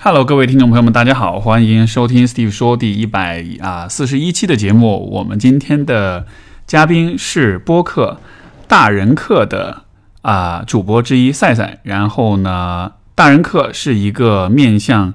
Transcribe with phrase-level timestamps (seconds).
[0.00, 5.10] Hello，各位听众朋友们，大家好，欢迎收听 Steve 说第一百啊四十一期的节目。
[5.10, 6.24] 我们今天的
[6.68, 8.20] 嘉宾是播客
[8.68, 9.82] 大人课的
[10.22, 11.80] 啊主播之一赛赛。
[11.82, 15.12] 然后呢，大人课是一个面向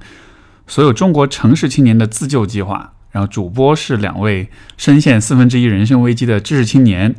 [0.67, 2.91] 所有中国城市青年的自救计划。
[3.11, 7.15] 然后主播是两位深陷四分之一人生危机的知识青年。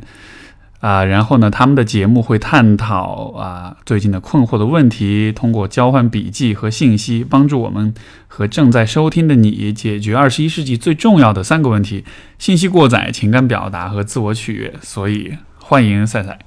[0.85, 7.91] 啊，然后呢，他们的节目会探讨啊最近的困惑的问题，通过交换笔记和信息，帮助我们
[8.27, 12.05] 和正在收听的你解决二十一世纪最重要的三个问题：
[12.37, 14.75] 信息过载、情感表达和自我取悦。
[14.83, 16.37] 所以，欢迎赛赛。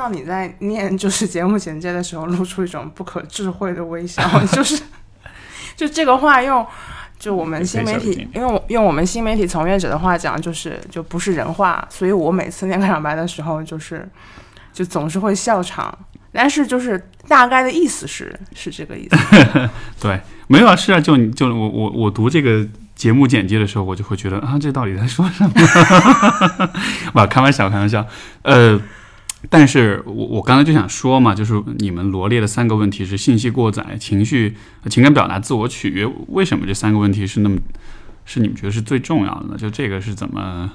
[0.00, 4.82] 到你在念就是 节目简介的时候，露出一种不可智慧的微笑， 就是
[5.76, 6.66] 就这个话用
[7.18, 14.08] 就我们新媒体，因为我用我们新媒体从业者的话讲，就是就不是人话，所以我每次念开场白的时候，就是
[14.72, 15.96] 就总是会笑场，
[16.32, 16.98] 但是就是
[17.28, 19.18] 大概的意思是是这个意思。
[20.00, 25.52] 对，没有啊，是啊，就就我我我读这个节目简介的时候，我就会觉得啊，这到底在说什么？
[27.12, 28.06] 哇，开玩笑，开玩笑，
[28.42, 28.80] 呃。
[29.48, 34.54] 但是我我刚才就想说嘛，就是你们罗列的三个问题是信息过载、情绪、
[34.90, 37.56] 情感表达、自我取悦，为什么这三个问题是那么
[38.26, 39.56] 是你们觉得是最重要的呢？
[39.56, 40.70] 就这个是怎么？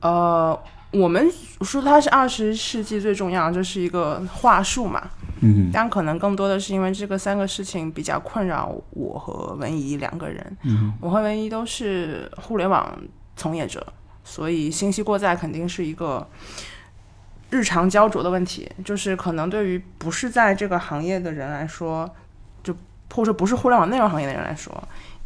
[0.00, 0.58] 呃，
[0.90, 1.30] 我们
[1.60, 5.00] 说它是二十世纪最重要，这是一个话术嘛。
[5.40, 5.70] 嗯。
[5.72, 10.56] 但可能更多的是因为这个三个事情比较困扰我和文怡两个人。
[10.64, 10.92] 嗯。
[11.00, 12.98] 我和文怡都是互联网
[13.36, 13.86] 从业者，
[14.24, 16.26] 所以信息过载肯定是一个。
[17.50, 22.08] 日常焦灼的问题，就是可能对于不是在这个行业的人来说，
[22.62, 22.74] 就
[23.14, 24.72] 或者说不是互联网内容行业的人来说，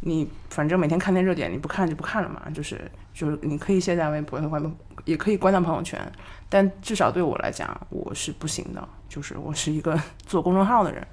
[0.01, 2.43] 你反正每天看那热点，你不看就不看了嘛。
[2.53, 2.79] 就是
[3.13, 5.99] 就是你可以卸载微博和关，也可以关掉朋友圈，
[6.47, 8.87] 但至少对我来讲，我是不行的。
[9.09, 11.05] 就是我是一个 做公众号的人，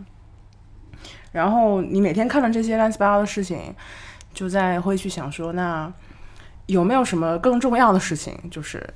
[1.33, 3.75] 然后你每天看了这些乱七八糟的事情，
[4.35, 5.93] 就在会去想说，那
[6.67, 8.39] 有没有什么更重要的事情？
[8.51, 8.87] 就是。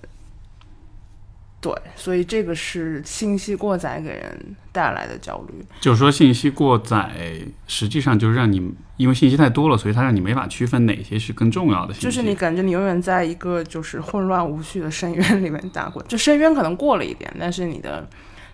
[1.63, 5.65] 对，所以这个是信息过载给人带来的焦虑。
[5.81, 12.05] 就是说，信息过载实际上就是让你，因为信息太多了，所以它让你没法区分哪些是更重要的信息。
[12.05, 18.05] 就是你感觉你永远在一个就是混乱无序的深渊里面打滚，就深渊可能过了一点，但是你的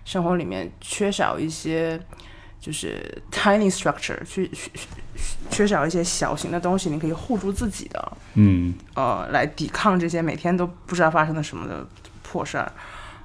[0.05, 1.99] 生活里面缺少一些
[2.61, 4.69] 就是 tiny structure，去缺
[5.49, 11.83] 缺少一些小型的东西，你可以护住自己的，嗯，呃，来抵抗这些每天都不知道发生了什么的
[12.21, 12.71] 破事儿。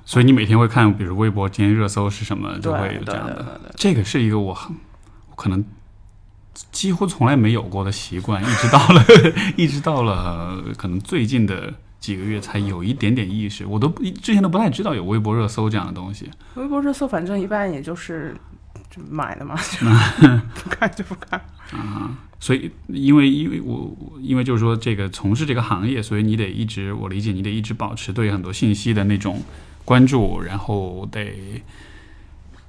[0.07, 3.61] 所以你每天会看，比如微博今天热搜是什么，就会有这样的。
[3.75, 4.57] 这个是一个我
[5.35, 5.65] 可能
[6.71, 9.05] 几乎从来没有过的习惯，一直到了
[9.57, 13.65] 一直到了可能最近的几个月才有一点点意识。
[13.65, 13.89] 我都
[14.23, 16.31] 之前都不太知道有微博热搜这样的东西。
[16.57, 18.37] 微博热搜反正一般也就是
[18.91, 19.57] 就买的嘛，
[20.63, 21.41] 不 看就不看
[21.73, 22.17] 啊。
[22.39, 29.43] 所以因为因为我因为就是说这个从事这个行业，所以你得一直我理解你得一直保持对很多信息的那种。
[29.85, 31.63] 关注，然后得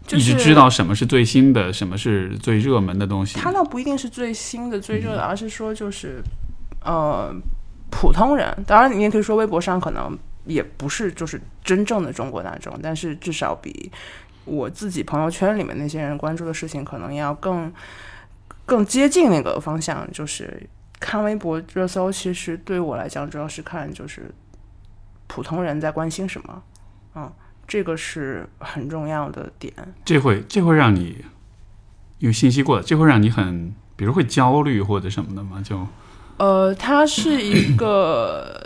[0.09, 3.39] 一直知道什么是最新的，什么是最热门的东西。
[3.39, 6.21] 它倒不一定是最新的、最热的，而是说就是
[6.83, 7.33] 呃，
[7.89, 8.55] 普通人。
[8.67, 10.15] 当然，你也可以说微博上可能
[10.45, 13.91] 也不是就是真正的中国大众，但是至少比
[14.43, 17.73] 我自己朋友圈里面那些人关注的事情可能要更
[18.65, 20.07] 更接近那个方向。
[20.11, 24.29] 就是看微博热搜，其实对我来讲，主要是看就是
[25.25, 26.61] 普通人在关心什么。
[27.15, 27.31] 嗯，
[27.67, 29.73] 这个是很重要的点。
[30.03, 31.23] 这会这会让你
[32.19, 35.61] 有信息过的，这会让你很，比如会焦虑或者什么的吗？
[35.63, 35.87] 就
[36.37, 38.61] 呃，它是一个，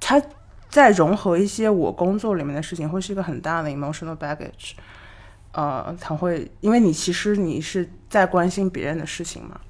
[0.00, 0.20] 它
[0.68, 4.72] 在融合一些我工作里面的事情，会是一个很大的 emotional baggage。
[5.52, 9.60] 呃，它会因为你其实你是在关心别人的事情嘛，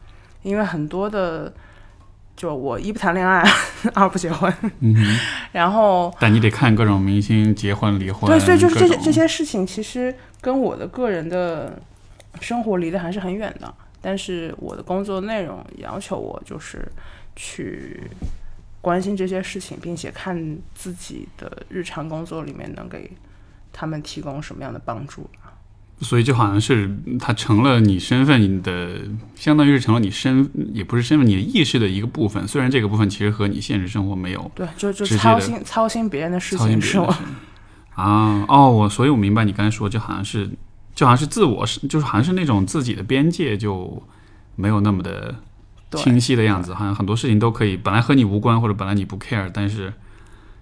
[0.43, 1.53] 因为很多的。
[2.41, 3.45] 就我一不谈恋爱，
[3.93, 4.97] 二不结婚，嗯，
[5.53, 11.79] 然后但你得看各种明星结婚离婚，对，所以就是这些这些事情，其实跟我的个人的
[12.41, 13.75] 生活离得还是很远的。
[14.01, 16.91] 但是我的工作内容要求我就是
[17.37, 18.01] 去
[18.81, 23.11] 关心这些事情，并且看自己的日常工作里面能给
[23.71, 25.29] 他们提供什么样的帮助。
[26.00, 29.00] 所以就好像是它成了你身份你的，
[29.35, 32.47] 相当于是成了你身，也不是身份，你的意识的一个部分。
[32.49, 37.19] 虽然这个部分其实和你现实生活没有对，就就操心操心别人的事情是吗？
[37.94, 40.49] 啊哦，我所以我明白你刚才说，就好像是
[40.94, 44.02] 就好像是自我是，就是好像是那种自己的边界就
[44.56, 45.35] 没有那么的
[45.97, 49.93] 清晰的样子，好像很多事情都可以本来和你无关或者本来你不 care，但是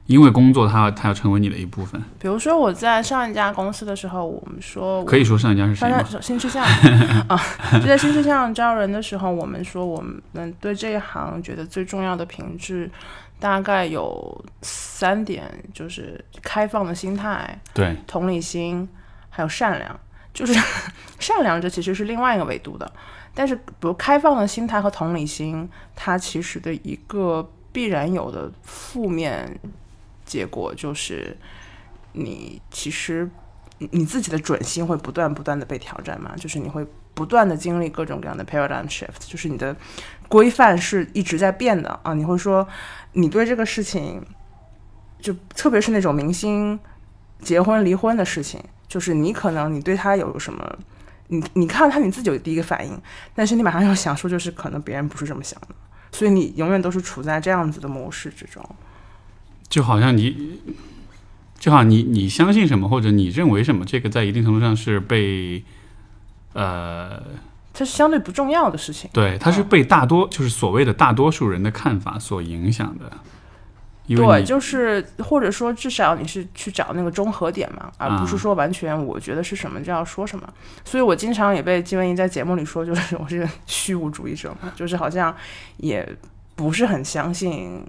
[0.09, 2.03] 因为工作它它要成为你的一部分。
[2.19, 6.03] 比如说我在上一家公司的时候，我们说我可以说上一家是谁上吗？
[6.03, 6.65] 上新吃巷
[7.29, 7.39] 啊，
[7.79, 10.03] 就在新吃巷招人的时候，我们说我
[10.33, 12.91] 们对这一行觉得最重要的品质，
[13.39, 15.45] 大概有三点，
[15.75, 18.89] 就是开放的心态、对，同理心，
[19.29, 20.01] 还有善良。
[20.35, 20.55] 就是
[21.19, 22.91] 善良，这其实是另外一个维度的。
[23.35, 29.59] 但是，比如开放的心态和同理心，它其实的一个必然有的负面
[30.29, 31.37] 结果就是，
[32.13, 33.29] 你其实
[33.79, 39.75] 你自己的准心会不断不断的被挑战嘛，就是你会不断的经历各种各样的 paradigm shift，就是你的
[40.29, 42.13] 规范是一直在变的啊。
[42.13, 42.69] 你会说，
[43.15, 44.23] 你对这个事情，
[45.19, 46.79] 就特别是那种明星
[47.41, 50.79] 结婚离婚的事情，就是你可能你对他有什么，
[51.29, 53.01] 你你看到他你自己有第一个反应，
[53.35, 55.69] 但是你马上要想说，就是可能别人不是这么想的，
[56.13, 58.63] 所以你永远都是处在这样子的模式之中。
[59.69, 60.59] 就好像你，
[61.59, 65.63] 就好像你你相信什么或者你认为什么，这个在一定程度上是被，
[66.55, 67.23] 呃，
[67.73, 69.11] 它是相对不重要的事情。
[69.13, 73.13] 对，它是被大多就是所谓的大多数人的看法所影响的。
[74.09, 80.51] 对，就是或者说至少你是去找那个中和点嘛，而不是啊说完全我觉得是什么就要说什么。
[80.83, 85.37] 所以我经常也被金文怡在节目里说，就是我是个虚无主义者嘛，就是好像
[85.77, 86.17] 也
[86.57, 87.85] 不是很相信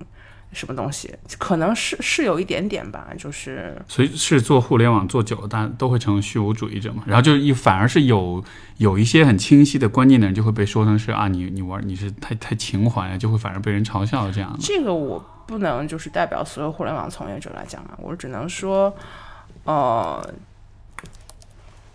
[0.51, 7.03] 什么东西，可能是是有一点点吧，就是所以是做互联网做久了，大家都会成为虚无主义者嘛。
[7.05, 8.43] 然后就一反而是有
[8.77, 14.59] 有一些很清晰的观念的人，就会被说成是啊，你你玩你是太太情怀了，就会反而被人嘲笑这样的。
[14.59, 18.91] 这个我不能就是代表所有互联网从业者来讲啊，我只能说，
[19.65, 20.33] 呃，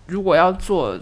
[0.07, 0.97] 如果要做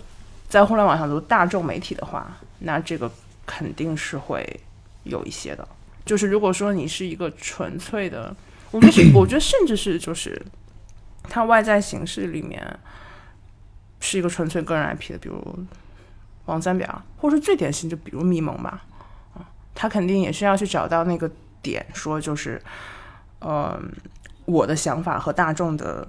[0.48, 3.10] 在互联网上做大众媒体的话，那这个
[3.44, 4.60] 肯定是会
[5.04, 5.68] 有一些的。
[6.04, 8.34] 就是如果说你是一个纯粹的，
[8.70, 10.40] 我们是，我觉得甚至是就是
[11.24, 12.78] 它外在形式里面
[14.00, 15.40] 是一个纯粹个人 IP 的，比如
[16.46, 18.82] 王三表，或者是最典型就比如咪蒙吧，
[19.34, 21.30] 啊，他肯定也是要去找到那个
[21.62, 22.60] 点，说就是，
[23.38, 23.80] 呃，
[24.44, 26.08] 我的想法和大众的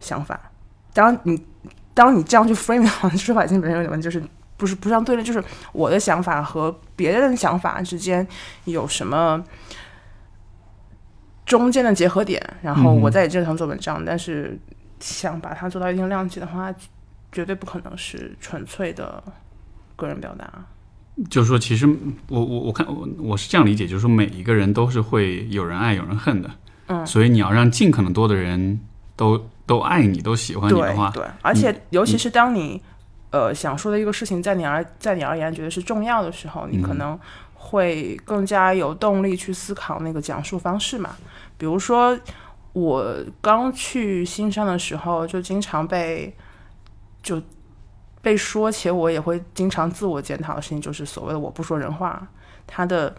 [0.00, 0.40] 想法。
[0.94, 1.44] 当你
[1.92, 4.22] 当你这样去 frame 的话， 说法已经本身有点问题，就是
[4.58, 8.26] 不是不是这样对立，就是我的想法和别人的想法之间
[8.64, 9.42] 有什么
[11.46, 14.58] 中间的结合点，然后我在这上做文章，但是
[15.00, 16.74] 想把它做到一定量级的话，
[17.32, 19.22] 绝对不可能是纯粹的
[19.96, 20.52] 个人表达。
[21.30, 21.86] 就是说，其实
[22.28, 26.50] 我我我看我我是这样理解，就是说每一个人都是会有人爱有人恨的，
[26.86, 28.80] 嗯所以你要让尽可能多的人
[29.16, 32.80] 都都爱你，都喜欢你的话，对，而且尤其是当你
[33.30, 37.20] 呃想说的一个事情，在你而在你而言觉得是重要的时候，你可嗯能
[37.54, 41.16] 会更加有动力去思考那个讲述方式嘛。
[41.56, 42.18] 比如说，
[42.72, 46.34] 我刚去新山的时候，就经常被
[47.22, 47.42] 就
[48.22, 52.26] 被说，且我也会经常自我检讨的事情，就是所谓的我不说人话，
[52.66, 53.14] 它的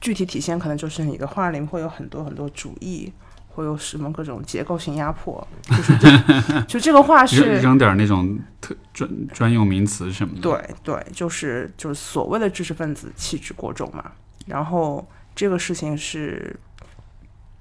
[0.00, 3.12] 具体体现可能就是你的话里面会有很多很多主义。
[3.56, 10.42] 会有什么各种结构性压迫，就是这 就这个话扔是扔点那种特专专用名词什么的。
[10.42, 14.12] 对对，就是就是所谓的知识分子气质过重嘛。
[14.44, 16.54] 然后这个事情是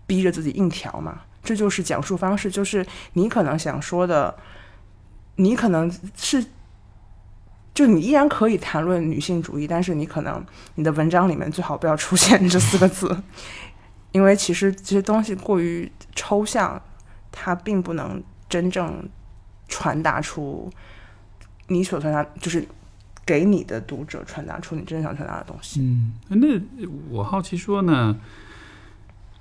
[0.06, 4.36] 逼着自己硬调嘛，这就是讲述方式，就是你可能想说的，
[5.38, 6.46] 你可能是。
[7.74, 10.42] 就你依然可以谈论女性主义，但是你可能
[10.76, 13.22] 你的文章里面最好不要出现这四个字，
[14.16, 16.82] 因为其实这些东西过于抽象，
[17.34, 19.10] 它并不能真正
[19.68, 20.72] 传达出
[21.68, 22.66] 你所传达，就是
[23.26, 25.82] 给你的读者传达出你真正想传达的东西。
[25.82, 26.48] 嗯，那
[27.10, 28.16] 我好奇说呢，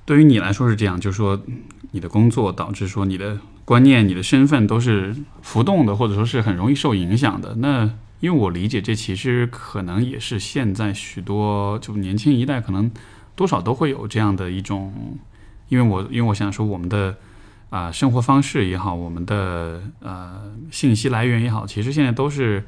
[0.04, 1.40] 对于你来说是这样，就是说
[1.93, 7.54] 你的工作导致说你的观念、你的身份都是浮动的，或者说是很容易受影响的。
[7.59, 7.88] 那
[8.19, 12.90] 因为我理解，这其实可能也是现在许多就年轻一代可能
[13.37, 14.93] 多少都会有这样的一种，
[15.69, 17.17] 因为我因为我想说我们的
[17.71, 22.64] 啊、生活方式也好，我们的呃信息来源也好，其实现在都是。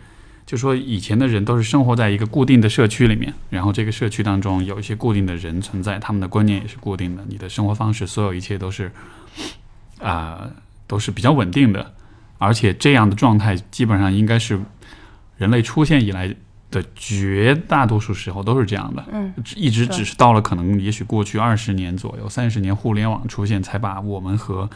[0.47, 8.93] 就说以前的人都是生活在一个固定的社区里面，然后这个社区当中有一些固定的人存在，他们的观念也是固定的，你的生活方式，所有一切都是
[9.99, 10.49] 啊、
[10.87, 11.93] 都是比较稳定的，
[12.39, 14.61] 而且这样的状态基本上应该是
[15.37, 16.33] 人类出现以来
[16.71, 24.69] 的绝大多数时候都是这样的，嗯，一直只是到了可能也许过去二十年左右、三十年，互联网出现才把我们和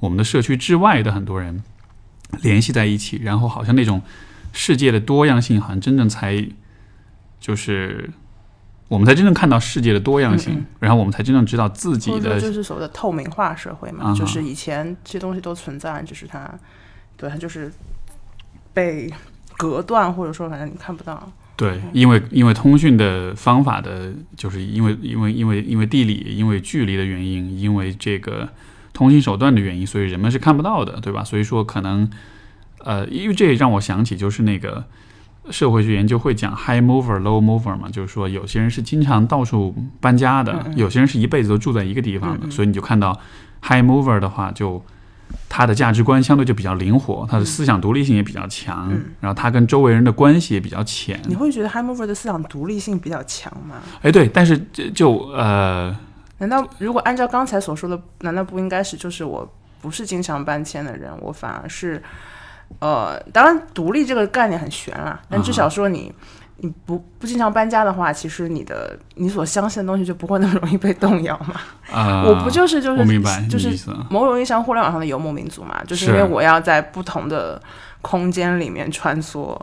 [0.00, 1.62] 我们的社区之外的很多人
[2.42, 4.02] 联系在一起，然后好像那种
[4.52, 6.46] 世界的多样性，好像真正才
[7.40, 8.10] 就是
[8.88, 10.66] 我们才真正看到世界的多样性，嗯嗯。
[10.80, 16.52] 然后我们才真正知道自己的就是所谓的透明化社会嘛，就是以前这些东西都存在，只是它，
[17.16, 17.72] 对它就是
[18.74, 19.10] 被
[19.58, 21.30] 隔断，或者说反正你看不到。
[21.56, 28.48] 对，因为因为通讯的方法的，就是因为因为因为因为地理、因为距离的原因，因为这个
[28.92, 31.24] 通信手段的原因，所以人们是看不到的，对吧？
[31.24, 32.08] 所以说可能，
[32.84, 34.84] 呃，因为这也让我想起就是那个
[35.50, 43.18] 社会学研究会讲 high mover、low mover 嘛，就是说有些人是经常到处搬家的，嗯嗯有些人是一辈子都住在一个地方的，所以你就看到
[43.62, 44.80] high mover 的话就。
[45.48, 51.20] 他的价值观相对就比较灵活，他的思想独立性也比较强，嗯然后他跟周围人的关系也比较浅。
[51.26, 53.76] 你会觉得 Mover 的思想独立性比较强吗？
[54.02, 55.96] 哎，对，但是就就呃，
[56.38, 62.02] 难道如果按照刚才所说的，难道不应该是就是我不是经常搬迁的人，我反而是，
[62.78, 66.12] 呃，当然独立这个概念很悬啦，但至少说你。
[66.60, 71.60] 你不不经常搬家的话，其实你的你所相信的东西就不会那么容易被动摇嘛。
[71.90, 73.70] 呃，我不就是就是我明白就是
[74.10, 77.62] 某种意义上互联网上的游牧民族嘛，就是因为我要在不同的
[78.02, 79.56] 空间里面穿梭。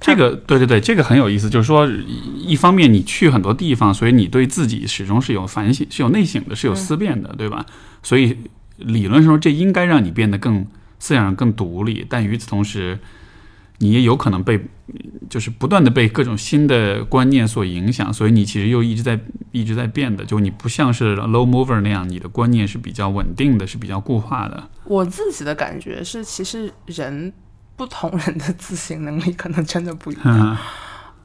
[0.00, 7.64] 这个对对对，这个很有意思，就是说，一一方面你去很多地方，所以你对自己始终是有反省、是有内省的，是有思辨的，对吧？
[8.02, 8.36] 所以
[8.78, 10.66] 理论上说，这应该让你变得更
[10.98, 12.98] 思想上更独立，但与此同时，
[13.78, 14.60] 你也有可能被
[15.30, 19.18] 就是不断的被各种新的观念所影响，所以你其实又一直在
[19.50, 24.68] 一直在变的，就你不像是 low mover 那样，你的观念是比较稳定的，是比较固化的。
[24.84, 27.32] 我自己的感觉是，其实人
[27.76, 30.22] 不同人的自省能力可能真的不一样。
[30.24, 30.56] 嗯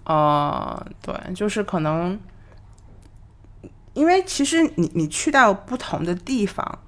[0.06, 2.18] 呃，对，就是可能，
[3.94, 6.80] 因为其实你你去到不同的地方，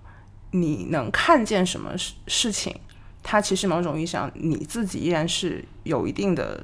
[0.51, 2.74] 你能看见什么事事情，
[3.21, 6.63] 它其实某种意义上你自己依然是有一定的，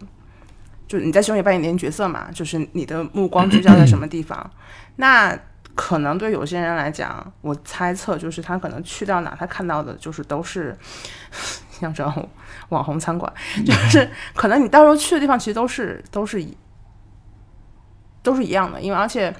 [0.88, 4.52] 就你在其中也扮演一点角色嘛，就是你的目光聚焦在什么地方，
[4.98, 5.38] 那。
[5.78, 10.74] 可能对有些人来讲，我猜测就是他可能去到哪，他看到的就是都是
[11.70, 12.30] 像这种
[12.70, 13.30] 网红餐馆，
[13.66, 16.56] 就是可能你到时候去的地方其实都是都是一
[18.24, 19.36] 都是一样的，因为而且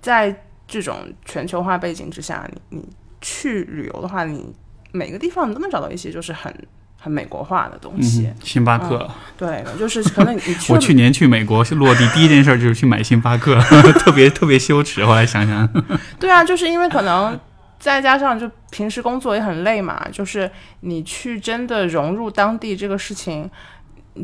[0.00, 2.88] 在这种全球化背景之下，你你
[3.20, 4.54] 去旅游的话，你
[4.92, 6.54] 每个地方你都能找到一些就是很
[7.00, 8.26] 很美国化的东西。
[8.26, 9.10] 嗯，星巴克。
[9.36, 13.60] 对，就是可能你你去 我去年去美国落地第一件事就是去买星巴克，
[13.98, 15.04] 特别特别羞耻。
[15.04, 15.68] 后来想想，
[16.20, 17.38] 对啊，就是因为可能
[17.78, 20.48] 再加上就平时工作也很累嘛，就是
[20.80, 23.50] 你去真的融入当地这个事情，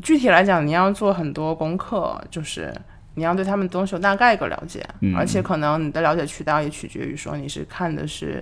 [0.02, 2.72] 具体来讲你要做很多功课，就是
[3.14, 8.40] 你要对他们东西有大概一个了解，嗯而且可能你的了解渠道也取决于说你是看的是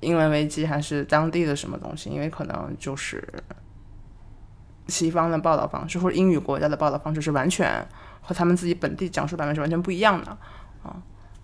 [0.00, 3.22] 英文危机还是当地的什么东西，因为可能就是
[4.88, 7.86] 西方的报道方式或者英语国家的报道方式是完全
[8.20, 10.30] 和他们自己本地讲述版本是完全不一样的
[10.82, 10.96] 啊。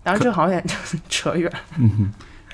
[0.03, 0.77] 当然，这个好像有点
[1.09, 1.53] 扯远。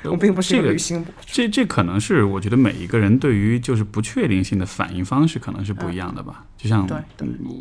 [0.05, 1.27] 我并不是一这个个旅行博主。
[1.27, 6.45] 这这可能是我觉得每一个人对于就是不确定性的反应方式可能是不一样的吧。
[6.57, 6.89] 就像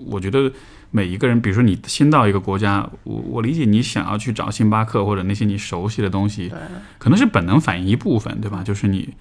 [0.08, 0.52] 我觉得
[0.92, 6.52] 每一个人，比如说你新到一个国家，我我理解你想要去找星巴克或者那些你熟悉的东西，
[6.98, 8.62] 可能是本能反应一部分，对吧？
[8.64, 9.14] 就是你，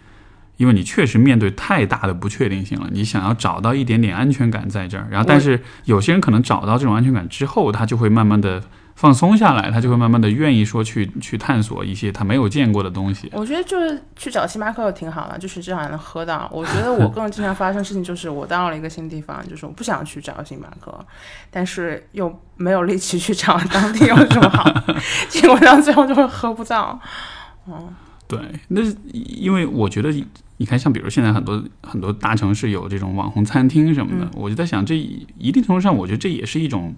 [0.57, 5.07] 因为你确实面对太大的不确定性了，你想要找到一点点安全感在这儿。
[5.11, 8.63] 然后，但是有些人可能找到这种安全感之后，他就会慢慢的
[9.01, 13.31] 放松下来，他就会慢慢的愿意说去去探索一些他没有见过的东西。
[13.33, 16.47] 我觉得就是去找星巴克挺好的，就是至少还能喝到。
[16.53, 20.95] 我觉得我更经常发生事情就是我到了一个新地方，就是我不想去找星巴克，
[21.51, 24.71] 但是又没有力气去找当地有什么好，
[25.31, 27.01] 结果到最后就会喝不到。
[27.67, 27.89] 嗯
[28.29, 28.39] 对，
[28.69, 30.13] 那因为我觉得，
[30.59, 36.95] 你看，像比如现在很多很多大城市有这种网红餐厅什么的，我就在想，这一定程度上，我觉得这也是一种，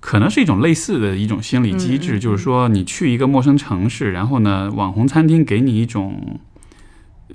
[0.00, 6.40] 可能是一种类似的一种心理机制，就是说，你去一个陌生城市，然后呢，网红餐厅给你一种。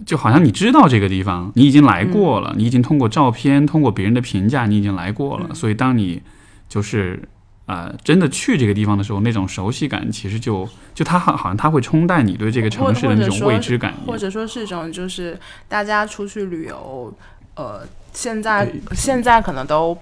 [0.06, 5.56] 就好像你知道这个地方，你已经来过了，你已经通过照片、通过别人的评价，你已经来过了。
[5.56, 6.22] 所以当你
[6.68, 7.18] 就是
[7.66, 13.94] 呃真的去这个地方的时候，那种熟悉感其实就就它好好像它会冲淡你对这个城市的那种未知感。
[14.06, 17.14] 或者说是一种就是大家出去旅游，
[17.56, 19.98] 呃，现在现在可能都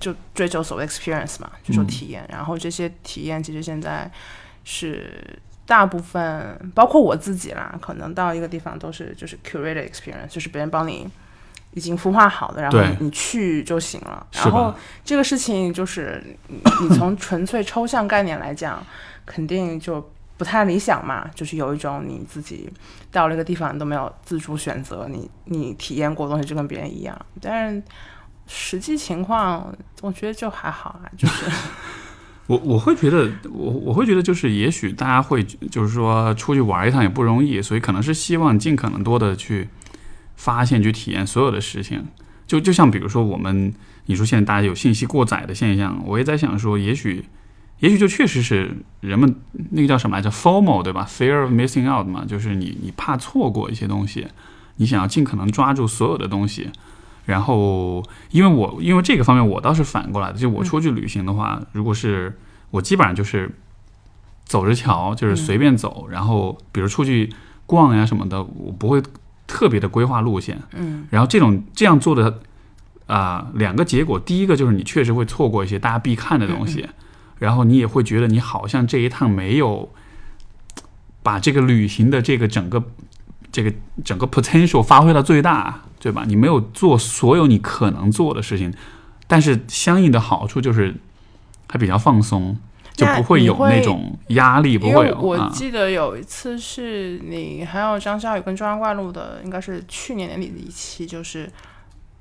[0.00, 4.10] 就追求所谓 experience 嘛，就说嗯体验，然后这些体验其实现在
[4.64, 5.38] 是。
[5.68, 11.06] 大部分包括我自己啦，可能到一个地方都是就是 curated experience，就是别人帮你
[11.74, 14.26] 已经孵化好的，然后对你去就行了。
[14.32, 18.82] 然后这个事情就是你 你从纯粹抽象概念来讲，
[19.26, 22.72] 肯定就不太理想嘛，就是有一种你自己
[23.12, 27.82] 到了一个地方你都没有自主选择，你你体验过的东西就跟别人一样，但是
[28.48, 31.44] 实际情况我觉得就还好啊，就是
[32.48, 39.68] 我我会觉得，我我会觉得，就是也许大家会就是说出去玩一趟也不容易，所以可能是希望尽可能多的去
[40.34, 42.06] 发现、去体验所有的事情。
[42.46, 43.74] 就就像比如说我们，
[44.06, 47.26] 你说现在大家有信息过载的现象，我也在想说，也许
[47.80, 49.36] 也许就确实是人们
[49.72, 54.26] 那个叫什么来着，formal 对吧？fear of missing out 嘛，就是你你怕错过一些东西，
[54.76, 56.70] 你想要尽可能抓住所有的东西。
[57.28, 60.38] 然后，因为我因为这个方面，我倒是反过来的。
[60.38, 62.38] 就我出去旅行的话，如果是
[62.70, 63.54] 我基本上就是
[64.46, 66.08] 走着瞧，就是随便走。
[66.10, 67.30] 然后，比如出去
[67.66, 69.02] 逛呀什么的，我不会
[69.46, 70.58] 特别的规划路线。
[70.74, 71.06] 嗯。
[71.10, 72.40] 然后这种这样做的
[73.06, 76.88] 啊，两个结果，第一个就是你确实会错过一些大家必看的东西，
[77.38, 79.90] 然后你也会觉得你好像这一趟没有
[81.22, 82.82] 把这个旅行的这个整个
[83.52, 83.72] 这个
[84.04, 85.82] 整个 potential 发挥到最大。
[86.00, 86.22] 对吧？
[86.28, 88.72] 你没有做所有你可能做的事情，
[89.26, 90.94] 但是相应的好处就是
[91.68, 92.56] 还比较放松，
[92.92, 95.20] 就不会有那种压力，不会有。
[95.20, 101.50] 我记得有一次是你还有张小雨跟中央怪录的，应该是去年年底的一期，就是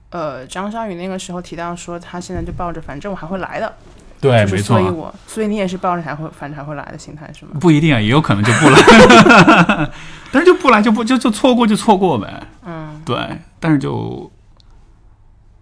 [0.10, 3.72] 呃，张小雨那个时候提到说他现在就抱着反正我还会来的，
[4.20, 4.80] 对，没错。
[4.80, 7.52] 所以我所以你也是抱着还会反正还会来的心态是吗？
[7.60, 8.80] 不一定啊，也有可能就不来，
[10.32, 12.44] 但是就不来就不就就错过就错过呗。
[12.66, 13.40] 嗯，对。
[13.60, 14.32] 但是就，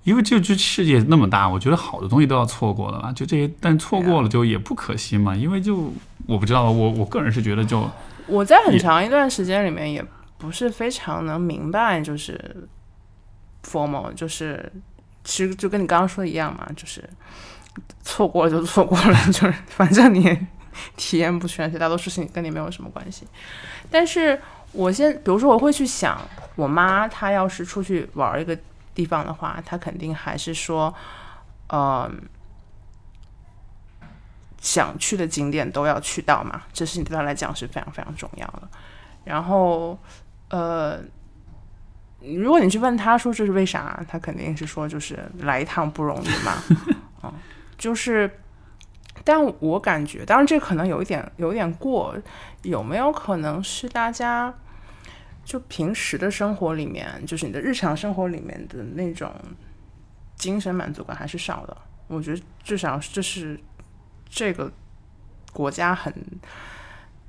[0.04, 3.12] 因为就这世界那么大，我觉得好的东西都要错过了吧？
[3.14, 5.36] 就这些，但错过了就也不可惜嘛。
[5.36, 5.94] 因为就
[6.26, 7.90] 我不知道，我我个人是觉得就
[8.28, 10.04] 我在很长一段时间里面也
[10.38, 12.68] 不是非常能明白，就是
[13.64, 14.72] formal，就是
[15.24, 17.04] 其实就跟你刚刚说的一样嘛，就是
[18.04, 20.38] 错过了就错过了，就是反正你
[20.98, 23.28] 体验不全，绝大多数事情跟你没有什么关系。
[23.90, 24.42] 但是。
[24.72, 26.20] 我先，比如说，我会去想，
[26.56, 28.58] 我妈她要是出去玩一个
[28.94, 30.94] 地方的话，她肯定还是说，
[31.70, 32.12] 呃，
[34.60, 38.68] 想去的景点都要去到嘛，这事情对她来讲是非常非常重要的。
[39.24, 39.98] 然后，
[40.50, 41.00] 呃，
[42.20, 46.52] 如果你去问她说这是为啥，她肯定是说就是来一趟不容易嘛，
[47.22, 47.34] 啊，
[47.78, 48.40] 就是。
[49.24, 52.16] 但我感觉，当然这可能有一点有一点过，
[52.62, 54.54] 有没有可能是大家？
[55.44, 59.34] 就平时的生活里面，就是你的日常生活里面的那种
[60.36, 61.76] 精神满足感还是少的。
[62.08, 63.60] 我觉得至少这是
[64.30, 64.72] 这个
[65.54, 66.14] 国家很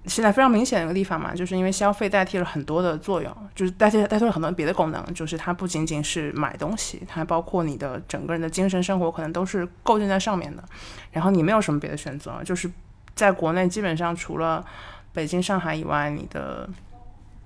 [0.06, 10.62] 现在非常明显的一个地方嘛，就是因为消费代替了很多的作用，就是代替代替了很多别的功能，就是它不仅仅是买东西，它还包括你的整个人的精神生活可能都是构建在上面的。
[11.10, 12.70] 然后你没有什么别的选择，就是
[13.14, 14.64] 在国内基本上除了
[15.12, 16.68] 北京、上海以外，你的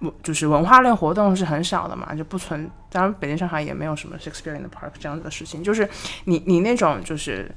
[0.00, 0.12] 文。
[0.22, 2.70] 就是文化类活动是很少的嘛，就不存。
[2.90, 5.62] 当然，北京、上海也没有什么 Shakespeare in the Park 这样子的事情。
[5.62, 5.86] 就是
[6.24, 7.54] 你你那种就是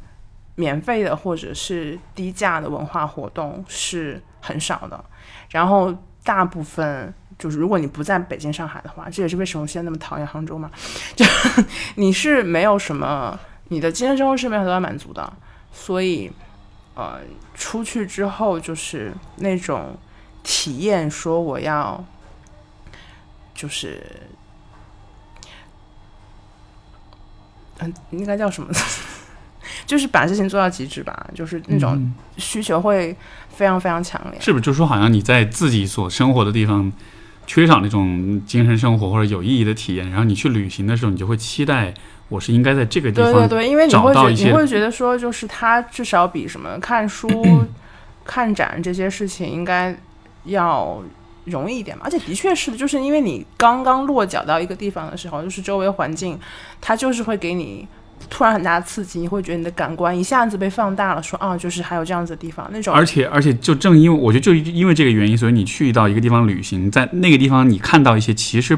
[0.56, 5.04] 免费的或者是低价的文化活动是很少的。
[5.50, 10.70] 然后大部分就是如果你不在北京、上海的话，这也是为什么我现在那么讨厌杭州嘛。
[11.16, 11.26] 就
[11.96, 15.34] 你是没有什么，你的精神生活是没有得到满足的。
[15.72, 16.32] 所以
[16.96, 17.20] 呃，
[17.56, 19.98] 出去之后就是那种
[20.44, 22.04] 体验，说我要。
[23.56, 24.04] 就是，
[27.78, 28.74] 嗯，应该叫什么？
[29.86, 31.28] 就是把事情做到极致吧。
[31.34, 33.16] 就是那种需求会
[33.50, 34.40] 非常非常强烈。
[34.40, 34.62] 是不是？
[34.62, 36.92] 就说好像你在自己所生活的地方
[37.48, 41.94] 缺少那种精神生活或者有意义的体验，然后你去旅行的时候，你就会期待
[42.30, 47.28] 我是应该在这个地方对对对，因为你会觉你会觉得说，就是它至少比什么看书、
[48.24, 49.98] 看展这些事情应该
[50.46, 51.02] 要。
[51.46, 56.40] 容易一点嘛，而且的确是的，就是因为你刚刚落脚到一个地方的时候，就是周围环境，
[56.80, 57.86] 它就是会给你
[58.30, 62.94] 突然很大的刺激，你会觉得你的感官一下子被放大了，说啊，就是还有这样子的地方那种。
[62.94, 68.78] 而且而且，就正因为我觉得就因为这个原因，所以你去到一个地方旅行，在那个地方你看到一些其实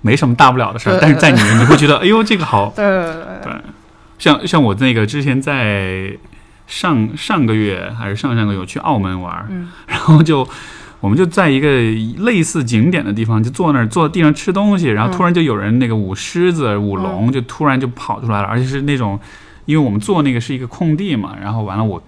[0.00, 2.72] 没什么大不了的事儿，但是在你你会觉得，哎呦，这个好。
[2.76, 3.52] 对对对。
[4.18, 6.16] 像像我那个之前在
[6.66, 10.48] 上上个月还是上上个月去澳门玩，然后就。
[11.02, 11.68] 我们就在一个
[12.24, 19.18] 类似景点的地方，就坐那儿坐地上吃东西，然后突然就有人那个舞狮子、舞龙，就突然就跑出来了，而且是那种，
[19.66, 22.02] 因为我们坐那个是一个空地嘛，然后完了我。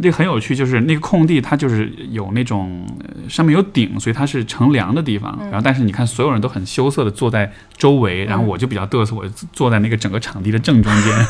[0.00, 2.84] 这个很有趣，就是那个空地，它就是有那种
[3.28, 5.38] 上面有顶，所以它是乘凉的地方。
[5.44, 11.26] 然后，但是你看，所有人都很羞涩的坐在周围，然后我就比较嘚瑟，我坐在那个整个场地的正中间。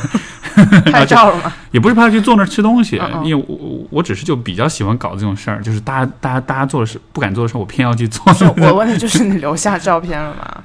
[0.92, 1.52] 拍照了吗？
[1.72, 3.00] 也不是拍照，就坐那儿吃东西。
[3.24, 8.22] 因为我我只是就比较喜欢搞这种事儿，就是大家大家大家做的事不敢做的事儿，我偏要去做。
[8.58, 10.62] 我问的就是你留下照片了吗？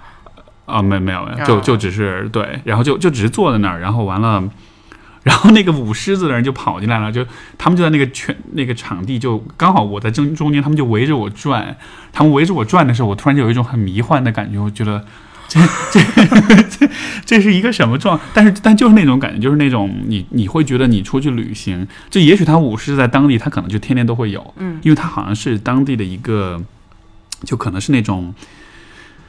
[0.66, 4.44] 啊，没没有没有，就就只是对，然后就就只是坐在那儿，然后完了，
[5.28, 7.26] 然后那个舞狮子的人就跑进来了，就
[7.58, 11.76] 他们就在那个圈那个场地，就刚好我在正中间，他们就围着我转，
[12.14, 15.06] 他们围着我转的时候，我突然就有一种很迷幻的感觉，我觉得
[15.50, 15.60] 这
[15.92, 16.00] 这
[16.70, 16.90] 这
[17.26, 18.18] 这是一个什么状？
[18.34, 26.64] 但是但就是那种感觉，就是那种你你会觉得你出去旅行，就也许他舞狮在当地，他可能就天天都会有，嗯，因为他好像是当地的一个，
[27.44, 28.34] 就可能是那种。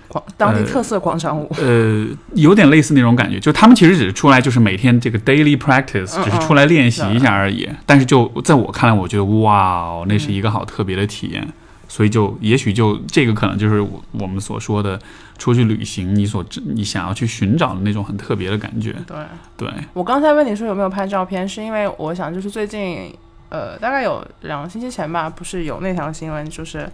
[0.08, 7.68] 广当地特色广场舞，呃，有点类似那种感觉，就他们其实只是出来，就是每天这个 daily practice，只是出来练习一下而已。
[7.84, 11.46] 但是就在我看来，我觉得哇哦，那是一个好特别的体验。
[11.90, 13.80] 所以就也许就这个可能就是
[14.12, 15.00] 我们所说的
[15.38, 18.94] 出去旅行，你所你想要去寻找的那种很特别的感觉。
[19.06, 19.16] 对
[19.56, 19.68] 对。
[19.94, 23.10] 我刚才问你说有没有拍照片，是因为我想就是最近
[23.48, 26.86] 呃大概有两个星期前吧，不是有那条新闻，就是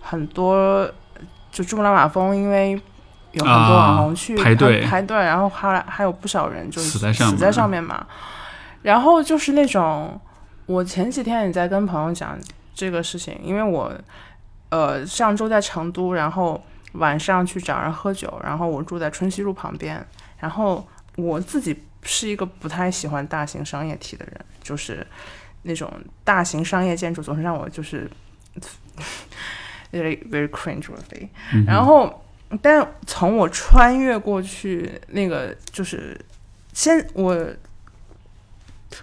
[0.00, 0.90] 很多。
[1.56, 2.72] 就珠穆朗玛峰，因为
[3.32, 8.06] 有很多网红去排队排队，然后还还有不少人就死在上死在上面嘛。
[8.82, 10.20] 然后就是那种，
[10.66, 12.38] 我前几天也在跟朋友讲
[12.74, 13.90] 这个事情，因为我
[14.68, 20.06] 呃上周在成都，然后晚上去找人喝酒，然后我住在春熙路旁边，
[20.38, 25.06] 然后我自己是一个不太喜欢大型商业体的人，就是
[25.62, 25.90] 那种
[26.22, 28.10] 大型商业建筑总是让我就是。
[29.92, 31.28] Very very cringeworthy，
[31.66, 32.22] 然后，
[32.60, 36.18] 但从我穿越过去那个就是
[36.72, 37.34] 先我，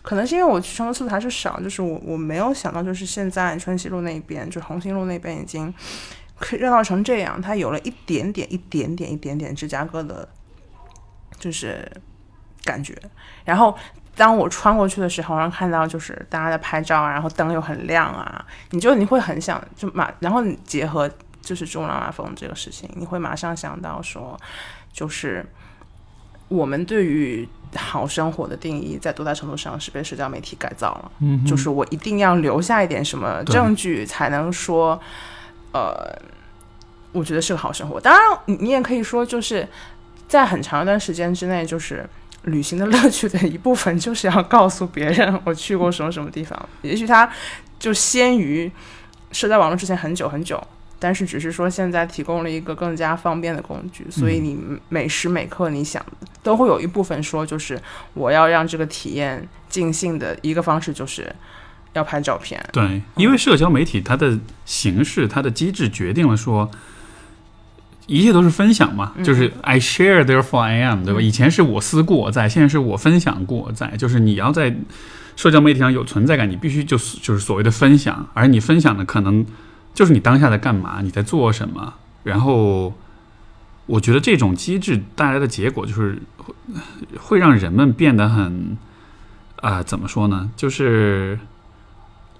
[0.01, 5.73] 可能是因为我去成都次数还是少，就是我我没有想到就是现在春熙路那边，就红星路那边已经
[6.39, 10.27] 可以热闹成这样，它有了一点点一点点一点点芝加哥的，
[11.39, 11.91] 就是
[12.63, 12.97] 感觉，
[13.45, 13.75] 然后。
[14.15, 21.09] 当我穿过去的时候，然后看到就是大家在拍照啊，然后灯又很亮啊，你就你会很想就马，然后你结合
[21.41, 24.39] 就是珠穆朗玛峰这个事情，你会马上想到说，
[24.91, 25.43] 就是
[26.47, 31.11] 我们对于好生活的定义在多大程度上是被社交媒体改造了？
[31.17, 35.01] 嗯，就是我一定要留下一点什么证据才能说，
[35.71, 36.15] 呃，
[37.11, 37.99] 我觉得是个好生活。
[37.99, 39.67] 当然，你你也可以说，就是
[40.27, 42.07] 在很长一段时间之内，就是。
[42.43, 46.57] 旅行的乐趣的一部分就是要告诉别人我去过什么什么地方。
[46.81, 47.29] 也许它
[47.79, 48.71] 就先于
[49.31, 50.61] 社交网络之前很久很久，
[50.99, 56.05] 但是只是说现在提供了一个更加方便的工具，所以你每时每刻你想
[56.41, 57.81] 都会有一部分说，就是
[58.13, 61.33] 我要让这个体验尽兴的一个方式，就是
[61.93, 62.63] 要拍照片。
[62.71, 66.69] 对，因为社交媒体它的形式、它的机制决定了说。
[68.07, 71.21] 一切都是分享嘛，就是 I share therefore I am，对吧？
[71.21, 73.95] 以前是我思故我在，现在是我分享故我在。
[73.97, 74.75] 就是你要在
[75.35, 79.45] 社交媒体上有存在感，你必须就是就是所谓的分享，而你分享的可能
[79.93, 81.93] 就是你当下在干嘛，你在做什么。
[82.23, 82.93] 然后
[83.85, 86.21] 我觉得这种机制带来的结果就是
[87.19, 88.77] 会让人们变得很
[89.61, 90.51] 啊，怎么说呢？
[90.55, 91.39] 就是。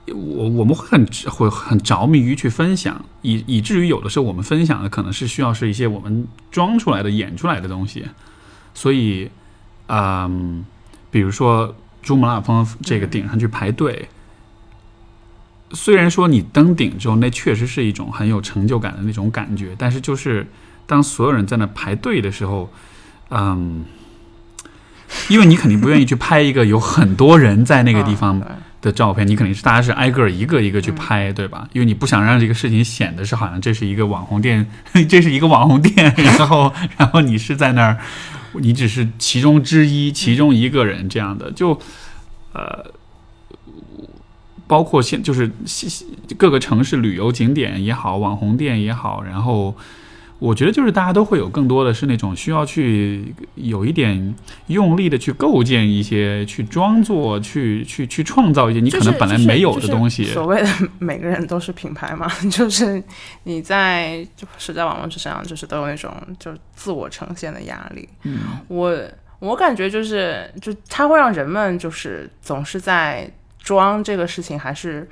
[0.07, 8.05] 我我们会很会很着迷于去分享，以以至于有的时候我们分享的可能是需要是一些我们装出来的、演出来的东西。
[8.73, 9.29] 所以，
[9.87, 10.65] 嗯，
[11.09, 14.09] 比如说珠穆朗玛峰这个顶上去排队，
[15.71, 20.45] 虽然说你登顶之后，那确实是一种很有成就感的那种感觉，但是就是
[20.85, 22.69] 当所有人在那排队的时候，
[23.29, 23.85] 嗯，
[25.29, 28.41] 因为你肯定不愿意去拍一个有很多人在那个地方。
[28.83, 31.67] 的照片，你肯定是大家是挨个一个一个去拍，对吧？
[31.73, 34.67] 因为你不想让这个事情显得是好像这是一个网红店，
[35.09, 37.97] 这是一个网红店，然后然后你是在那儿，
[38.53, 41.79] 你只是其中之一，其中一个人这样的，就
[42.51, 42.91] 呃，
[44.67, 45.49] 包括现就是
[46.37, 49.75] 各个城市旅游景点也好，网红店也好，然后。
[50.43, 54.35] 我觉得就是大家都会有更多的是那种需要去有一点
[54.67, 60.25] 用力的去构建一些，去装作，去去去创造一些你可能本来没有的东西。
[60.25, 60.67] 所谓的
[60.99, 63.01] 每个人都是品牌嘛， 就是
[63.43, 68.09] 你在就社交网络之上，就是都有那种就是自我呈现的压力。
[68.23, 68.93] 嗯，我
[69.39, 75.07] 我感觉就是就它会让人们就是总是在装这个事情，还是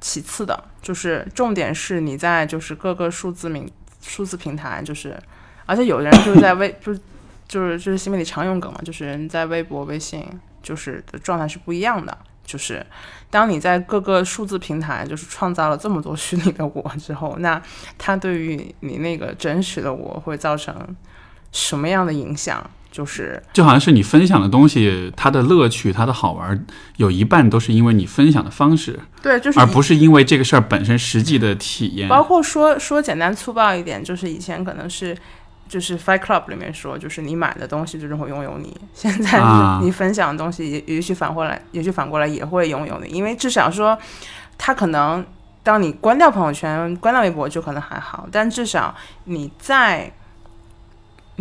[0.00, 3.70] 其次的，就是重点是你在就是各个数字名。
[4.02, 5.18] 数字平台就是，
[5.64, 7.00] 而且有的人就是在微， 就是
[7.48, 10.26] 就是就是新媒体常用梗嘛，就是人在微博、微信
[10.62, 12.16] 就是的状态是不一样的。
[12.44, 12.84] 就是
[13.30, 17.62] 当你在各个数字平台就是创造了这么多虚拟的我之后，那
[17.96, 20.74] 它对于你那个真实的我会造成
[21.52, 22.68] 什么样的影响？
[22.92, 26.64] 就是就好像是你分享的东西，它的乐趣、它的好玩，
[26.98, 32.08] 有一半都是因为你分享的方式，对，就是而不是因为这个事儿本身实际的体验。
[32.08, 35.16] 包括说说简单粗暴一点，就是以前可能是
[35.66, 38.76] 就是 Fight Club 里面说，就是你买的东西最终会拥有你。
[38.92, 43.98] 现在啊你分享的东西也也许反过来，也许反过来也会拥有你，因为至少说
[44.58, 45.24] 他可能
[45.62, 50.12] 当你关掉朋友圈、关掉微博就可能还好，但至少你在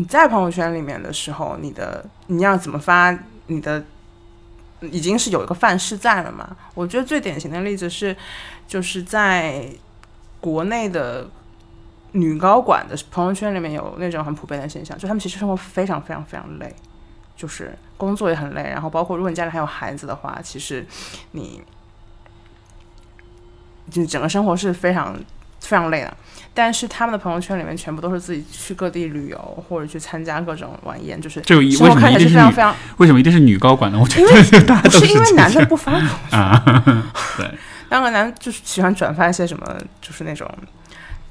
[0.01, 3.85] 你在朋友圈里面的时候，你的你要怎么发你的。
[4.89, 6.57] 已经是有一个范式在了嘛？
[6.73, 8.17] 我觉得最典型的例子是，
[8.67, 9.63] 就是在
[10.39, 11.29] 国内的
[12.13, 16.75] 女高管的朋友圈里面有那种很普遍的现象，就他们其实生活非常非常非常累，
[17.35, 20.83] 就是工作也很累，然后包括如果你家里还有孩子的话，其实
[21.33, 21.61] 你
[23.91, 25.15] 就整个生活是非常
[25.61, 26.13] 非常累的。
[26.53, 29.37] 但是他们的朋友圈里面全部都是自己去各地旅游
[29.69, 33.97] 或者去参加各种晚宴，就是这个为生活看起来什么一定是非常非常，为什么一定是女高管呢？
[33.97, 34.27] 我觉得
[34.67, 36.83] 大家都不是因为男的不发朋友圈啊，
[37.37, 37.49] 对，
[37.87, 39.65] 当个男就是喜欢转发一些什么，
[40.01, 40.45] 就是那种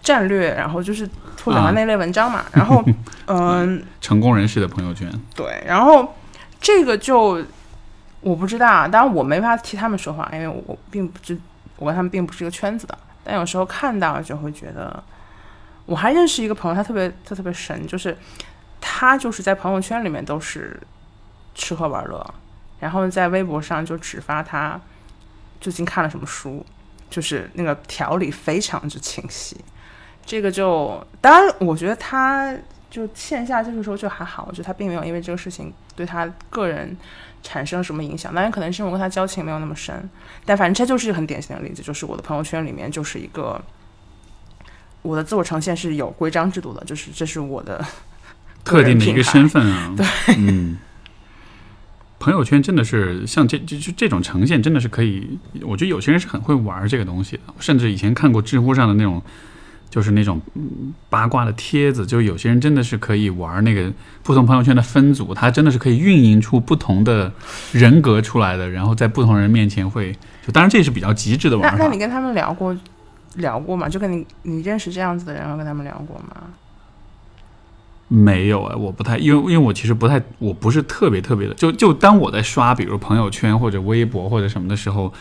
[0.03, 1.07] 战略，然后就是
[1.45, 2.43] 或者啊那类文章嘛。
[2.53, 2.83] 然后，
[3.27, 6.17] 嗯，成功人士的朋友圈，对，然后
[6.63, 7.45] 这个就
[8.23, 11.39] 我不知道啊，当然我没法替他们说话，因为我并不知
[11.77, 12.99] 我跟他们并不是一个圈子的。
[13.23, 15.03] 但有时候看到就会觉得，
[15.87, 18.17] 我还认识一个朋友，他特别他特别神，就是
[18.81, 20.81] 他就是在朋友圈里面都是
[21.55, 22.35] 吃喝玩乐，
[22.79, 24.81] 然后在微博上就只发他
[25.61, 26.65] 最近看了什么书，
[27.11, 29.57] 就是那个条理非常之清晰。
[30.25, 32.57] 这个就当然，我觉得他
[32.89, 36.97] 就线下这个时候就还好，我觉得他并没有因为这个事情对他个人
[37.43, 38.35] 产生什么影响。
[38.35, 40.09] 当然，可能是因为我跟他交情没有那么深，
[40.45, 43.61] 但反正这就是一个很典型的例子，就是我的朋友圈里面就是一个
[45.03, 47.85] 我的自我呈现是有规章制度的，就是这是我的
[48.65, 50.79] 特定的一个身份啊，对，嗯。
[52.19, 55.39] 朋友圈真的是像这这就这种呈现，真的是可以。
[55.63, 59.23] 我觉得有些人是很会玩这个东西的，甚至以前看过知乎上的那种，
[59.91, 67.33] 就是那种嗯八卦的帖子，就有些人真的是可以玩那个不同朋友圈的分组，他真的是可以运营出不同的
[67.73, 70.13] 人格出来的，然后在不同人面前会，
[70.47, 71.77] 就当然这是比较极致的玩法。
[71.77, 72.75] 那你跟他们聊过
[73.35, 73.89] 聊过吗？
[73.89, 76.37] 就跟你你认识这样子的人，然后跟他们聊过吗？
[78.13, 85.13] 没有哎，我不太，因为因为我其实不太，我不是特别特别的，就就当我在刷，比如朋友圈或者微博或者什么的时候，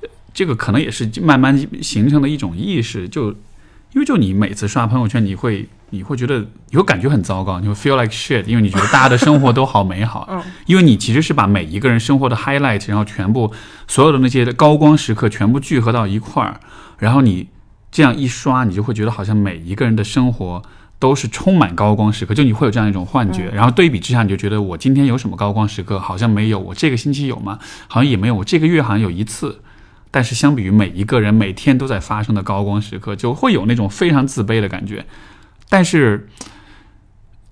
[0.00, 3.34] 呃这个可能也是慢慢形成的一种意识，就
[3.96, 13.50] 因为就你每次刷朋友圈，你会你会觉得你会感觉很糟糕，你会 feel like shit，因为你觉得大家的生活都好美好， 嗯，因为你其实是把每一个人生活的 highlight，然后全部
[13.88, 16.60] 所有的那些高光时刻全部聚合到一块儿，
[16.98, 17.48] 然后你
[17.90, 20.60] 这样一刷，你就会觉得好像每一个人的生活
[20.98, 23.50] 都是充满高光时刻，就你会有这样一种幻觉。
[23.54, 25.98] 然后对比之下，你就觉得我今天有什么高光时刻？
[25.98, 26.58] 好像没有。
[26.58, 27.58] 我这个星期有吗？
[27.88, 28.34] 好像也没有。
[28.34, 29.62] 我这个月好像有一次。
[30.10, 35.04] 但是相比于每一个人每天都在发生的高光时刻，就会有那种非常自卑的感觉。
[35.68, 36.28] 但是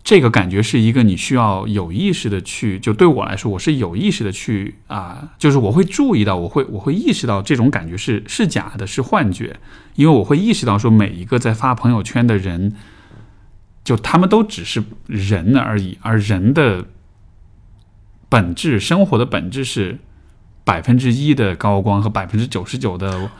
[0.03, 9.57] 这个感觉是一个你需要有意识的去，就对我来说，我是有意识的去啊、就是我会注意到，我会我会意识到这种感觉是是假的，是幻觉，
[9.95, 12.75] 因为我会意识到说每一个在发朋友圈的人，
[13.83, 16.85] 就他们都只是人而已，而人的
[18.29, 19.99] 本质，生活的本质是
[20.64, 23.31] 百分之一的高光和百分之九十九的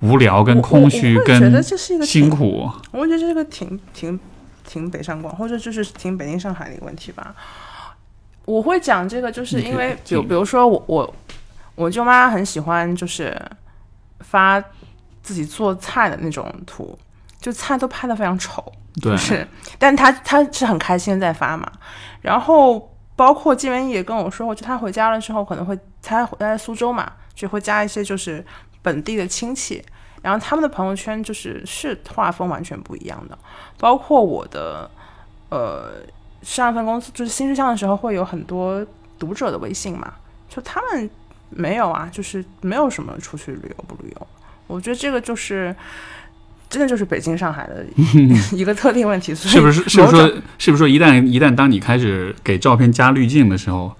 [0.00, 2.68] 无聊跟空虚跟我觉得跟这是一个，辛苦。
[2.90, 4.18] 我觉得这是个挺挺
[4.66, 7.34] 挺北上广，或者就是挺北京上海的一个问题吧。
[8.44, 11.14] 我会讲这个，就是因为比比如说我我
[11.74, 13.40] 我舅妈很喜欢就是
[14.20, 14.62] 发
[15.22, 16.98] 自己做菜的那种图，
[17.40, 19.48] 就菜都拍的非常丑，对就，是，
[19.78, 21.70] 但她她是很开心地在发嘛。
[22.20, 28.44] 然后包括金文也跟我说过，就他回家了之后可能会他他在苏州嘛，就会加一些就是
[28.82, 29.82] 本地的亲戚，
[30.20, 33.38] 然后他们的朋友圈就是是画风完全不一样的。
[33.78, 34.90] 包括我的
[35.48, 35.94] 呃
[36.42, 38.86] 上一份公司就是新事项的时候，会有很多
[39.18, 40.12] 读者的微信嘛，
[40.48, 41.08] 就他们
[41.48, 44.26] 没有啊，就是没有什么出去旅游不旅游。
[44.66, 45.74] 我觉得这个就是。
[46.68, 47.84] 真的就是北京、上海的
[48.52, 49.88] 一个特定问题，所以是不是？
[49.88, 50.32] 是不是说？
[50.58, 53.92] 是不是说一旦一旦当你开始给照片加滤镜的时候，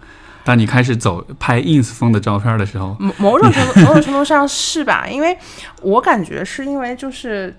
[0.44, 5.07] 当你开始走拍 ins 风的照片的时候，某某种程度某种程度上是吧？
[5.09, 5.37] 因为
[5.83, 7.55] 我感觉是因为就是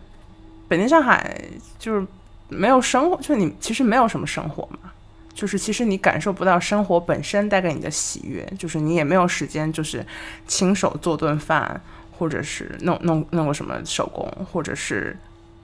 [0.68, 1.40] 北京、上海
[1.80, 2.06] 就是
[2.50, 4.92] 没有生活，就是你其实没有什么生活嘛，
[5.34, 10.06] 就是其实你感受不到生活本身带给你的喜悦，就是你也没有时间就是
[10.46, 11.82] 亲手做顿饭，
[12.18, 15.16] 或者是弄弄弄个什么手工，或者是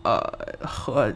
[0.04, 0.20] 呃
[0.62, 1.12] 和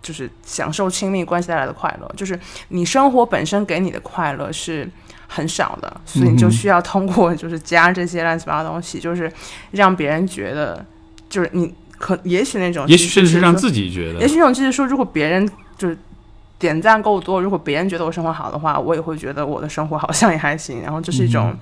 [0.00, 4.88] 就是享受亲密关系带来的快乐，就是你生活本身给你的快乐是
[5.28, 9.32] 很少的，所以你就需要通过就是加这些乱七八糟东西，就是
[9.70, 10.84] 让别人觉得，
[11.28, 15.96] 就是你可也许那种，也许甚至是让自己觉得，也许那种就是说，如果别人就是
[16.58, 21.56] 点赞够多，如果别人觉得我生活好的话，我也会觉得我的生活好像也还行，然后这是一种。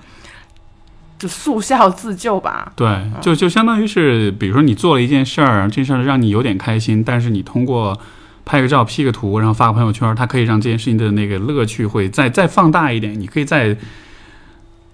[1.21, 2.73] 就速效自救吧。
[2.75, 7.95] 对，就就相当于是，比如说你做了一件事儿，这事儿让你有点开心，但是你通过
[8.43, 13.19] 拍个照、P 个图，然后发个朋友圈，它可以让这件事情的那个乐趣会再再放大一点。
[13.19, 13.77] 你可以再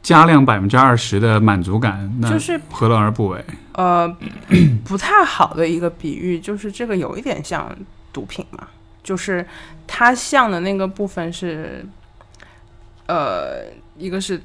[0.03, 3.41] 加量百分之二十的满足感，那就是何乐而不为？
[3.71, 4.13] 呃，
[4.83, 7.73] 不太好的一个比喻，就是这个有一点像
[8.11, 8.67] 毒品嘛，
[9.01, 9.47] 就是
[9.87, 11.85] 它像的那个部分是，
[13.05, 13.63] 呃，
[13.97, 14.41] 一个是。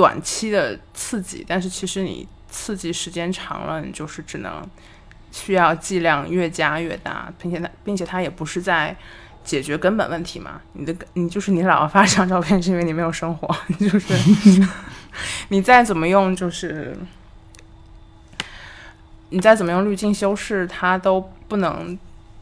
[0.00, 4.66] 短期的刺激，但是其实你刺激时间长了，你就是只能
[5.30, 8.96] 需要剂量越加越大，并且它并且它也不是在
[9.44, 10.62] 解决根本问题嘛。
[10.72, 14.14] 你的你就是你老发这张照片，是因为你没有生活， 就是
[15.50, 16.96] 你再怎么用，就是
[19.28, 21.98] 你再怎么用滤镜修饰，它都不能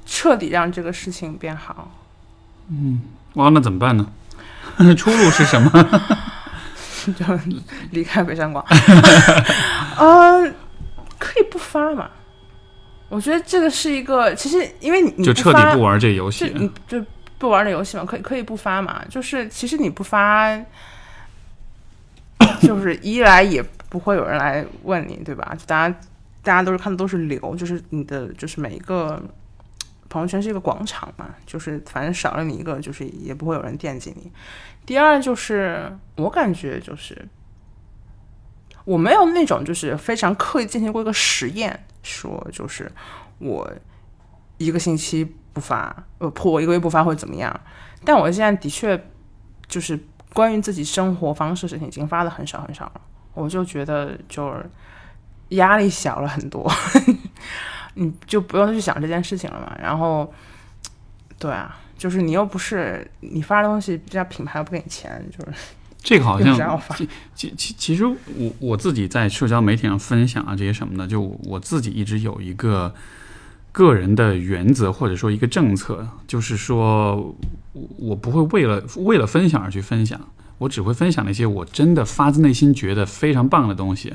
[0.06, 1.90] 彻底让这个事情变好。
[2.68, 3.02] 嗯，
[3.34, 4.12] 哇，那怎么办呢？
[4.96, 6.27] 出路是什么？
[7.14, 7.24] 就
[7.92, 8.64] 离开北上广，
[9.98, 10.54] 嗯，
[11.18, 12.10] 可以不发嘛？
[13.08, 17.02] 我觉得这个是一个，其实因为你就彻底不玩这游戏，你就
[17.38, 18.04] 不玩这游戏嘛？
[18.04, 19.02] 可以可以不发嘛？
[19.08, 20.54] 就是其实你不发，
[22.60, 25.54] 就是一来也不会有人来问你，对吧？
[25.58, 25.96] 就大家
[26.42, 29.22] 大家都是看的都是流，就是你的就是每一个
[30.10, 34.30] 朋友圈是一个广场嘛，就是反正少了你一个，就是也不会有人惦记你。
[34.88, 37.28] 第二就是，我感觉就是，
[38.86, 42.90] 我没有那种就是非常刻意进行过一个实验，说就是
[43.38, 43.70] 我
[44.56, 45.22] 一个星期
[45.52, 47.54] 不发，呃，破我一个月不发会怎么样？
[48.02, 48.98] 但我现在的确
[49.66, 50.00] 就是
[50.32, 53.00] 关于自己生活方式事情已经发的很少很少了，
[53.34, 54.70] 我就觉得就是
[55.50, 56.66] 压力小了很多，
[57.92, 59.76] 你就不用去想这件事情了嘛。
[59.78, 60.32] 然后，
[61.38, 61.78] 对啊。
[61.98, 65.52] 就是你又不是你发的东西，这家品牌又不给你钱，就是
[66.00, 66.80] 这个好像
[67.34, 68.16] 其其其实我
[68.60, 72.94] 我自己在社交媒体上分享啊这些什么的，就我自己一直有一个
[73.72, 77.36] 个人的原则或者说一个政策，就是说
[77.98, 80.18] 我不会为了为了分享而去分享，
[80.58, 84.14] 我只会分享那些我真的发自内心觉得非常棒的东西，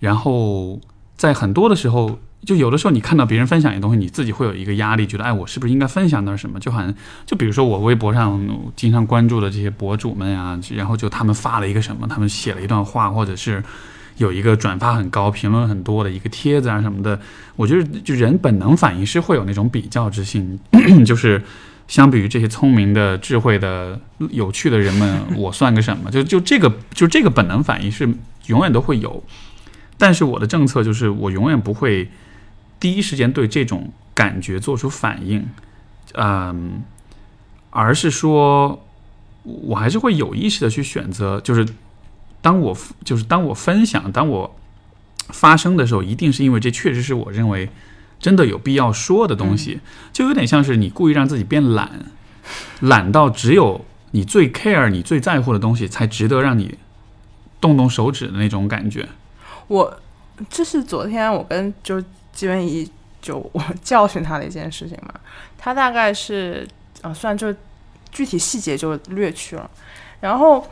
[0.00, 0.80] 然后
[1.16, 2.18] 在很多的时候。
[2.44, 6.58] 就有的时候，你看到别人分享一些东西，你自己会有一个压力，觉得哎，我是不是应该分享点什么？
[6.58, 6.92] 就好像，
[7.24, 8.40] 就比如说我微博上
[8.74, 13.62] 经常关注的这些博主们呀，然后就他们发了一个什么，他们写了一段话，或者是
[14.16, 17.20] 有一个转发很高、评论很多的一个帖子啊什么的，
[17.54, 20.58] 我觉得就人本能反应是会有那种比较之心，
[21.06, 21.40] 就是
[21.86, 24.00] 相比于这些聪明的、智慧的、
[24.30, 26.10] 有趣的人们，我算个什么？
[26.10, 28.12] 就就这个，就这个本能反应是
[28.46, 29.22] 永远都会有，
[29.96, 32.10] 但是我的政策就是我永远不会。
[32.82, 35.46] 第一时间对这种感觉做出反应，
[36.14, 36.82] 嗯，
[37.70, 38.84] 而是说，
[39.44, 41.64] 我还是会有意识的去选择，就是
[42.40, 44.56] 当我就是当我分享，当我
[45.28, 47.70] 发声的时候，一定是因为这确实是我认为
[48.18, 49.78] 真的有必要说的东西，
[50.12, 52.06] 就有点像是你故意让自己变懒，
[52.82, 56.76] 懒到只有你最 care、你最在乎的东西才值得让你
[57.60, 59.08] 动动手指的那种感觉。
[59.68, 60.00] 我
[60.50, 62.02] 这是昨天我跟就。
[62.32, 62.90] 基本以
[63.20, 65.14] 就我教训他的一件事情嘛，
[65.56, 66.66] 他大概是
[67.02, 67.54] 啊，算就
[68.10, 69.70] 具体细节就略去了。
[70.20, 70.66] 然后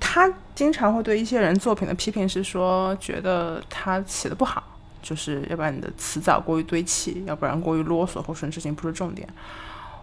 [0.00, 4.62] 他经常会对一些人作品的批评是说，觉得他写的不好，
[5.02, 9.28] 就是要不然你的词藻过于堆砌，要不然过于啰嗦，或者事情不是重点。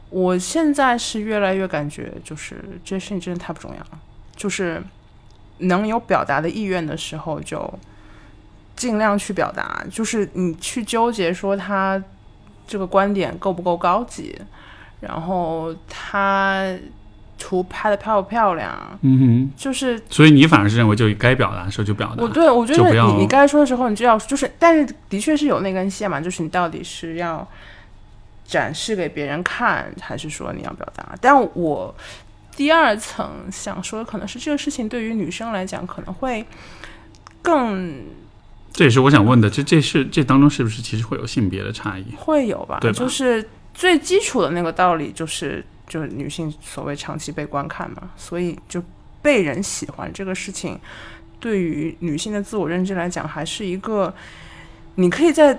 [0.10, 4.00] 我现在是越来越感觉，就是这些事情真的太不重要了，
[4.36, 4.84] 就是
[5.60, 7.80] 能有表达的意愿的时候就。
[8.76, 12.02] 尽量去表达，就是你去纠结说他
[12.68, 14.38] 这个观点够不够高级，
[15.00, 16.68] 然后他
[17.38, 27.48] 图拍的漂不漂亮，嗯哼，就是，所以你反而是认为就该表达的时候就表达，我对我觉得你你该说的时候你就要，就是，但是的确是有那根线嘛，就是你到底是要
[28.46, 31.16] 展示给别人看，还是说你要表达？
[31.22, 31.96] 但我
[32.56, 36.46] 第二层想说的可能是这个事情对于女生来讲可能会
[37.42, 38.04] 更。
[38.76, 42.04] 这也是我想问的，这这是这当中是不是其实会有性别的差异？
[42.18, 43.00] 会有吧，对吧？
[43.00, 48.84] 就是最基础的那个道理，就是就是女性所谓长期被观看嘛，所以就
[49.22, 50.78] 被人喜欢这个事情，
[51.40, 54.14] 对于女性的自我认知来讲，还是一个
[54.96, 55.58] 你可以在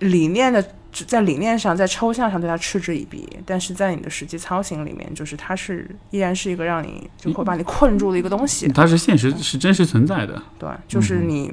[0.00, 0.62] 理念的
[1.06, 8.68] 在理念上，在抽象上对它嗤之以鼻，但是在你的实际操行里面，就是它是依然是一个让你就会把你困住的一个东西。
[8.68, 10.40] 它是现实，是真实存在的。
[10.58, 11.52] 对，就是你，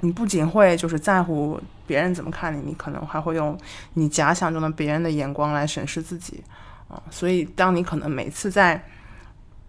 [0.00, 3.58] 你不仅会就是在乎别人怎么看你，你可能还会用
[3.94, 6.42] 你假想中的别人的眼光来审视自己
[6.88, 7.02] 啊。
[7.10, 8.82] 所以，当你可能每次在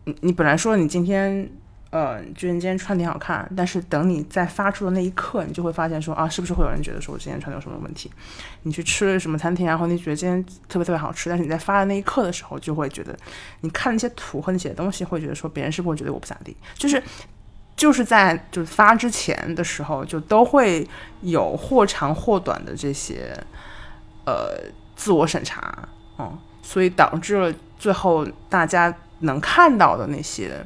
[0.05, 1.49] 你你本来说你今天。
[1.91, 8.11] 呃，觉得你今天穿挺好看，但是等你在发出的那一刻，你就会发现说啊，是不是会有人觉得说我今天穿的有什么问题？
[8.61, 13.17] 你去吃了什么餐厅，然后你觉得今天特别特别好吃，但是你在发的那一刻的时候，就会觉得
[13.61, 16.55] 你看那些图和你写的东西，会觉得说别人是不是会觉得我不咋地？
[16.75, 17.01] 就是
[17.79, 20.85] 就是在就发之前的时候，就都会
[21.21, 23.33] 有或长或短的这些
[24.25, 30.61] 呃自我审查，嗯，所以导致了最后大家能看到的那些。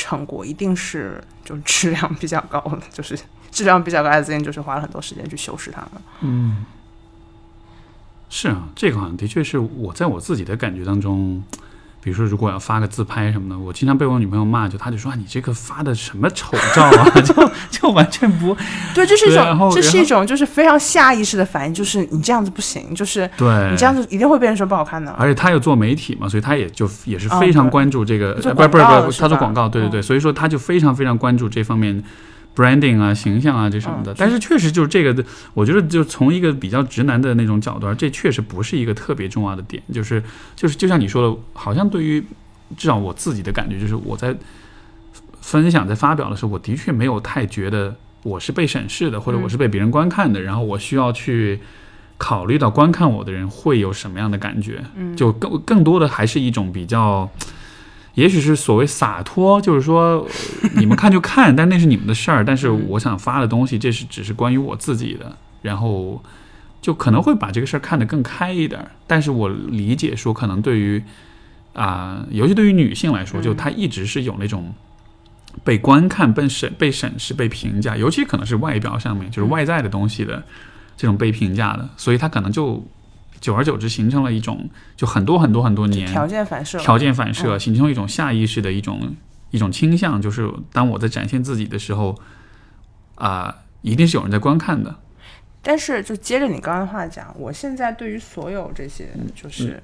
[0.00, 3.18] 成果一定是就质量比较高的，就是
[3.50, 6.00] 质量比较高的资金，就是花了很多时间去修饰它们。
[6.20, 6.64] 嗯，
[8.30, 11.42] 是啊，这个好像的确是我在我自己的感觉当中。
[12.08, 18.56] 比如说，如果要发个自拍什么的，我经常被我女朋友骂，就她就说你这个发的什么丑照啊， 就就完全不
[18.94, 25.12] 对，这是一种，这是一种就是非常下意识的反应，就是你这样子不行，就是对你这样子一定会被人说不好看的。
[25.18, 28.78] 而且他有做媒体嘛，所以他也就也是非常关注这个，不是不是不
[29.12, 32.02] 是，他做广告，对对对，所以说他就非常非常关注这方面。
[32.58, 40.20] Branding 啊，形象啊，这什么的，但是确实就是这个，我觉得就从一个比较直男的那种角度，这确实不是一个特别重要的点，就是
[40.56, 42.20] 就是就像你说的，好像对于
[42.76, 44.36] 至少我自己的感觉，就是我在
[45.40, 47.94] 分享在发表的时候，我的确没有太觉得
[48.24, 51.60] 我是被审视的，或者我是被别人观看的，然后我需要去
[52.16, 54.82] 考虑到观看我的人会有什么样的感觉，
[55.16, 57.30] 就更更多的还是一种比较。
[58.18, 60.26] 也许是所谓洒脱，就是说
[60.74, 62.44] 你们看就看， 但那是你们的事儿。
[62.44, 66.20] 但是我想发的东西，这是只是关于我自己的，然后
[66.82, 68.84] 就可能会把这个事儿看得更开一点。
[69.06, 71.00] 但是我理解说，可能对于
[71.74, 74.74] 啊，尤其对于女性来说，就她一直是有那种
[75.62, 80.42] 被观看、被审、被审视、被评价，尤其可能是外表上面，就是外在的东西的
[80.96, 82.84] 这种被评价的，所以她可能就。
[83.40, 89.14] 久而久之，形成了一种就很多很多很多年条件反射，条件反射形成一种下意识的一种
[89.50, 92.18] 一种倾向，就是当我在展现自己的时候，
[93.14, 94.96] 啊，一定是有人在观看的。
[95.62, 99.82] 但是，就接着你刚刚的话讲，我现在对于所有这些就是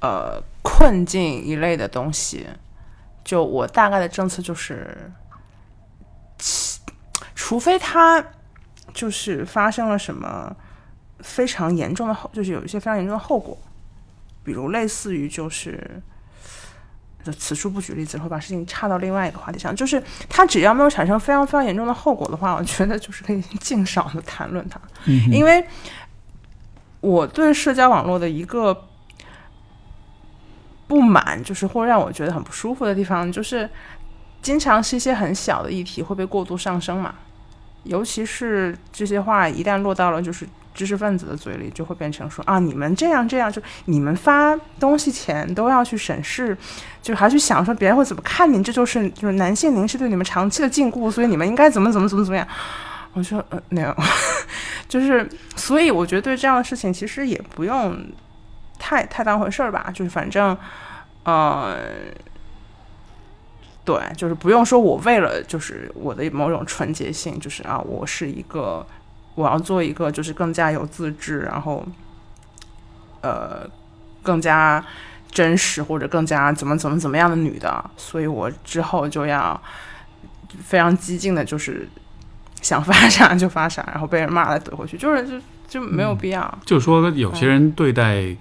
[0.00, 2.46] 呃困境一类的东西，
[3.24, 5.10] 就我大概的政策就是，
[7.34, 8.24] 除非他
[8.94, 10.54] 就是发生了什么。
[11.22, 13.56] 非常严重的后，就是有一些非常严重的后果，
[14.42, 16.02] 比如类似于就是，
[17.22, 19.74] 就此处不举例子，会把事情岔到另外一个话题上。
[19.74, 24.80] 就是他只要没有产生非常非常严重的后果的话，我觉得就是可以尽少的谈论它。
[25.30, 25.64] 因为
[27.00, 28.88] 我对社交网络的一个
[30.86, 33.68] 不满，就是会让我觉得很不舒服的地方，就是
[34.40, 37.14] 经常是一些很小的议题会被过度上升嘛，
[37.84, 40.48] 尤其是这些话一旦落到了就是。
[40.80, 46.56] 知识分子的嘴里就会变成说啊，你们这样这样，就你们发东西前都要去审视，
[47.02, 52.48] 就还去想说别人会怎么看你，这就是就是男性凝视对你们长期的禁锢，所以你们应该怎么怎么怎么怎么样。
[53.12, 53.94] 我说呃没有，
[54.88, 58.02] 就是所以我觉得对这样的事情其实也不用
[58.78, 60.56] 太太当回事儿吧，就是反正
[61.24, 61.76] 呃
[63.84, 68.86] 对，就是不用说我为了就是我的某种纯洁性，就是啊我是一个。
[69.40, 71.86] 我要做一个就是更加有自制，然后，
[73.22, 73.68] 呃，
[74.22, 74.84] 更加
[75.30, 79.60] 真实或者更加怎么怎么怎么样的女的，所以我之后就要
[80.62, 81.88] 非常激进的，就是
[82.60, 86.58] 想发啥就发啥，然后被人骂了怼回去，就是就就没有必要。
[86.64, 88.36] 就是说，有些人对待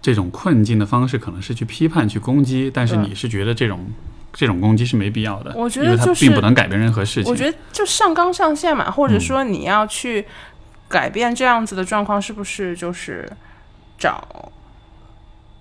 [0.00, 3.86] 这种困境的方式，可能是去批判、去攻击，但是你是觉得这种。
[4.34, 7.30] 这种攻击是没必要的，我觉得就是并不能改变任何事情。
[7.30, 10.26] 我觉得就上纲上线嘛，或者说你要去
[10.88, 13.30] 改变这样子的状况，是不是就是
[13.96, 14.52] 找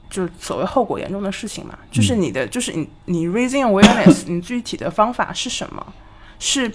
[0.09, 1.77] 就所谓后果严重的事情嘛？
[1.91, 5.93] 就是你的，就是你你 raising awareness， 你具体的方法是什么？
[6.39, 6.71] 是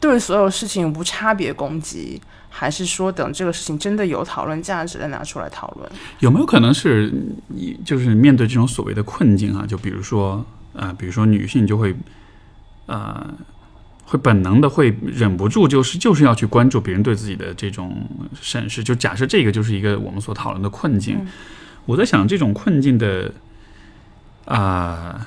[0.00, 5.88] 对所有事情无差别攻击，还是说等这个事情真的有讨论价值再拿出来讨论？
[6.18, 7.12] 有没有可能是
[7.46, 9.64] 你就是面对这种所谓的困境啊？
[9.64, 10.44] 就比如说。
[10.76, 11.94] 啊，比如说女性就会，
[12.84, 13.26] 呃，
[14.04, 18.06] 会本能的会忍不住，就是就是要去关注别人对自己的这种
[18.40, 18.84] 审视。
[18.84, 21.26] 就假设这个就是一个我们所讨论的困境，
[21.86, 23.32] 我在想这种困境的，
[24.44, 25.26] 啊，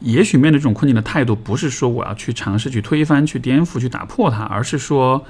[0.00, 5.24] 也许面对这种困境的态度，不是说我要去尝试去推翻、去颠覆、去打破它，而是说，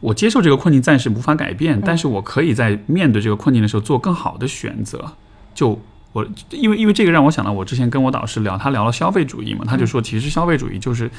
[0.00, 5.12] 我接受这个困境暂时无法改变，但是我可以在面对这个困境的时候做更好的选择。
[5.54, 5.80] 就
[6.12, 11.10] 我因为因为这个让我想到，我之前跟我导师聊，他聊了消费主义嘛，他就说其实消费主义就是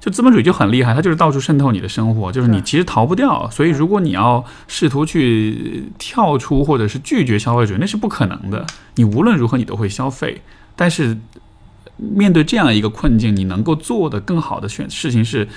[0.00, 3.48] 就资本主义就很厉害，它就是到处渗透你的生活，就是你其实逃不掉。
[3.50, 8.64] 所以如果你要试图去跳出或者是拒绝消费主义，那是不可能的。
[8.94, 10.42] 你无论如何你都会消费，
[10.76, 11.18] 但是
[11.96, 15.48] 面对这样一个困境，你能够做的更好的选事情是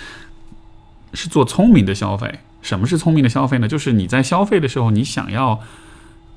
[1.14, 2.40] 是做聪明的消费。
[2.62, 3.68] 什么是聪明的消费呢？
[3.68, 5.60] 就是你在消费的时候，你想要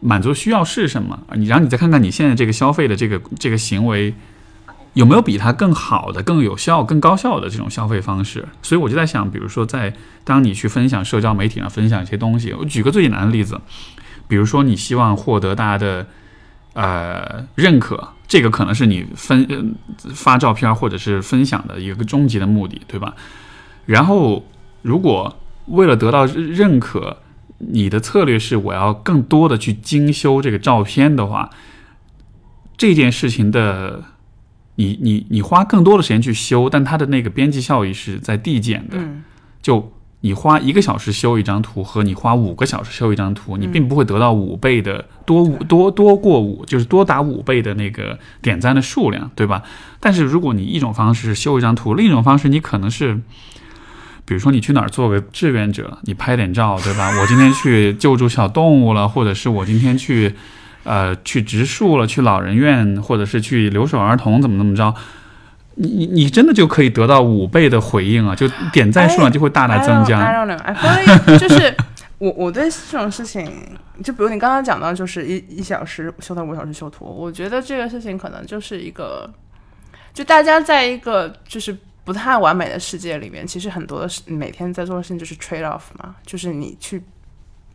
[0.04, 1.18] 满足需要是什么？
[1.36, 4.12] 你然后你再看看你现在这个消费的这个这个行为
[4.94, 8.46] 有没有比它更好的、更有效、更高效的这种消费方式。
[8.62, 9.94] 所以我就在想，比如说在
[10.24, 13.60] 当你去分享社交媒体上分享一些东西，我举个最简单的例子，
[14.26, 16.06] 比如说你希望获得大家的
[16.74, 19.76] 呃认可，这个可能是你分
[20.14, 23.14] 发照片或者是分享的一个终极的目的，对吧？
[23.86, 24.44] 然后
[24.82, 27.21] 如果为了得到认可，
[27.70, 31.48] 你的策略是我要更多的去精修这个照片的话，
[32.76, 34.02] 这件事情的，
[34.74, 38.98] 你你你花更多的时间去修，但它的那个边际效益是在递减的。
[39.62, 39.92] 就
[40.22, 49.62] 你花一个小时修一张图和你花五个小时修一张图，你并不会得到五倍的多五多多过五，就是多达五倍的那个点赞的数量，对吧？
[50.00, 53.20] 但是如果你一种方式是修一张图，另一种方式你可能是。
[54.24, 57.10] 比如说你去哪儿做个志愿者，你拍点照，对吧？
[57.20, 60.32] 我今天去救助小动物了，或者是我今天去，
[60.84, 64.94] 呃，去植树了，去老人院，或者是去留守儿童，怎么怎么着？
[65.74, 68.34] 你你你真的就可以得到五倍的回应啊！
[68.34, 70.20] 就点赞数量就会大大增加。
[70.20, 71.06] 哎，
[71.36, 71.74] 就是
[72.18, 73.50] 我我对这种事情，
[74.04, 79.28] 就比如你刚刚讲到，就是一一小时修到五小时修图，我觉得这个事情可能就是一个，
[80.14, 81.76] 就大家在一个就是。
[82.04, 87.00] 不太完美的世界里面，其实很多的事，每天在做的事情就是 trade off 嘛，就是你去，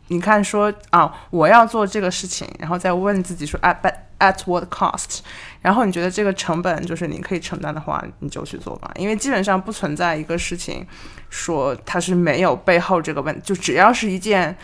[0.08, 3.76] 你看说啊，我要做这个事情，然后再问自己说 at
[4.18, 5.20] at what cost，
[5.62, 10.86] 然后你觉得这个成本就是你可以承担的话，你就去做吧，因为基本上不存在一个事情
[11.30, 14.54] 说它是没有背后这个问，就只要是一件，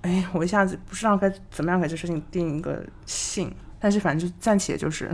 [0.00, 5.10] 哎，我一下子不知道该怎么样给这事情定一个性，但是反正就暂且就是。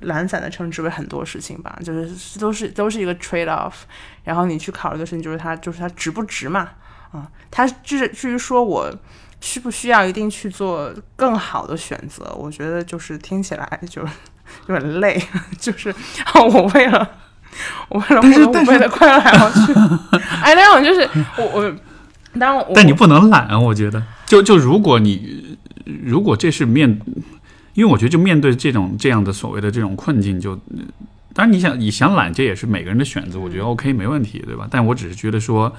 [0.00, 3.72] 懒散的称之为很多事情吧，就是都是都是一个 trade off，
[4.24, 6.70] 然后你去考虑的事情就是它就是它值不值嘛，
[7.12, 8.90] 啊，它至至于说我
[9.40, 14.02] 需不需要一定去做更好的选择，我觉得就是听起来就
[14.66, 15.22] 有点累，
[15.58, 15.94] 就是
[16.34, 17.10] 我为了
[17.88, 19.72] 我为了获得五倍的快乐还要去，
[20.42, 21.76] 哎，那种就是我我，
[22.38, 27.00] 当然，但你不能懒啊，我觉得，就就如果你如果这是面。
[27.80, 30.54] 因为我觉得，就面对这种这样的所谓的这种困境，就
[31.32, 34.68] 当然你想你想懒，这也是每个人的选择，我觉得 OK 没问题，对吧？
[34.70, 35.74] 但我只是觉得说，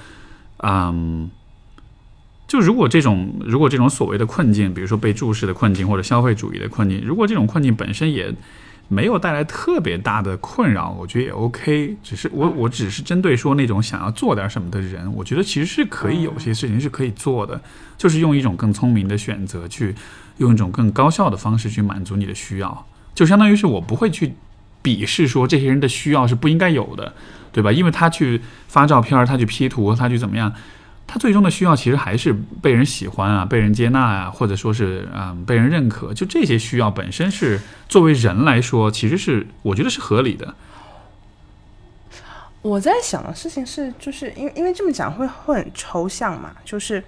[0.64, 1.30] 嗯，
[2.48, 8.34] 就如果这种如果这种所谓的困境，比如说被注视的困境或者消费主义的困境，如果这种困境本身也
[8.88, 11.96] 没有带来特别大的困扰，我觉得也 OK。
[12.02, 17.60] 只是我我只是针对说那种想要做点什么的人，我觉得其实是可以有些事情是可以做的，
[17.96, 19.94] 就是用一种更聪明的选择去。
[20.38, 24.34] 用一种更高效的方式去满足你的需要，就相当于是我不会去
[24.82, 27.14] 鄙视说这些人的需要是不应该有的，
[27.52, 27.70] 对吧？
[27.70, 30.52] 因为他去发照片，他去 P 图，他去怎么样，
[31.06, 36.12] 他最终的需要其实还是被人喜欢啊，被人接纳啊，或者说是嗯被人认可。
[36.12, 40.54] 就这些需要本身是作为人来说，其实是我觉得是合理的。
[42.62, 47.04] 我在想的事情是，就是因为因为这么讲会会很抽象嘛，就是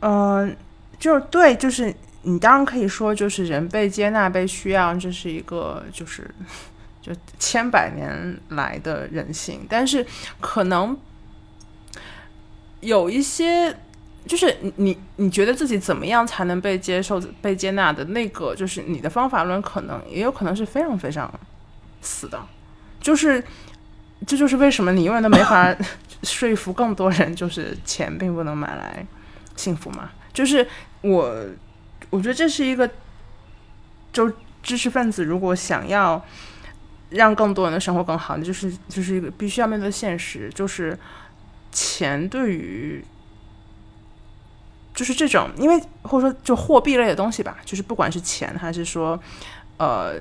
[0.00, 0.54] 嗯，
[0.98, 1.92] 就是对，就是。
[2.22, 6.30] 你当然可以说，就是人被接纳、被需要，这是一个就是
[7.00, 9.66] 就千百年来的人性。
[9.68, 10.04] 但是
[10.38, 10.94] 可能
[12.80, 13.74] 有一些，
[14.26, 21.32] 就是你你觉得自己怎么样才能被接受、被接纳的那个，就是你的方法论，可能也有可能是非常非常
[22.02, 22.38] 死的。
[23.00, 23.42] 就是
[24.26, 25.74] 这就是为什么你永远都没法
[26.22, 29.06] 说服更多人，就是钱并不能买来
[29.56, 30.10] 幸福嘛。
[30.34, 30.68] 就是
[31.00, 31.34] 我。
[32.10, 32.90] 我觉得这是一个，
[34.12, 34.30] 就
[34.62, 36.22] 知识分子如果想要
[37.10, 40.98] 让更多人的生活更好，那就是就是一个必须要面对的现实，就是
[41.72, 43.02] 钱对于
[44.92, 49.18] 就是这种，因为或者说就货币类的东西吧，就是不管是钱还是说
[49.78, 50.14] 呃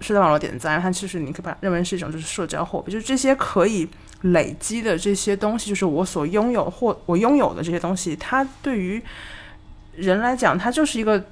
[0.00, 3.88] 社交网络点赞，它其实你可以把认为是一种就是社交货币，就是这些可以
[4.22, 9.02] 累积的这些东西，就是我所拥有或我拥有的这些东西，它对于
[9.94, 11.24] 人来讲，它就是一个。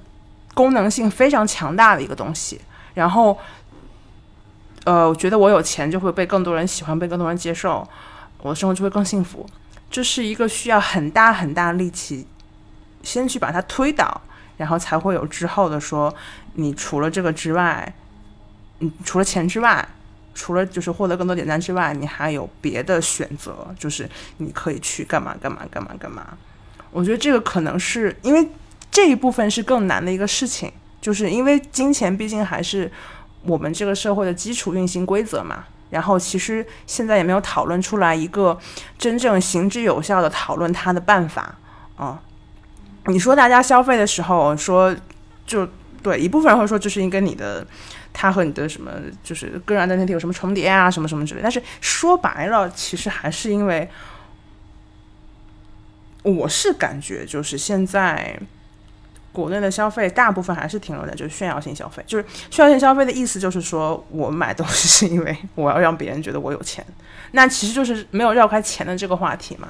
[0.55, 2.59] 功能性非常强大的一个东西，
[2.95, 3.37] 然后，
[4.85, 7.87] 呃，我觉得我有钱就会被更多人喜欢，被更多人接受，
[8.41, 9.45] 我的生活就会更幸福。
[9.91, 12.25] 这是一个需要很大很大力气，
[13.03, 14.21] 先去把它推倒，
[14.57, 16.13] 然后才会有之后的说，
[16.53, 17.93] 你除了这个之外，
[18.79, 19.87] 嗯，除了钱之外，
[20.33, 26.25] 除了就是获得更多点赞之外，你还有别的选择，就是你可以去干嘛干嘛干嘛干嘛。
[26.91, 28.49] 我觉得这个可能是因为
[28.95, 30.71] 这一部分是更难的一个事情，
[31.01, 32.89] 就是因为金钱毕竟还是
[33.41, 35.65] 我们这个社会的基础运行规则嘛。
[35.89, 38.57] 然后其实现在也没有讨论出来一个
[38.97, 41.57] 真正行之有效的讨论它的办法
[41.97, 42.21] 啊。
[43.07, 44.95] 你说大家消费的时候说
[45.45, 45.67] 就
[46.01, 47.67] 对一部分人会说就是因为你的
[48.13, 48.93] 他和你的什么
[49.25, 53.89] 就是个人 identity 有什么重叠啊什么什么之类，但是说白了其实还是因为
[56.23, 58.39] 我是感觉就是现在。
[59.35, 66.83] 国内的消费大部分还是停留在就是炫耀性消费，就是炫耀性消费的意思就是说我买东西是因为我要让别人觉得我有钱，
[67.31, 69.67] 那其实就是没有绕开钱的这个话题嘛。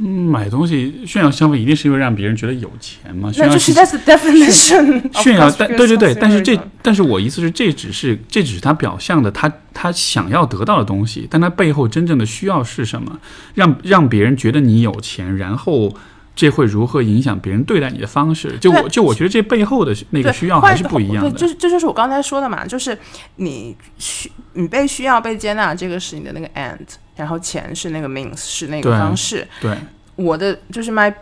[0.00, 3.32] 嗯，买东西炫耀消费一定是因为让别人觉得有钱嘛？
[3.36, 13.18] 那就是 that's definition 炫耀，但对对对，但是这但是我意思是这只是这只是他表象的他他想要得到的东西，但他背后真正的需要是什么？
[13.54, 15.94] 让让别人觉得你有钱，然后。
[16.38, 18.56] 这会如何影响别人对待你的方式？
[18.58, 21.32] 就我就我觉得这背后的那个需要还是不一样的。
[21.32, 22.96] 就是这就是我刚才说的嘛，就是
[23.34, 26.86] 你需你被需要被接纳，这个是你的那个 end，
[27.16, 29.44] 然后钱是那个 means，是那个方式。
[29.60, 29.76] 对，
[30.14, 31.12] 我的就是 my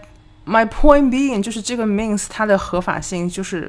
[0.44, 3.66] my point being，就是这个 means 它的合法性，就是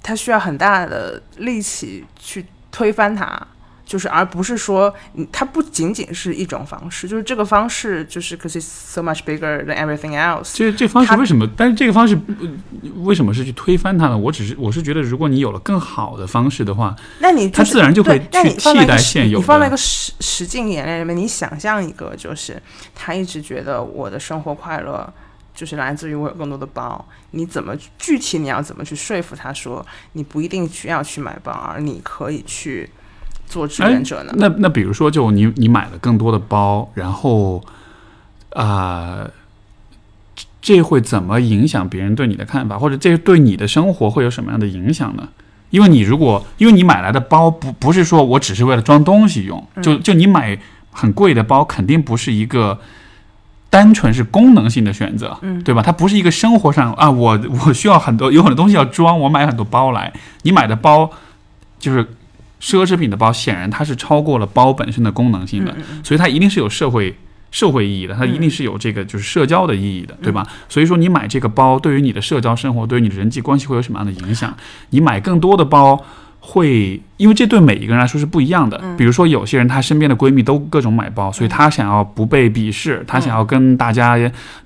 [0.00, 3.48] 它需要很大的力气去推翻它。
[3.92, 4.90] 就是，而不是说，
[5.30, 10.56] 它不仅仅是一种方式，就是这个方式就是 because it's so much bigger than everything else。
[10.56, 11.46] 这这方式为什么？
[11.54, 12.18] 但是这个方式
[13.02, 14.16] 为什么是去推翻它呢？
[14.16, 19.40] 我只是我是觉得，如果你有了更好的方式的话，那你它自然就会去替代现有。
[19.40, 22.62] 你放在一个实实境演练里面，你想象一个，就是
[22.94, 25.12] 他一直觉得我的生活快乐
[25.54, 27.06] 就是来自于我有更多的包。
[27.32, 32.88] 你怎么具体你要怎么去说服他说，你不一定需要去买包，而你可以去。
[33.52, 34.32] 做志愿者呢？
[34.36, 37.62] 那那比如说，就你你买了更多的包，然后
[38.54, 39.28] 啊，
[40.62, 42.78] 这会怎么影响别人对你的看法？
[42.78, 45.28] 或者这对你的生活会有什么样的影响呢？
[45.68, 50.58] 因为你如果因为你买来的包不不是说我只是为了装东西用，就就你买
[50.90, 52.78] 很贵的包，肯定不是一个
[53.68, 55.82] 单纯是功能性的选择，嗯，对吧？
[55.82, 60.10] 它不是一个生活上啊，我我需要很多有很多东西要装，我买很多包来。
[60.42, 61.10] 你买的包
[61.78, 62.08] 就是。
[62.62, 67.12] 奢侈品的包显然它是超过了包本身的功能性的，所以它一定是有社会
[67.50, 70.46] 社会意义的，它一定是有这个就是社交的意义的，对吧？
[70.68, 74.56] 所以说你买这个包对于你的社交生活，对于你的人际关系会有什么样的影响？
[74.90, 76.02] 你买更多的包
[76.38, 78.80] 会，因为这对每一个人来说是不一样的。
[78.96, 84.16] 比如说有些人她身边的闺蜜都各种买包，所以她想要不被鄙视，她想要跟大家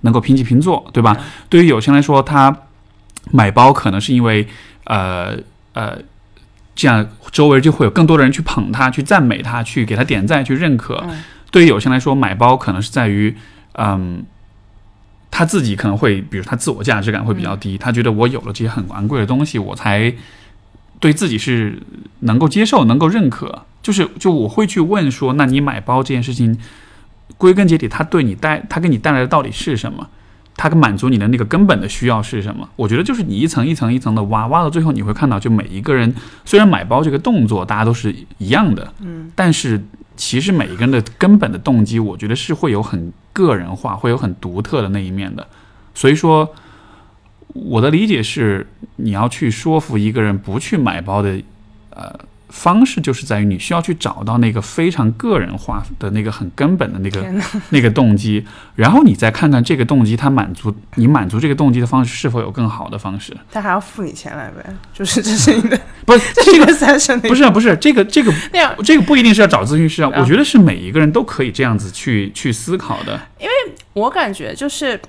[0.02, 1.16] 能够平起平坐，对吧？
[1.48, 2.54] 对于有些人来说，她
[3.32, 4.46] 买包可能是因为
[4.84, 5.34] 呃
[5.72, 5.98] 呃。
[6.76, 11.04] 这样，周围就会有更多的人去捧他，去赞美他，去给他点赞，去认可。
[11.50, 13.34] 对于有些人来说，买包可能是在于，
[13.72, 14.22] 嗯，
[15.30, 20.14] 他自己可能会，比如他自我价值感会比较低，他觉得我有了这些很昂贵的东西，我才
[21.00, 21.82] 对自己是
[22.20, 23.64] 能够接受、能够认可。
[23.82, 26.58] 就是，就我会去问说，那你买包这件事情，
[27.38, 30.08] 归根结底，他对你带，他给你带来的到底是什么？
[30.56, 32.68] 它满足你的那个根本的需要是什么？
[32.76, 39.82] 我觉得就是你一层一层一层的挖，挖到最后你会看到，就每一个人虽然买包这个动作大家都是一样的，嗯，但是
[40.16, 45.46] 其实每一个人的根本的动机，我觉得是会有很个人化，会有很独特的那一面的。
[45.94, 46.48] 所以说，
[47.52, 51.40] 我的理解是，你要去说服一个人不去买包的，
[51.90, 52.18] 呃。
[52.48, 57.26] 方式就是在于你需要去找到那个非常个人化的那个很根本的那个
[57.70, 63.36] 那个动机，然后你再看看这个动机它满足你满足这个动机的方式是否有更好的方式。
[63.50, 64.64] 他还要付你钱来呗？
[64.94, 73.20] 就是这是一个 不是这个三生不是不是这个这个那样这个不一定是要找咨询师啊，我觉得是每一个人都可以这样子去去思考的。
[73.40, 73.52] 因为
[73.92, 75.00] 我感觉就是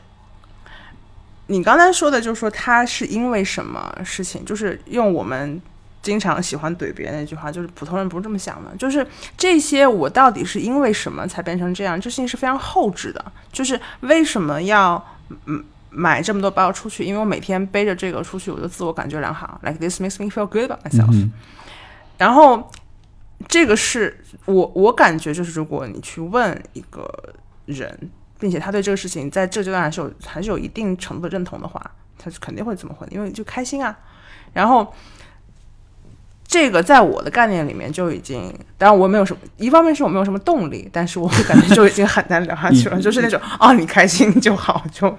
[1.46, 5.62] 你刚才说的，就是说他是因为什么事情，就是用我们。
[6.02, 8.74] 经常喜欢怼别人那句话，就是普通人不是这么想的。
[8.78, 12.00] 就是这些，我到底是因为什么才变成这样？
[12.00, 13.26] 这事情是非常后置的。
[13.52, 15.04] 就是为什么要
[15.46, 17.04] 嗯买这么多包出去？
[17.04, 21.30] 因为我每天背着这个出去，我就自我感觉良好，like this makes me feel good about myself。
[22.18, 22.72] 然后
[23.50, 27.12] 这个是我我感觉就是，如果你去问一个
[27.66, 31.82] 人，并且他对这个事情在这阶段还是有还是有一定程度的认同的话，
[32.18, 33.98] 他是肯定会这么回，因为就开心啊。
[34.54, 34.94] 然后。
[36.48, 45.10] 这个在我的概念里面就已经，当然我没有什么，一方面是我没有什么动力，但是我感觉就已经很难聊下去了， 就是那种哦，你开心就好，就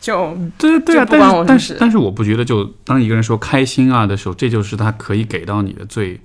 [0.00, 6.20] 就对对啊，但是但是但是我不觉得就当一个人说开心啊的时候，这就是他可以给到你的最。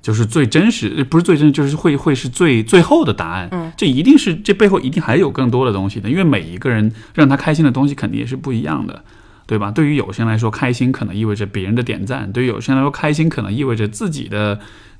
[0.00, 3.48] 就是最真实，呃不是最真实，就是会会是最最后的答案。
[3.52, 9.04] 嗯，这一定是这背后一定还有更多的东西的，因为每一个人让他开心的东西肯定也是不一样的，
[9.46, 9.70] 对吧？
[9.70, 14.58] 对于有些人来说，开心可能意味着别人的点赞；对于有些人来说，开心可能意味着自己的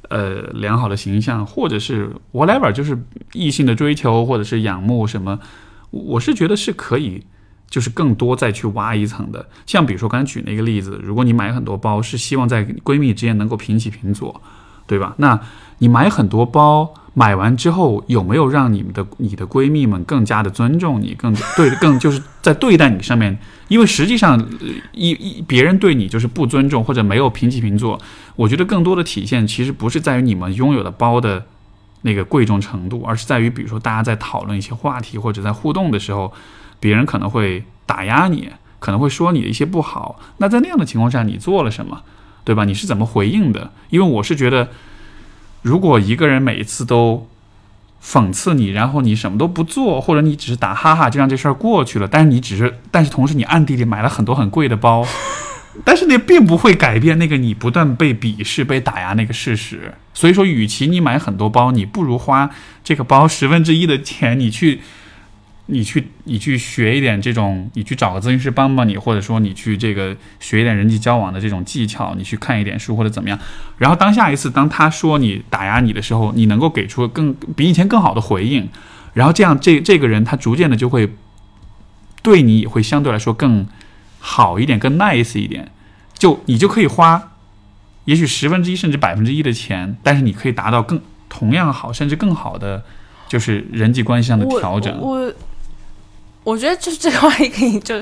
[0.09, 2.99] 呃良好的形象，或者是 whatever，就是
[3.33, 5.39] 异性的追求，或者是仰慕什么。
[5.91, 7.25] 我是觉得是可以，
[7.69, 9.49] 就是更多再去挖一层的。
[9.67, 14.41] 像比如说刚才举那个例子，如果你买很多包，是希望在闺蜜之间能够平起平坐。
[14.85, 15.15] 对吧？
[15.17, 15.41] 那
[15.79, 23.39] 你买很多包，买完之后有没有让你们的你的闺蜜们更加的尊重你，更对更就是在对待你上面？
[23.69, 24.39] 因为实际上，
[24.93, 28.01] 一一别人对你就是不尊重或者没有平起平坐，
[28.37, 31.45] 我觉得更多的体现其实不是在于你们拥有的包的
[32.03, 36.33] 那个贵重程度，而是在于比如说大家在讨论一些话题或者在互动的时候，
[36.81, 38.49] 别人可能会打压你，
[38.79, 40.19] 可能会说你的一些不好。
[40.39, 42.03] 那在那样的情况下，你做了什么？
[42.45, 42.65] 对吧？
[42.65, 43.71] 你是怎么回应的？
[43.91, 44.69] 因为我是觉得，
[45.63, 47.29] 如果一个人每一次都
[48.05, 55.07] 讽刺你，然后你什么都不做，或者你只是打哈哈就让这事儿过去了，但是你只是，但是同时你暗地里买了很多很贵的包，
[55.85, 59.95] 但是那并不会改变那个你不断被鄙视、被打压那个事实。
[60.13, 62.51] 所以说，与其你买很多包，你不如花
[62.85, 64.81] 这个包十分之一的钱，你去。
[65.67, 73.39] 你去，你去学一点这种，你去找个咨询师帮帮你，或者说你去这个学一点人际交往的这种技巧，你去看一点书或者怎么样。
[73.79, 78.69] 然后当下一次当他说你打压你的时候，你能够给出更比以前更好的回应，
[79.15, 81.15] 然后这样这这个人他逐渐的就会
[82.23, 83.67] 对你也会相对来说更
[84.19, 85.71] 好一点，更 nice 一点。
[86.15, 87.33] 就你就可以花
[88.05, 92.85] 也许十分之一甚至百分之一的钱，但是你可以达到更同样好甚至更好的
[93.29, 95.01] 就是人际关系上的调整。
[95.01, 95.33] 我
[96.45, 97.95] 我觉得就是这个话题可以就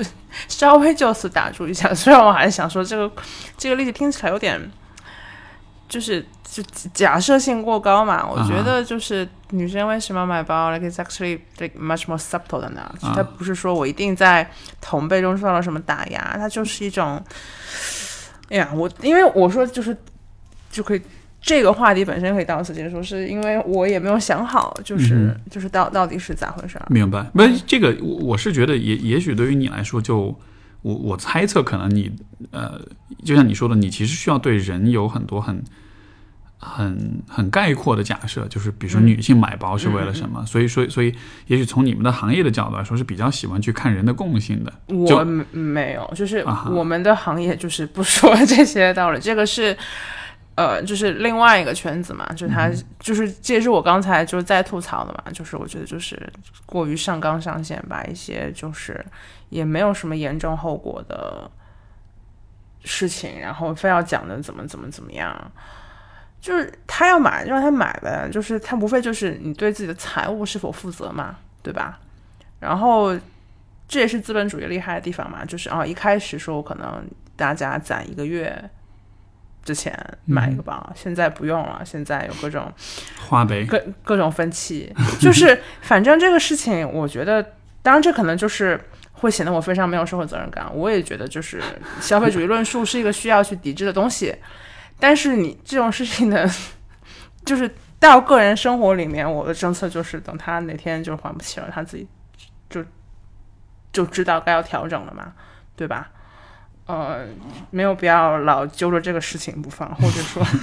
[0.47, 3.11] 稍微就此打住一下，虽然我还是想说这个
[3.57, 4.59] 这个例子听起来有点
[5.87, 6.63] 就是就
[6.93, 8.27] 假设性过高嘛。
[8.27, 17.23] 我觉得就是女生为什么买包，like it's actually like much more subtle than that、啊它不是说我一定在同辈中受到了什么打压，它就是一种，
[18.49, 19.95] 哎呀，我因为我说就是
[20.71, 21.01] 就可以。
[21.41, 26.85] 这个话题本身可以到此结束，是因为我也没有想好，就是、嗯就是到到底是咋回事儿。
[26.87, 30.39] 明白，不，这个我我是觉得也也许对于你来说就，
[30.83, 32.11] 我我猜测可能你
[32.51, 32.79] 呃，
[33.25, 35.63] 就像你说的，你其实需要对人有很多很
[36.57, 41.11] 很很概括的假设，就是比如说嗯女性买包是为了什么，所以说所以
[41.47, 49.75] 也许从你们的行业的角度来说是比较喜欢去看人的共性的，我没没有，就是我们的行业就是不说这些道理，这个是。
[50.67, 56.31] 呃，就是另外一个圈子嘛，就是他，就是这也是我刚才就是在吐槽的嘛，就是我觉得就是
[56.65, 59.03] 过于上纲上线，把一些就是
[59.49, 61.49] 也没有什么严重后果的
[62.83, 65.51] 事情，然后非要讲的怎么怎么怎么样，
[66.39, 71.99] 就是他要买就让他买呗，就是他无非就是你对自己的财务是否负责嘛，对吧？
[72.59, 73.17] 然后
[73.87, 77.03] 这也是资本主义厉害的地方嘛，就是啊，一开始说我可能
[77.35, 78.69] 大家攒一个月
[79.63, 79.95] 之前
[80.25, 82.71] 买一个包，现在不用了，现在有各种
[83.27, 84.91] 花呗，各各种分期，
[85.21, 87.41] 就是反正这个事情，我觉得，
[87.81, 88.79] 当然这可能就是
[89.11, 90.65] 会显得我非常没有社会责任感。
[90.73, 91.61] 我也觉得，就是
[91.99, 94.35] 消费主义论述是一个需要去抵制的东西，
[94.99, 96.49] 但是你这种事情的，
[97.45, 102.07] 就是到个人生活里面，我的政策就是等他哪天就还不起了，他自己
[102.67, 102.83] 就
[103.93, 105.33] 就知道该要调整了嘛，
[105.75, 106.09] 对吧？
[106.91, 107.25] 呃，
[107.69, 110.45] 没有必要老揪着这个事情不放，或者 说。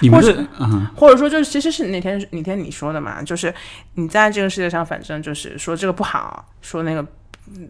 [0.00, 3.52] 你们或者嗯或者说就是其实是哪天哪天你说的嘛，就是
[3.94, 7.04] 你在这个世界上，反正就是说这个不好，说那个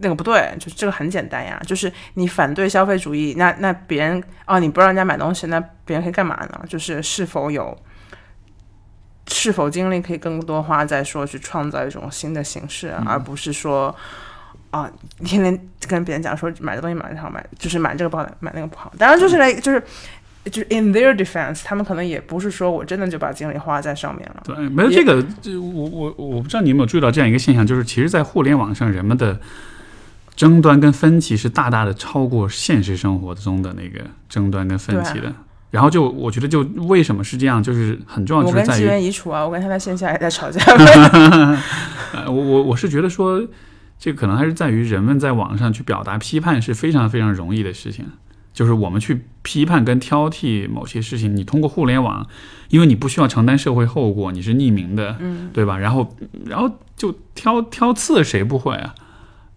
[0.01, 6.61] 那个不对，就是这个很简单呀，就是你反对消费主义，那那别人哦你不让人家买东西，那别人可以干嘛呢？
[6.67, 7.75] 就是是否有
[9.27, 13.95] 是否精力可以更多花在说去创造一种新的形式，而不是说。
[14.75, 14.91] 啊，
[15.23, 15.57] 天天
[15.87, 18.91] 跟别人讲说买这东西买这好，买就是买这个不好，买那个不好。
[18.97, 19.81] 当然就是来就是
[20.51, 24.43] 就是 in their defense，他们可能也不是说我真的就把精力花在上面了。
[24.43, 29.39] 对，没有这个，这我我我不知道你有没有注意到这样一个现象，就是其实，在互联网上，人们的
[30.35, 35.33] 争端跟分歧是大大的超过现实生活中的那个争端跟分歧的。
[35.71, 40.61] 然后就我觉得，就为什么是这样，就是很重要，就是在于，原移除啊，我跟他在线下也在吵架。
[42.13, 43.41] 呃，我我我是觉得说，
[43.97, 48.05] 这个可能还是在于人们在网上去表达批判是非常非常容易的事情。
[48.53, 52.25] 就是我们去批判跟挑剔某些事情，你通过互联网，
[52.69, 55.77] 因为你不需要承担社会后果，你是匿名的，嗯，对吧？
[55.77, 56.15] 然后，
[56.45, 58.95] 然后就挑挑刺，谁不会啊？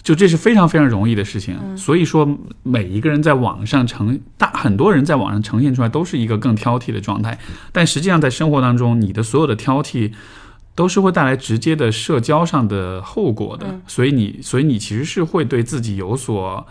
[0.02, 1.76] 就这是非常非常容易的事情。
[1.76, 7.38] 所以说，每一个人在网上呈大很多人在网上呈现出来都是一个更挑剔的状态，
[7.70, 10.12] 但实际上在生活当中，你的所有的挑剔
[10.78, 13.66] 都是会带来直接的社交上的后果的。
[13.68, 16.64] 嗯所以你，所以你其实是会对自己有所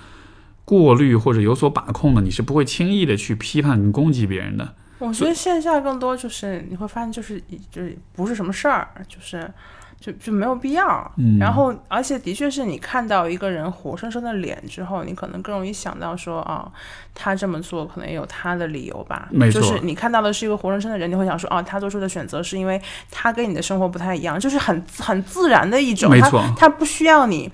[0.63, 4.75] 过滤或者有所把控的，你是不会轻易的去批判跟攻击别人的。
[4.99, 9.51] 我觉得线下更多就是你会发现，就是就是不是什么事儿，就是
[9.99, 11.11] 就就没有必要。
[11.17, 16.71] 嗯然后，而且的确是你看到一个人活生生的脸之后，你可能更容易想到说，啊，
[17.13, 19.27] 他这么做可能也有他的理由吧。
[19.31, 22.81] 没错就是你看到的是一个活生生的人，你会想说，啊、他做出的选择是因为
[23.11, 26.09] 他跟你的生活不太一样，就是很很自然的一种。
[26.09, 27.51] 他没错他不需要你。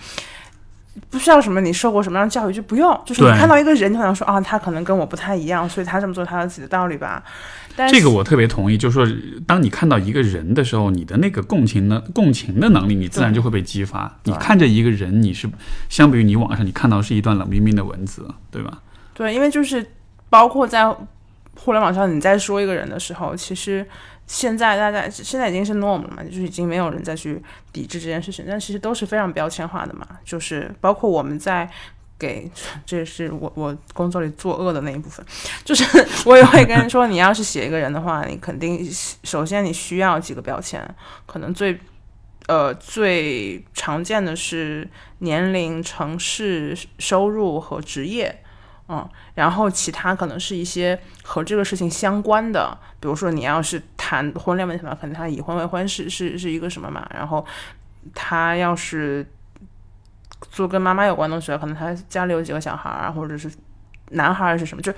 [1.09, 7.23] 不需要什么，你受过什么样的教育就不用，就是你看到一个人，你可能说啊，他可能跟我不太一样，所以他这么做他有自己的道理吧。
[7.75, 9.17] 但这个我特别同意，就是说，
[9.47, 14.15] 当你看到一个人的时候，你的那个共情的共情的能力，你自然就会被激发。
[14.25, 15.49] 你看着一个人，你是
[15.89, 18.79] 相比于你网上你看到是一段冷冰冰的文字，对吧？
[19.15, 19.83] 对，因为就是
[20.29, 20.95] 包括在
[21.56, 23.86] 互联网上，你在说一个人的时候，其实
[24.28, 27.41] 现在大家现在已经是 norm 了嘛，就是已经没有人再去
[27.72, 31.70] 抵制这件事情，但其实都是非常标签化的嘛，就是包括我们在。
[32.20, 32.49] 给，
[32.86, 35.26] 这是我我工作里作恶的那一部分，
[35.66, 35.84] 就是
[36.26, 38.88] 我也会跟人说，你要是写一个人的话，你肯定
[39.24, 40.82] 首先你需要几个标签，
[41.26, 41.78] 可能最
[42.47, 44.88] 呃最常见的是
[45.18, 48.42] 年龄、城市、收入和职业，
[48.93, 57.43] 嗯，然后其他可能是一些和这个事情相关的，比如说你要是谈婚恋问题嘛，可能他已婚未婚是是是一个什么嘛，然后
[58.13, 59.25] 他要是
[60.51, 63.51] 做跟妈妈有关的东西，可能他家里有几个小孩啊，或者是
[64.11, 64.93] 男孩是什么，就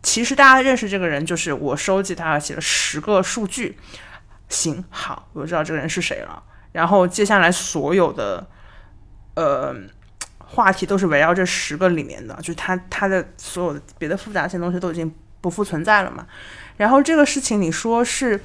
[0.00, 3.76] 其实大家认识这个人，就是我收集他写了十个数据，
[4.48, 8.46] 行好，我知道这个人是谁了，然后接下来所有的
[9.34, 9.74] 呃。
[10.54, 16.26] 话题都是围绕这十个里面的，就是他他的所有的别的复杂性东西都已经不复存在了嘛。
[16.76, 18.40] 然后这个事情你说是，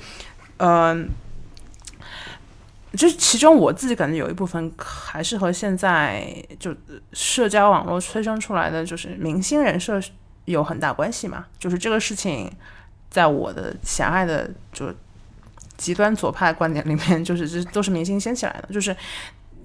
[0.57, 1.07] 嗯、
[2.93, 6.76] 就其中我自己感觉有一部分还是和现在就
[7.14, 10.01] 社交网络催生出来的就是明星人设
[10.45, 11.45] 有很大关系嘛。
[11.57, 12.51] 就是这个事情，
[13.10, 14.93] 在我的狭隘的就
[15.78, 18.74] 极端左派观点里面，就是这都是明星掀起来的。
[18.74, 18.95] 就是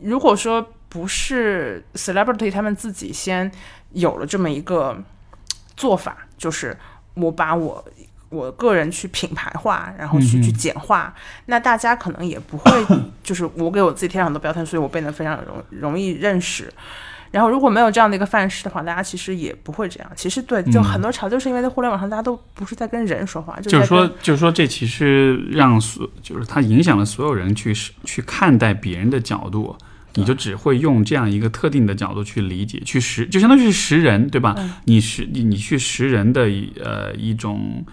[0.03, 3.51] 如果说不是 celebrity 他们自己先
[3.95, 4.97] 有了这么一个
[5.77, 6.77] 做法，就是
[7.15, 7.85] 我把我
[8.29, 11.13] 我个人去品牌化，然后去、嗯去简化，
[11.47, 12.71] 那大家可能也不会，
[13.25, 16.73] 就是我给我自己贴上很多标签，所以我变得非常容容易认识。
[17.33, 20.09] 然后如果没有这样的一个范式的话，大家其实也不会这样。
[20.15, 27.75] 其实对，就嗯很多潮就是因为在互联网上大家都不是在跟人说话，就是说，就是说，这其实让所，就是它影响了所有人去
[28.05, 29.77] 去看待别人的角度，
[30.15, 34.55] 你就只会用这样一个特定的角度去理解，去识，就相当于是识人，对吧？
[34.59, 37.85] 嗯你识你你去识人的一呃一种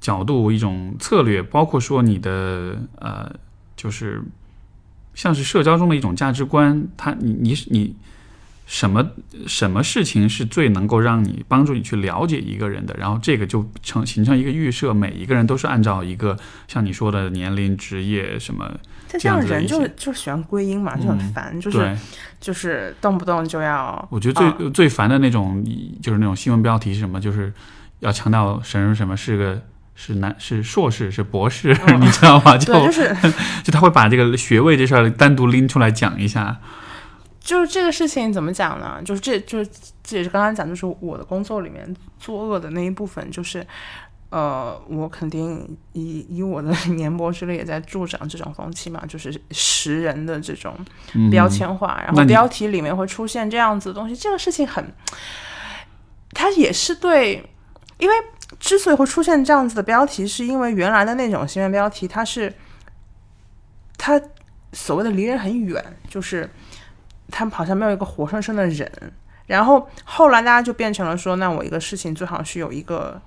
[0.00, 3.30] 角度，一种策略，包括说你的呃，
[3.76, 4.22] 就是
[5.14, 7.96] 像是社交中的一种价值观，它你你你。
[8.70, 9.12] 什么
[9.46, 12.94] 什么事情是最能够让你帮助你去了解一个人的？
[12.98, 18.78] 然后这个就成形成一个预设，每一个人都是按照一个像你说的年龄、职业什么，
[19.10, 21.96] 但这样人就就喜欢归因嘛，就很嗯烦，就是，
[22.40, 25.64] 就是动不动就要，我觉得最、啊最烦的那种
[26.02, 27.52] 就是那种新闻标题是什么，就是
[28.00, 29.60] 要强调什么什么是个
[29.94, 32.56] 是男是硕士是博士，嗯 你知道吗？
[32.56, 33.16] 就 对，就是
[33.64, 36.58] 就他会把这个学位这事儿单独拎出来讲一下。
[37.40, 39.00] 就是这个事情怎么讲呢？
[39.02, 39.70] 就是这就是
[40.02, 43.66] 这也是刚刚讲，就是我的工作里面作恶的那一部分，就是
[44.30, 50.74] 呃，我肯定以以我的 年博之力也在助长这种风气嘛，就是识人的这种
[51.14, 54.84] 嗯、标签化，然后标题里面会出现这样子的东西，这个事情很，
[56.32, 57.42] 它也是对，
[57.98, 58.14] 因为
[58.58, 62.52] 之所以会出现这样子的标题，是因为原来的那种新闻标题，它是
[63.96, 64.20] 它
[64.72, 66.48] 所谓的离人很远，就是
[67.30, 68.90] 他们好像没有一个活生生的人。
[69.46, 73.18] 然后后来大家就变成了说，那我一个事情最好是有一个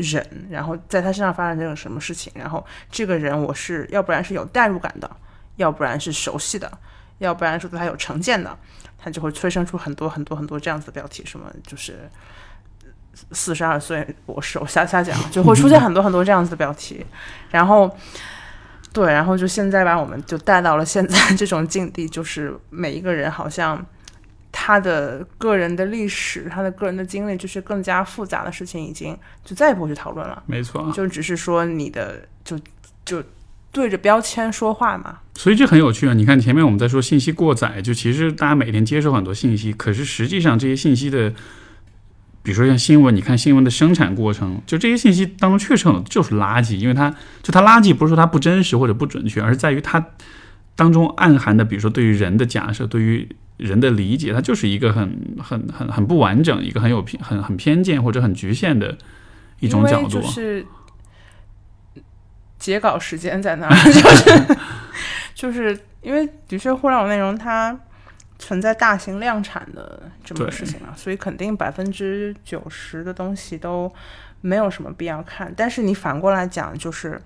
[0.00, 5.10] 人，然后在他身上发生这种什么事情，然后这个人我是要不然是有代入感的，
[5.56, 6.70] 要不然是熟悉的，
[7.18, 8.56] 要不然是对他有成见的，
[8.98, 12.10] 他就会催生出很多很多很多这样子的标题，什么就是
[13.32, 17.04] 四十二岁博士，我瞎瞎讲，就会出现很多很多这样子的标题，
[17.50, 17.94] 然后。
[18.92, 23.86] 对，然后就现在把我们就带到了现在这种境地，就是每一个人好像
[24.52, 30.40] 他他的个人的历史、他的个人的经历，就是更加复杂的事情，已经就再也不会去讨论了。
[30.46, 32.56] 没错，就只是说你的就
[33.04, 33.20] 就
[33.72, 35.18] 对着标签说话嘛。
[35.34, 36.14] 所以这很有趣啊！
[36.14, 41.30] 你看前面我们在说信息过载，就其实大家每天接受很多信息，可是实际上这些信息的，
[42.44, 47.10] 比如说像新闻，你看新闻的生产过程，就这些信息当中确实很多就是垃圾，因为它
[47.42, 50.06] 就它垃圾不是说它不真实或者不准确，而是在于它
[50.76, 53.28] 当中暗含的，比如说对于人的假设，对于
[53.60, 58.96] 人的理解，它就是一个很很很很不完整，一个很有偏很很偏见或者很局限的
[59.60, 60.20] 一种角度。
[60.20, 60.66] 就是
[62.58, 63.76] 截稿时间在那儿，
[65.34, 67.78] 就是就是因为的确互联网内容它
[68.38, 73.92] 存在大型量产的这么个事情嘛，所以肯定百分之九十的东西都
[74.40, 75.52] 没有什么必要看。
[75.56, 77.20] 但是你反过来讲，就是。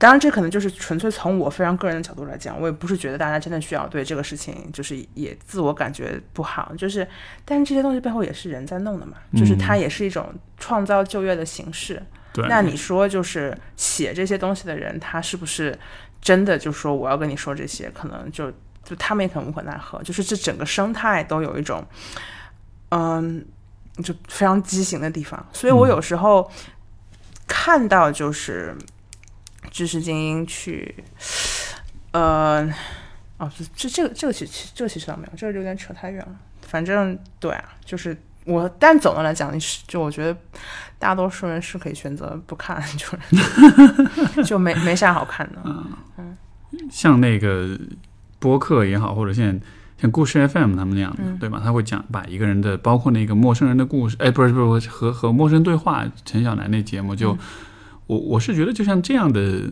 [0.00, 7.04] 当然，这可能就是纯粹从我非常个人的角度来讲，我也不是觉得大家真的需要对这个事情就是也自我感觉不好，就是，
[7.44, 12.00] 但是这些东西背后也是人在弄的嘛，就是它也是一种创造就业的形式。
[12.32, 15.76] 对，那你说就是写这些东西的人，他是不是
[16.20, 17.90] 真的就说我要跟你说这些？
[17.90, 18.52] 可能就
[18.84, 21.84] 就他们也可能无可奈何，就是这整个生态都有一种，
[22.90, 23.44] 嗯，
[24.04, 25.44] 就非常畸形的地方。
[25.52, 26.48] 所以我有时候
[27.48, 28.76] 看到就是。
[29.70, 30.94] 知识精英去，
[32.12, 32.66] 呃，
[33.36, 36.34] 哦，这这个这个其实这个其实倒没有，这个有点扯太远了。
[36.62, 40.36] 反正对啊，就是我，但总的来讲，你是就我觉得
[40.98, 45.58] 大多数人是可以选择不看，就是 就没没啥好看的。
[46.16, 46.36] 嗯，
[46.90, 47.78] 像那个
[48.38, 49.58] 播客也好，或者像
[50.00, 51.60] 像故事 FM 他们那样的，对吧？
[51.62, 57.36] 他会讲把一个人的，包括那个陌生人的故事，哎，不是不是和和陌生对话，陈小南那节目就。
[58.08, 59.70] 我我是觉得，就像这样的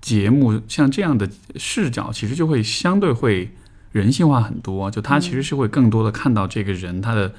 [0.00, 3.50] 节目，像这样的视角，其实就会相对会
[3.92, 4.90] 人性化很多。
[4.90, 7.34] 就他其实是会更多的看到这个人他的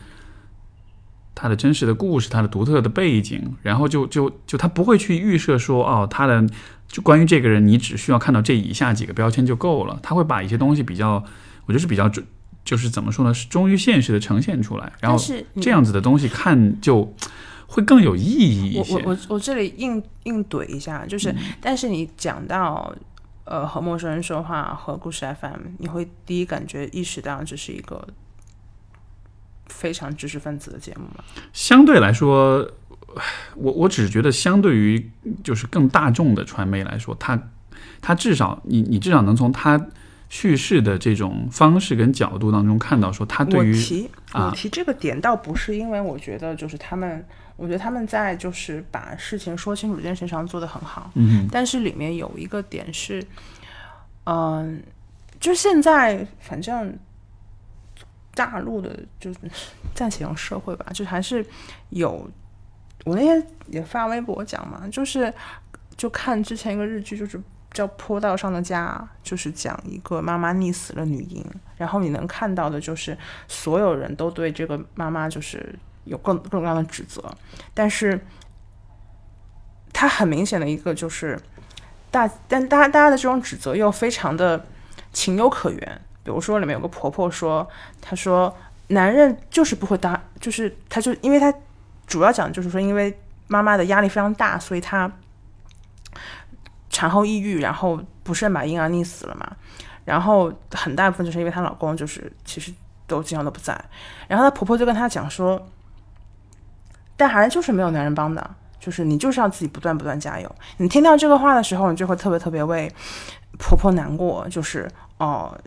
[1.33, 6.47] 他的真实的故事，他的独特的背景，然后就就就他不会去预设说，哦，他的
[6.87, 9.99] 就关于这个人，你只需要看到这以下几个标签就够了。
[10.03, 11.13] 他会把一些东西比较，
[11.65, 12.23] 我觉得是比较准，
[12.63, 14.93] 就是怎么说呢，是忠于现实的呈现出来。
[15.01, 15.17] 然后
[15.59, 17.11] 这样子的东西看就。
[17.67, 18.93] 会更有意义一些。
[18.95, 22.95] 我我我我这里硬硬怼一下，就是，但是你讲到
[23.43, 28.07] 呃和陌生人说话和故事 FM，你会第一感觉意识到这是一个
[29.67, 31.23] 非常知识分子的节目吗？
[31.53, 32.69] 相对来说，
[33.55, 35.11] 我我只是觉得相对于
[35.43, 37.49] 就是更大众的传媒来说，它
[38.01, 39.87] 它至少你你至少能从它
[40.29, 47.25] 叙事的这种方式跟角度当中看到，说他对于我提我提这个点，倒不是因为我觉得就是他们。
[47.57, 53.25] 我觉得他们在就是把事情说清楚这件事上做得很好，嗯，但是里面有一个点是，
[54.25, 54.83] 嗯，
[55.39, 56.93] 就是现在反正
[58.33, 59.39] 大陆的就是
[59.95, 61.45] 暂且用社会吧，就还是
[61.91, 62.29] 有
[63.05, 65.33] 我那天也发微博讲嘛，就是
[65.95, 67.41] 就看之前一个日剧，就是
[67.75, 71.45] 叫《坡道上的家》，就是讲一个妈妈溺死了女婴，
[71.77, 73.15] 然后你能看到的就是
[73.47, 75.77] 所有人都对这个妈妈就是。
[76.05, 77.19] 有更各种各样的指责，
[77.73, 78.23] 但是
[79.91, 81.35] 他很明显的一个就是
[82.11, 84.63] 大，但大家大家的这种指责又非常的
[85.11, 86.01] 情有可原。
[86.23, 87.67] 比如说里面有个婆婆说，
[87.99, 88.55] 她说
[88.89, 91.51] 男人就是不会搭，就是他就因为他
[92.05, 93.11] 主要讲就是说，因为
[93.47, 95.11] 妈妈的压力非常大，所以她
[96.95, 99.51] 产后抑郁，然后不慎把婴儿溺死了嘛。
[100.05, 102.73] 然后很大部分就是因为她老公就是其实
[103.05, 103.73] 都经常都不在，
[104.27, 105.61] 然后她婆婆就跟她讲说。
[107.17, 110.55] 带孩子就是没有男人帮的，就是你就是要自己不断不断加油。
[110.75, 112.91] 你听到这个话的时候，你就会特别特别为
[113.57, 114.85] 婆婆难过，就是
[115.17, 115.57] 哦，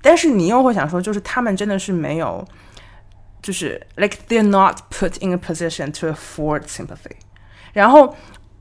[0.00, 2.46] 但是你又会想说，就是他们真的是没有，
[3.42, 7.16] 就是 like they're not put in a position to afford sympathy。
[7.72, 8.14] 然后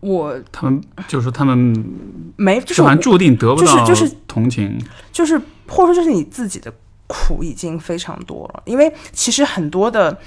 [0.03, 1.57] 我他们就是他们
[2.35, 4.77] 没，就是注定得不到就是同情，
[5.11, 6.71] 就是或者说就是你自己的
[7.07, 10.19] 苦已经非常多了，因为其实很多的。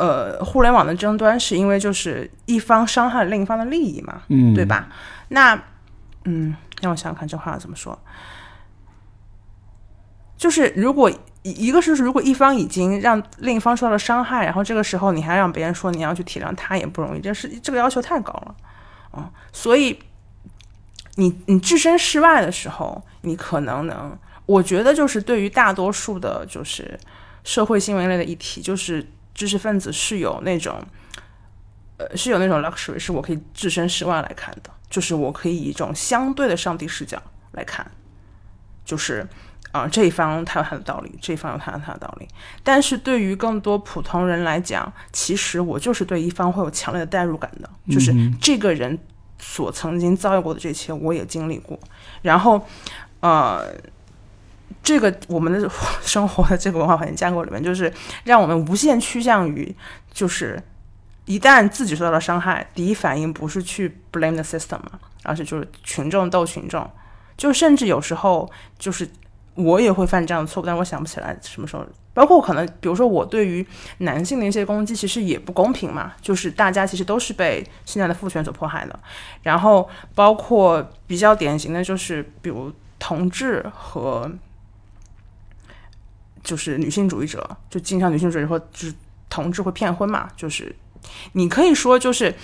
[0.00, 4.88] 呃，互联网的争端是因为就是一方伤害另一方的利益嘛，嗯，对吧？
[5.28, 5.54] 那，
[6.24, 7.98] 嗯，让我想想看这话怎么说。
[10.38, 11.12] 就是如果
[11.42, 18.54] 一个是如果一方已经让另一方受到了伤害，然后这个时候你还让别人说你要去体谅他也不容易，这是这个要求太高了
[19.10, 19.30] 啊。
[19.52, 19.98] 所以
[21.16, 26.98] 你你置身事外的时候，你可能能，我觉得就是对于大多数的，就是
[27.44, 29.06] 社会新闻类的议题，就是。
[29.32, 30.84] 知识分子是有那种，
[31.96, 37.90] 呃，是有那种 luxury，是我可以置身事外来看的，就是我可以以一种相对的上帝视角来看，
[38.84, 39.26] 就是，
[39.72, 42.26] 啊、这一方他有他的道理，这一方有他有他的道理。
[42.64, 48.98] 但是对于更多普通人来讲，其实我就是对一方会有强烈的代入感的，就是这个人
[49.38, 51.78] 所曾经遭遇过的这一切，我也经历过。
[52.22, 52.66] 然后，
[53.20, 53.64] 呃，
[54.82, 55.70] 这个我们的
[56.02, 57.92] 生活的这个文化环境架构里面，就是
[58.24, 59.74] 让我们无限趋向于，
[60.12, 60.60] 就是
[61.26, 66.90] 一旦自己受到了伤害，第一反应不是去 blame the system 嘛，而是就是群众斗群众，
[67.36, 69.08] 就甚至有时候就是
[69.54, 71.84] 我也会犯这样的错误，但我想不起来什么时候。
[72.12, 73.64] 包括可能，比如说我对于
[73.98, 78.98] 男性的一些攻击，其实也不公平嘛，就是大家其实都是被现在的父权所迫害的。
[79.42, 84.30] 然后包括比较典型的就是，比如同志和
[86.42, 88.94] 就是女性主义者，就经常女性主义者或就是
[89.28, 90.74] 同志会骗婚嘛，就是
[91.32, 92.34] 你可以说就是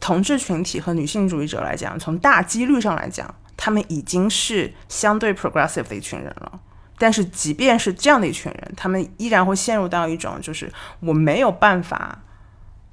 [0.00, 6.58] 同志群体和女性主义者来讲，从大几率上来讲，他们已经是相对 progressive 的一群人了。
[6.96, 12.18] 但是即便是这样的一群人，他们依然会陷入到一种就是我没有办法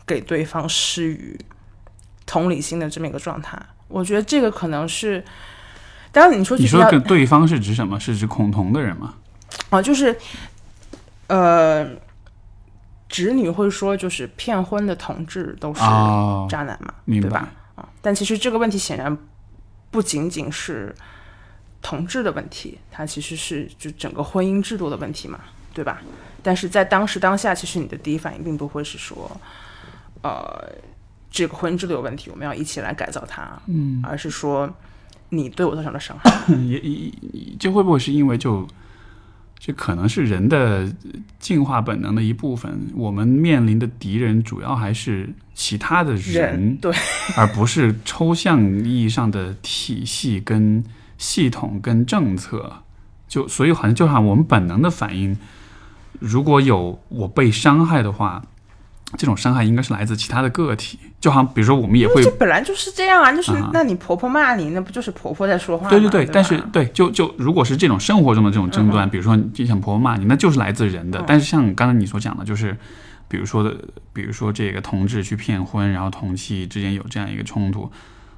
[0.06, 1.40] 给对方施予
[2.26, 3.58] 同理心的这么一个状态。
[3.88, 5.24] 我觉得这个可能是，
[6.12, 7.98] 当然你说你说比较跟对方是指什么？
[7.98, 9.14] 是指恐同的人吗？
[9.70, 10.18] 啊，就是
[11.28, 11.86] 呃，
[13.08, 17.50] 直女会说就是骗婚的同志都是哦，渣男嘛，明白对吧？
[17.76, 19.18] 啊，但其实这个问题显然
[19.92, 20.94] 不仅仅是
[21.82, 25.40] 同志的问题，它其实是就整个婚姻制度的问题嘛，
[25.74, 26.02] 对吧？
[26.44, 29.30] 但是在当时当下，其实你的第一反应并不会是说，
[30.22, 30.72] 呃，
[31.30, 34.70] 这个婚姻制度有问题，我们要一起来改造它，嗯，而是说
[35.30, 37.12] 你对我造成了伤害， 也也
[37.60, 38.68] 就会不会是因为就
[39.60, 40.92] 这可能是人的
[41.40, 42.80] 进化本能的一部分？
[42.96, 46.94] 我们面临的敌人主要还是其他的人，对，
[47.36, 50.84] 而不是抽象意义上的体系、跟
[51.18, 52.84] 系统、跟政策。
[53.28, 55.38] 就所以好像就好像我们本能的反应，
[56.20, 58.42] 如果有我被伤害的话，
[59.16, 61.00] 这种伤害应该是来自其他的个体。
[61.20, 65.90] 就好像比如说我们也会这本来就是这样啊，就是、啊那你婆婆骂你，那不就是婆婆在说话吗？
[65.90, 71.24] 对对对，吧但是对，就就如果是这种生活中的这种争端，比如说就像婆婆骂你，那就是来自人的。
[71.26, 72.78] 但是像刚才你所讲的，就是
[73.28, 73.76] 比如说的，
[74.14, 77.92] 比如说这个同志去骗婚，然后同妻之间有这样一个冲突，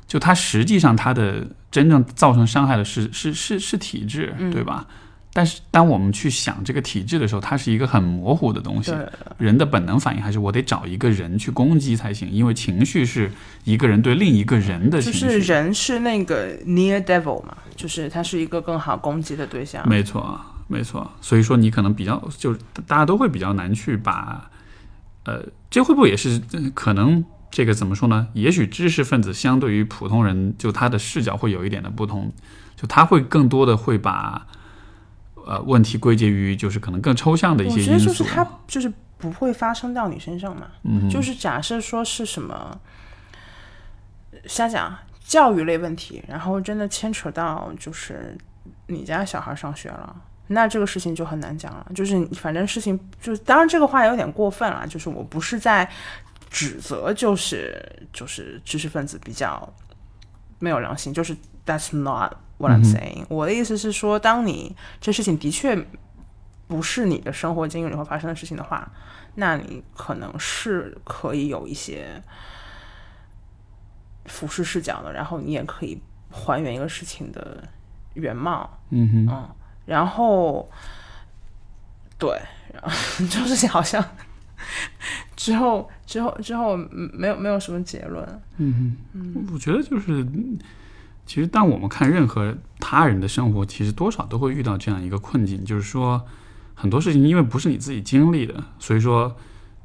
[0.08, 4.88] 就他实际上他的真正造成伤害的是是是是体制，对吧？
[5.32, 8.92] 但是当我们去想这个体制的时候，它是一个很模糊的东西。
[9.38, 13.32] 人的本能反应还是我得找一个人去攻击才行，因为情绪是
[13.64, 15.40] 一个人对另一个人的就情绪。
[15.40, 19.88] 是人是那个 near devil 嘛，就是他是一个更好攻击的对象。
[19.88, 21.10] 没错，没错。
[21.22, 24.50] 所以说你可能比较，就是大家都会比较难去把，
[25.26, 28.28] 呃，这会不会也是呃可能这个怎么说呢？
[28.34, 32.34] 也许知识分子相对于普通人，就他的视角会有一点的不同，
[32.76, 34.48] 就他会更多的会把，
[35.50, 38.06] 呃，问题归结于就是可能更抽象的一我些因素。
[38.06, 42.80] 觉得就是它就是不会发生到你身上嘛，嗯就是假设说是什么，
[44.46, 48.38] 瞎讲教育类问题，然后真的牵扯到就是
[48.86, 50.16] 你家小孩上学了。
[50.52, 55.90] 那这个事情就很难讲了，就是反正事情就是，当然这个话有点过分了，就是我不是在
[56.52, 59.68] 指责，就是就是知识分子比较
[60.60, 61.36] 没有良心，就是
[61.66, 65.88] that's not what I'm saying、我的意思是说，当你这事情的确
[66.68, 68.92] 不是你的生活经历里会发生的事情的话，
[69.36, 72.22] 那你可能是可以有一些
[74.26, 76.00] 俯视视角的，然后你也可以
[76.30, 77.68] 还原一个事情的
[78.14, 78.80] 原貌。
[78.92, 79.50] 嗯哼，嗯
[79.86, 80.70] 然后，
[82.20, 82.40] 对，
[82.72, 82.90] 然后
[83.26, 84.04] 就是好像
[85.36, 88.42] 之后之后之后嗯没有没有什么结论。
[88.58, 88.96] 嗯
[89.52, 90.24] 我觉得就是，
[91.30, 96.26] 其实当我们看任何他人的生活，其实多少都会遇到这样一个困境，就是说
[96.74, 99.38] 很多事情因为不是你自己经历的，所以说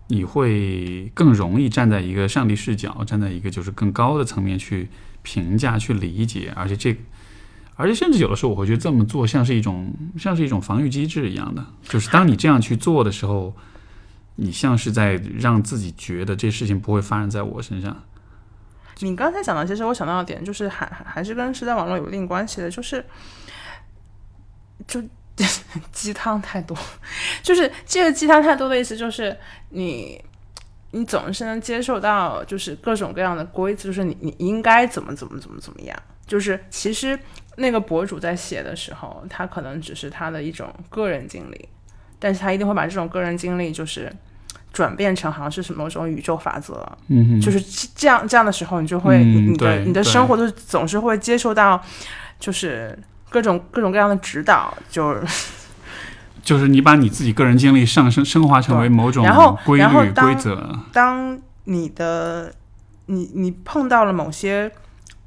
[0.09, 4.89] 你会更容易站在一个上帝视角，站在一个就是更高的层面去
[5.21, 6.97] 评价、去理解，而且这。
[7.77, 13.55] 而且甚至有的时候，我会觉得这么做像是一种像是一种防御机制一样的，就是当你这样去做的时候，
[14.37, 18.03] 你像是在让自己觉得这事情不会发生在我身上。
[19.01, 23.05] 你刚才讲的，其实我想到的点就是还还是跟时代网络有一定关系的，就是
[24.87, 25.03] 就
[25.91, 26.77] 鸡汤太多，
[27.43, 29.37] 就是这个鸡汤太多的意思就是
[29.71, 30.25] 你
[30.93, 37.19] 你总是能接受到就是各种各样的规则，就是你你应该怎么怎么怎么怎么样，就是其实
[37.57, 41.69] 那个博主在写的时候，他可能只是他的一种个人经历，
[42.21, 44.12] 但是他一定会把这种个人经历就是。
[44.75, 47.61] 转变成好像是什么某种宇宙法则，嗯哼，就是
[47.95, 51.81] 这样这样的时候，你就会、嗯你你的你的生活就总是会接受到，
[52.41, 52.99] 就是
[53.31, 55.27] 各种各种各样的指导，就是
[56.43, 62.53] 就是你把你自己个人经历上升升华成为某种然后规律然后当规则，当你的
[63.07, 64.71] 你你碰到了某些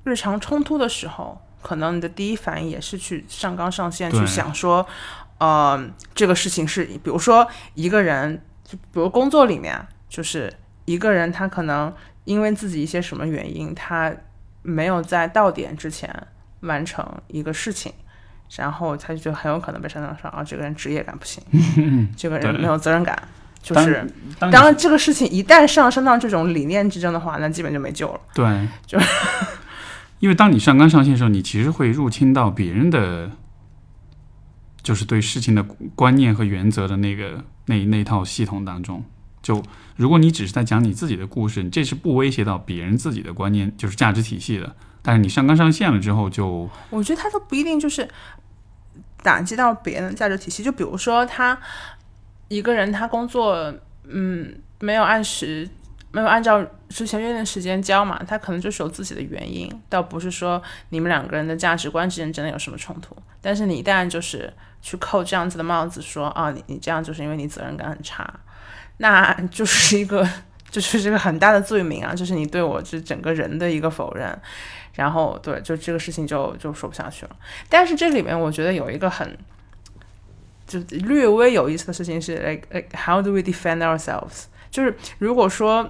[0.03, 4.85] 日常冲突的时候，可能你的第一反应也是去上纲上线，去想说，
[5.37, 10.53] 呃，这个事情是，比如说一个人，就比如工作里面，就是
[10.85, 11.91] 一个人他可能
[12.25, 14.13] 因为自己一些什么原因，他
[14.61, 16.13] 没有在到点之前
[16.59, 17.91] 完成一个事情。
[18.55, 21.43] 然后他就很有可能被上纲上啊，这个人职业感不行，
[22.15, 23.27] 这个人没有责任感，
[23.61, 28.21] 就是当这个事情一旦上升到这种理念之争的话，那基本就没救了。
[28.33, 28.45] 对，
[28.85, 29.05] 就是
[30.19, 33.29] 因为当你上纲上线的时候，你其实会入侵到别人的，
[34.81, 35.61] 就是对事情的
[35.93, 39.01] 观念和原则的那个那那套系统当中。
[39.41, 39.63] 就
[39.95, 44.75] 如果你只是在讲你自己的故事，这是不威胁到别人自己的观念，就是价值体系的。
[45.01, 48.05] 但是你上纲上线了之后就，我觉得他都不一定就是
[49.23, 50.61] 打击到别人的价值体系。
[50.61, 51.57] 就比如说他
[52.49, 53.73] 一个人，他工作
[54.03, 55.69] 嗯没有按时
[56.11, 63.15] 没有按照之前约定时间交嘛，他可能就是有自己的原因，倒不是说你们两个人的价值观之间真的有什么冲突。
[63.39, 64.51] 但是你一旦就是
[64.87, 68.31] 去扣这样子的帽子说，啊你你这样就是因为你责任感很差，
[68.97, 70.27] 那就是一个。
[70.69, 72.13] 就是这个很大的罪名啊！
[72.13, 74.37] 就是你对我这整个人的一个否认，
[74.95, 77.35] 然后对，就这个事情就就说不下去了。
[77.69, 79.35] 但是这里面我觉得有一个很
[80.67, 84.47] 就略微有意思的事情是，like like how do we defend ourselves？
[84.69, 85.89] 就是如果说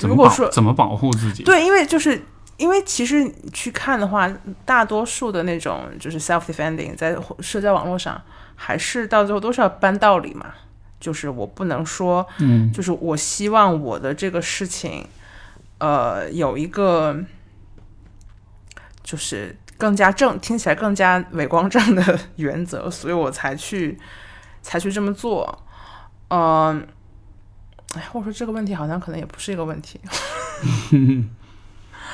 [0.00, 1.42] 如果说怎么保护自己？
[1.42, 2.22] 对，因为就是
[2.60, 4.30] 因为其实你去看的话，
[4.66, 8.20] 大多数的那种就是 self defending 在社交网络上，
[8.54, 10.52] 还是到最后都是要搬道理嘛。
[11.00, 15.06] 就是我不能说，嗯，就是我希望我的这个事情，
[15.78, 17.18] 呃，有一个
[19.02, 23.98] 就是更加正，听起来更加伟光正的 原则，所以我才去
[24.60, 25.64] 才去这么做。
[26.28, 26.86] 嗯、
[27.94, 29.98] 哎，或者说这个问题好像可能也不是一个问题。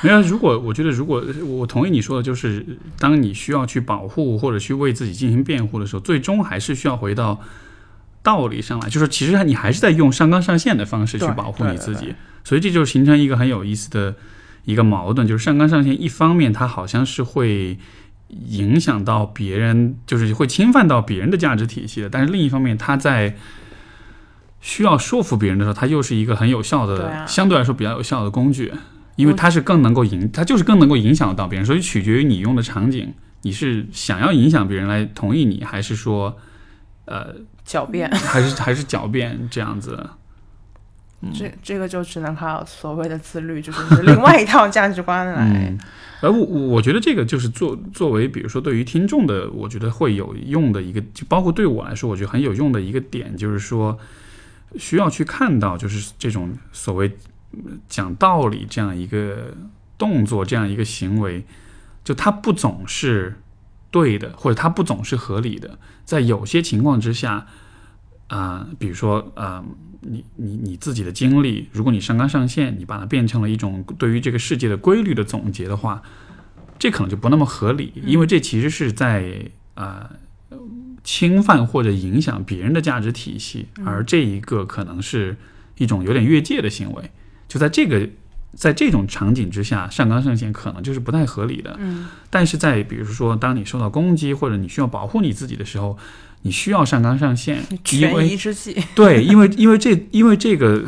[0.02, 2.64] 没有，如果我觉得，如果我同意你说的，就是
[2.98, 7.40] 当你需要去保护或者去为自己进行辩护的时候，最终还是需要回到
[8.22, 12.14] 道理上来，就是其实你还是在用上纲上线的方式去保护你自己，
[12.44, 14.14] 所以这就形成一个很有意思的
[14.64, 17.78] 一个矛盾，就是上纲上线，一方面它好像是会
[18.28, 23.36] 影响到别人，就是会侵犯到别人的价值体系的，但是另一方面，它在
[24.60, 28.72] 需要说服别人的时候，它又是一个很有效的，对啊相对来说比较有效的工具。
[29.16, 33.12] 因为它是更能够影，它就是更能够影响到别人，所以取决于你用的场景，
[33.42, 36.38] 你是想要影响别人来同意你，还是说，
[37.06, 37.34] 呃，
[37.66, 40.08] 狡辩，还是还是狡辩这样子？
[41.34, 45.42] 这这个就只能靠所谓的自律，就是是另外一套价值观来。
[45.48, 45.78] 嗯，
[46.20, 53.98] 而我我我觉得这个就是作作为，比如说对于听众的，我觉得会有用的一个，就包括对我来说，我觉得很有用的一个点，就是说
[54.76, 57.14] 需要去看到，就是这种所谓嗯
[57.88, 59.54] 讲道理这样一个
[59.98, 61.44] 动作，这样一个行为，
[62.04, 63.36] 就它不总是
[63.90, 67.46] 对的，或者它不总是合理的，在有些情况之下。
[68.28, 69.64] 啊、比如说，啊、
[70.00, 76.02] 你你你自己的经历，如果你上纲上线，你把它变成了一种对于这个世界的规律的总结的话，
[76.76, 80.10] 这可能就不那么合理，因为这其实是在啊、
[80.48, 80.58] 呃
[81.04, 85.36] 侵犯或者影响别人的价值体系，而这一个可能是
[85.76, 87.12] 一种有点越界的行为。
[87.48, 88.08] 就在这个
[88.54, 91.76] 在这种场景之下，上纲上线可能就是不太合理的。
[91.78, 95.98] 嗯，但是在比如说，当你受到攻击或者你需要保护你自己的时候，
[96.42, 98.76] 你需要上纲上线，因权为宜之计。
[98.94, 100.84] 对，因为因为这因为这个，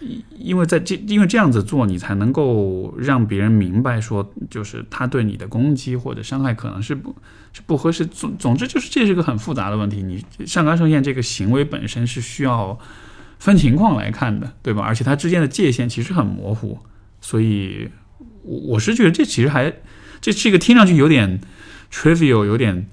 [0.00, 7.14] 因因为在这因为这样子做，你才能够让别人明白说，就是他对你的攻击或者伤害可能是不
[7.52, 8.04] 是不合适。
[8.04, 10.02] 总总之就是这是个很复杂的问题。
[10.02, 12.78] 你上纲上线这个行为本身是需要
[13.40, 14.84] 分情况来看的，对吧？
[14.84, 16.78] 而且它之间的界限其实很模糊，
[17.20, 17.90] 所以
[18.44, 19.74] 我我是觉得这其实还
[20.20, 21.40] 这是一个听上去有点
[21.90, 22.88] trivial，有点。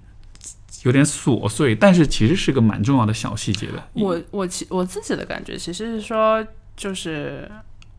[0.83, 3.83] 有点琐碎，但是其实是个蛮重要的小细节的。
[3.93, 6.45] 我我其我自己的感觉其实是说，
[6.77, 7.49] 就是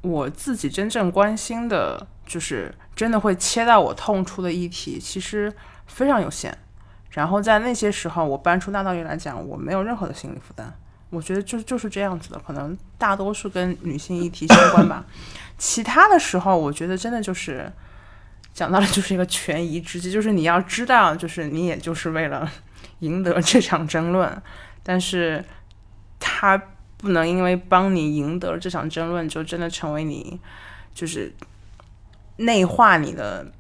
[0.01, 5.53] 我自己真正关心的，就是真的会切到我痛处的议题，其实
[5.87, 6.57] 非常有限。
[7.11, 10.73] 然后在那些时候，我搬出大道理来讲，我没有任何的心理负担。
[11.11, 15.05] 我觉得就就是这样子的，可能大多数跟女性议题相关吧。
[15.57, 17.73] 其他的时候，我觉得真的就是
[18.53, 22.51] 讲到了，就是一个权宜之计，就是你要知道，就是你也就是为了
[23.01, 24.43] 赢得这场争论，
[24.83, 25.45] 但是
[26.21, 26.57] 他
[26.97, 30.39] 不能因为帮你赢得了这场争论，就真的成为你
[30.95, 31.33] 就是
[32.37, 33.51] 内化你的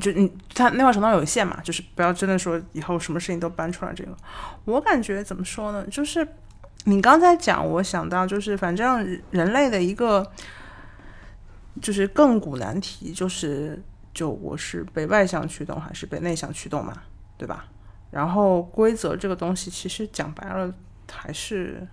[0.00, 4.16] 就你他内化程度有限嘛，就是不要真的说以后什么事情都搬出来这个。
[4.64, 5.86] 我感觉怎么说呢？
[5.88, 6.26] 就是
[6.84, 10.26] 你刚才讲，我想到就是反正人类的一个
[11.80, 13.82] 就是亘古难题，就是
[14.14, 17.02] 就我是被外向驱动还是被内向驱动嘛，
[17.36, 17.66] 对吧？
[18.10, 20.72] 然后规则这个东西，其实讲白了
[21.10, 21.86] 还是，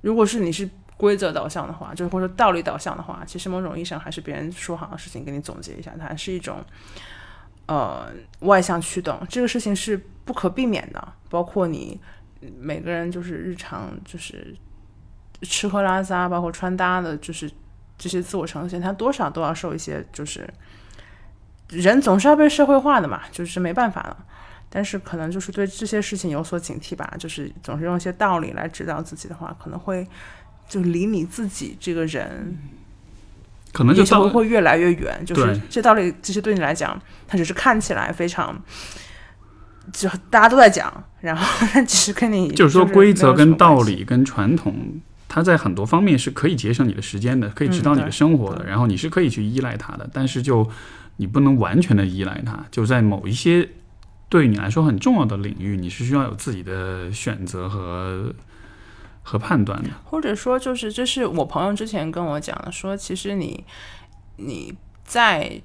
[0.00, 0.68] 如果是你是
[0.98, 6.62] 规则导向的话，就是或者说道理导向的话，其实某种意义上还是别人说好的事情给你总结一下，它是一种
[7.66, 8.08] 呃
[8.40, 9.18] 外向驱动。
[9.30, 11.98] 这个事情是不可避免的，包括你
[12.58, 14.54] 每个人就是日常就是
[15.42, 17.48] 吃喝拉撒，包括穿搭的，就是
[17.96, 20.52] 这些自我呈现，它多少都要受一些就是
[21.68, 24.24] 人总是要被社会化的嘛，就是没办法了。
[24.70, 30.06] 但是可能就是对这些事情有所警惕吧，就是总是用一些道理来指导自己的话，可能会
[30.68, 32.58] 就离你自己这个人，
[33.72, 35.24] 可能就稍微会越来越远。
[35.24, 38.62] 就是这道理，其实对你来讲，它只是看起来非常，
[39.92, 48.68] 就大家都在讲，然后但其实跟你 就是说规则跟道理跟传统，它在很多方面是可以节省你的时间的，可以指导你的生活的，对。
[48.68, 50.68] 然后你是可以去依赖它的，但是就
[51.16, 53.68] 你不能完全的依赖它，就在某一些
[54.28, 58.32] 对于你来说很重要的领域，你是需要有自己的选择和
[59.28, 59.90] 和判断的。
[60.04, 63.62] 或者说就是这是我朋友之前跟我讲的，说其实你
[64.36, 64.74] 你
[65.04, 65.60] 在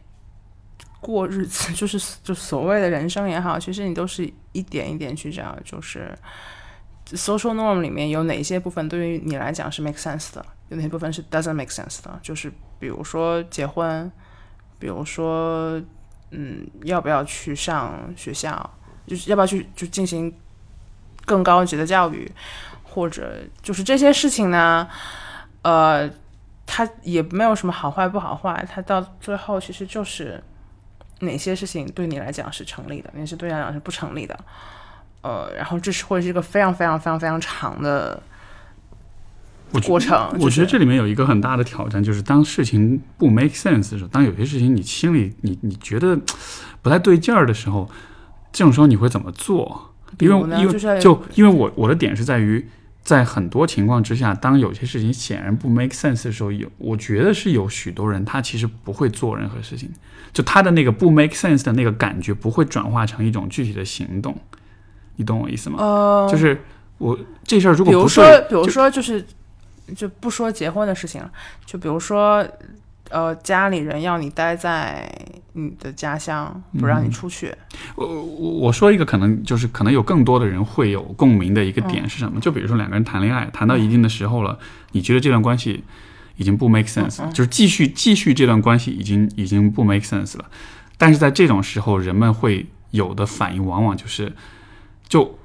[0.99, 6.13] 过日子， 就是就所谓的人生也好，其实你都是一点一点去找，就是
[7.11, 14.11] social norm 里面有哪些部分对于你来讲是 make sense 的，有哪些部分是 doesn't make sense 的，就是比如说结婚，
[14.77, 15.81] 比如说
[16.31, 18.69] 嗯要不要去上学校，
[19.07, 20.33] 就是要不要去就进行
[21.25, 22.29] 更高级的教育，
[22.93, 24.87] 或者就是这些事情呢，
[25.63, 26.07] 呃，
[26.67, 30.41] 它也没有什么好坏不好坏，它到最后其实就是
[31.21, 34.37] 哪些事情对你来讲是成立的，哪些对你来讲是不成立的，
[35.21, 38.21] 呃，然后这是会是一个非常非常非常非常长的
[39.85, 40.29] 过程。
[40.33, 46.15] 我就是觉得这里面有一个很大的挑战，就是当事情不 make sense 的时候，当有些事情你心里你你觉得
[46.83, 47.89] 不太对劲儿的时候，
[48.51, 49.89] 这种时候你会怎么做？
[50.19, 52.69] 因为因为就因为我我的点是在于，
[53.03, 59.91] 在很多情况之下，当有些事情显然不 make sense 的时候，有我觉得是有许多人他其实不会做任何事情，
[60.31, 64.37] 就他的那个不 make sense 的那个感觉不会转化成一种具体的行动，
[65.17, 65.77] 你懂我意思吗？
[65.79, 66.57] 呃，就是
[66.97, 69.25] 我这事儿如果比如说，比如说就是
[69.95, 71.29] 就不说结婚的事情了，
[71.65, 72.47] 就比如说
[73.13, 75.07] 呃家里人要你待在
[75.53, 77.53] 你的家乡，不让你嗯出去，
[77.95, 81.87] 我我我说一个可能就是可能有更多的人会有共鸣的一个嗯。
[81.87, 82.41] 点是什么？
[82.41, 84.57] 就比如说两个人谈恋爱，谈到一定的时候了，
[84.93, 85.83] 你觉得这段关系
[86.37, 90.45] 已经不 make sense，、就是继续继续这段关系已经已经不 make sense 了。
[90.97, 94.33] 但是在这种时候，人们会有的反应往往就是，
[95.07, 95.37] 就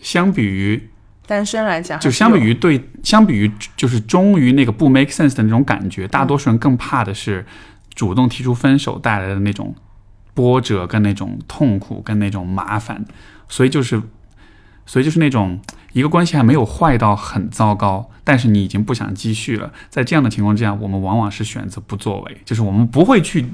[0.00, 0.88] 相比于
[1.26, 7.46] 单身来讲就相比于对，相比于就是忠于那个不 make sense 的那种感觉，大多数人更怕的是
[7.94, 9.74] 主动提出分手带来的那种
[10.34, 13.04] 波折、跟那种痛苦、跟那种麻烦，
[13.48, 14.02] 所以就是，
[14.84, 15.60] 所以就是那种
[15.92, 23.46] 一个关系还没有坏到很糟糕，但是你已经不想继续了，在这样的情况之下，我们往往是选择不作为，就是我们不会去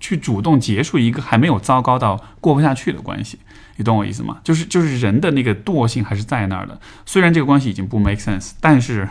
[0.00, 3.38] 去主动结束一个还没有糟糕到过不下去的关系。
[3.76, 4.38] 你懂我意思吗？
[4.42, 9.08] 就是就是人的那个惰性还是在那儿的，虽然这个关系已经不 make sense，但是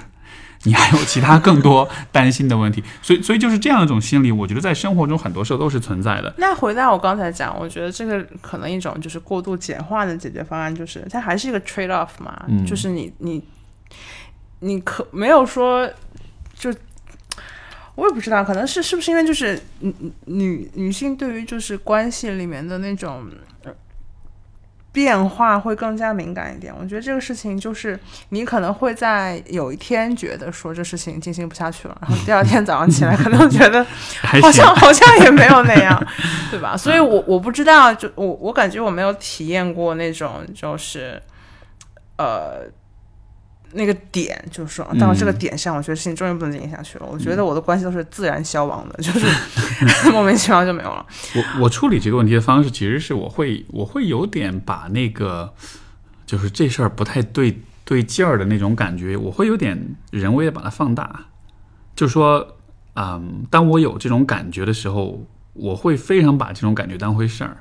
[0.63, 6.33] 你还有其他更多担心的问题， 所以所以就是这样一种心理，我觉得在生活中很多时候都是存在的。
[6.37, 13.41] 那回到我刚才讲，我觉得这个可能一种就是过度简化的解决方案，就是它还是一个 trade off 嘛，嗯就是你你
[14.59, 15.89] 你可没有说
[16.53, 16.73] 就。
[17.97, 19.93] 我也不知道，可能是是不是因为就是女
[20.25, 23.27] 女女性对于就是关系里面的那种
[23.63, 23.73] 呃
[24.91, 26.71] 变化会更加敏感一点。
[26.79, 27.99] 我觉得这个事情就是
[28.29, 33.83] 你可能会在有一天觉得说这事情进行不下去了，然后第二天早上起来可能觉得
[34.41, 35.99] 好像好像也没有那样，
[36.51, 36.77] 对吧？
[36.77, 41.19] 所以我我不知道，就我我感觉我没有体验过那种就是
[42.17, 42.61] 呃
[43.73, 47.05] 那个点，就是说到了这个点上，我觉得事情终于不能进行下去了。
[47.05, 49.27] 我觉得我的关系都是自然消亡的， 就是
[50.11, 51.05] 莫名其妙就没有了。
[51.35, 55.53] 我我处理这个问题的方式，其实是我会我会有点把那个
[56.25, 61.25] 就是这事儿不太对对劲儿的那种感觉，我会有点人为的把它放大。
[61.95, 62.55] 就是说，
[62.95, 67.57] 嗯，当我有这种感觉的时候，我会非常把这种感觉当回事儿，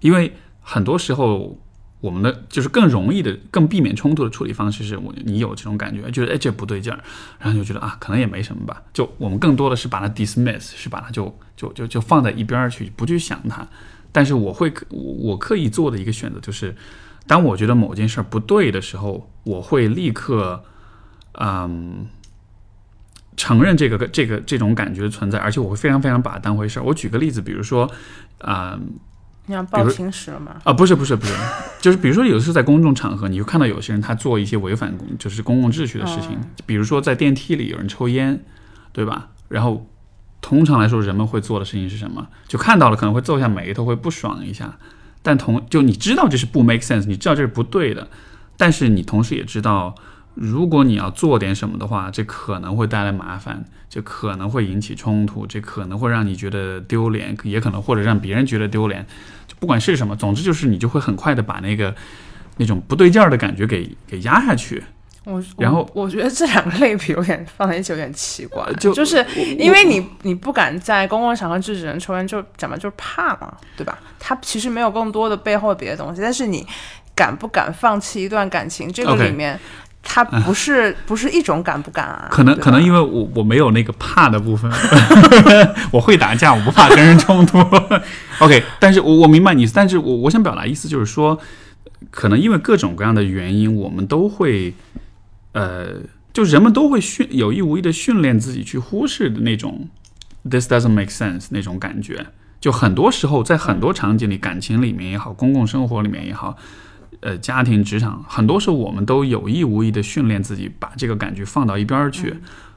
[0.00, 1.58] 因为很多时候
[2.00, 7.00] 我们的就是更容易的、更避免冲突的处理方式是我你有这种感觉，就是哎这不对劲儿，
[7.40, 13.66] 然后就觉得啊可能也没什么吧，就我们更多的是把它 dismiss，是把它就就就就放在一边去，不去想它。
[14.12, 16.74] 但是我会我我刻意做的一个选择就是，
[17.26, 20.62] 当我觉得某件事儿不对的时候，我会立刻
[21.32, 22.06] 嗯
[23.36, 26.84] 承认这个这个这种感觉的存在，而且我会非常非常把它当回事儿。
[26.84, 27.90] 我举个例子，比如说
[28.38, 28.78] 啊。
[29.48, 30.56] 你要报情史了吗？
[30.62, 31.32] 啊，不是不是不是，
[31.80, 38.44] 就是比如说有的时候在公众场合，你会看到有些人他做一些违反公就是公共秩序的事情，比如说在电梯里有人抽烟，
[38.92, 39.30] 对吧？
[39.48, 39.86] 然后
[40.42, 42.28] 通常来说人们会做的事情是什么？
[42.46, 44.76] 就看到了可能会皱下眉头，会不爽一下。
[45.22, 48.08] 但同就你知道这是不 make sense，你知道这是不对的，
[48.56, 49.94] 但是你同时也知道。
[50.40, 59.04] 如果你要做点什么的话，这可能会带来麻烦，这可能会引起冲突，这可能会让你觉得丢脸，也可能或者让别人觉得丢脸。
[59.58, 61.94] 就不管是什么，总之就是你就会很快的把那个
[62.56, 64.82] 那种不对劲儿的感觉给给压下去。
[65.24, 69.24] 我然后我觉得这两个类比有点放在一起有点奇怪，就就是
[69.58, 73.98] 因为你你不敢在公共场合制止人抽烟，就讲白就是怕嘛，对吧？
[74.18, 76.66] 他其实没有更多的背后别的东西，但是你
[77.14, 79.58] 敢不敢放弃一段感情，这个里面。
[80.10, 82.28] 他不是不是一种敢不敢啊？
[82.30, 84.68] 可能可能因为我我没有那个怕的部分，
[85.92, 87.58] 我会打架，我不怕跟人冲突。
[88.40, 91.38] OK，但是我我明白你，但是我我想表达意思就是说，
[92.10, 94.72] 可能因为各种各样的原因，我们都会，
[95.52, 96.00] 呃，
[96.32, 99.88] 就人们都会训有意无意的训练自己去忽视的那种
[100.48, 102.26] this doesn't make sense 那种感觉。
[102.58, 106.56] 就很多时候在很多场景里，感情里面也好，公共生活里面也好。
[107.20, 112.34] 呃，家庭、职场，很多时候我们都有意无意的训练自己，把这个感觉放到一边去，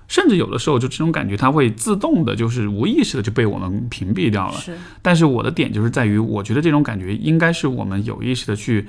[0.08, 4.58] 甚至有的时候就这种感觉，它会自动的，就是无意识的就被我们屏蔽掉了。
[4.58, 4.78] 是。
[5.02, 8.88] 但是我的点就是在于，我觉得这种感觉应该是我们有意识的去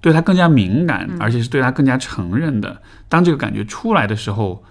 [0.00, 2.80] 对它更加敏感，而且是对它更加承认的。
[3.08, 4.64] 当这个感觉出来的时候。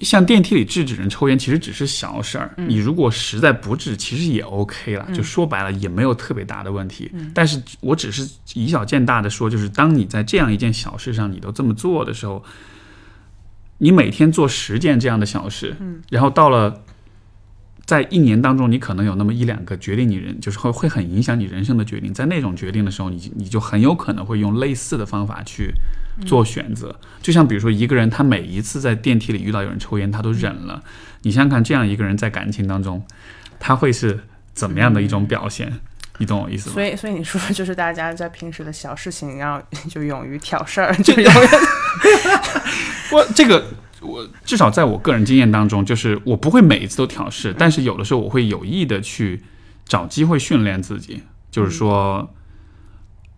[0.00, 2.54] 像电梯里制止人抽烟，其实只是小事儿。
[2.56, 5.08] 你如果实在不治，其实也 OK 了。
[5.12, 7.10] 就说白了，也没有特别大的问题。
[7.32, 12.44] 但是我只是以小见大的说，就是当你在这样一件小事上你都这么做的时候，
[13.78, 15.76] 你每天做十件这样的小事，
[16.10, 16.82] 然后到了。
[17.86, 22.14] 在一年当中，你可能有那么一两个决定你人，就是会会很影响你人生的决定。
[22.14, 25.70] 在那种决定的时候，你你就很有可能会用类似的方法去
[26.26, 26.94] 做选择。
[27.22, 30.82] 就像比如说，一个人他每一次在电梯里遇到有人抽烟，他都忍了。
[31.22, 33.04] 你想想看，这样一个人在感情当中，
[33.58, 34.20] 他会是
[34.52, 35.72] 怎么样的一种表现？
[36.18, 36.74] 你懂我意思吗？
[36.74, 41.12] 所以，所以你说就是大家在平时的小事情，然后 就勇于挑事儿，就
[43.12, 43.64] 我这个。
[44.00, 49.42] 我至少在我个人经验当中，就是我不会每一次都挑事，但是有的时候我会有意的去
[49.86, 52.34] 找机会训练自己，就是说，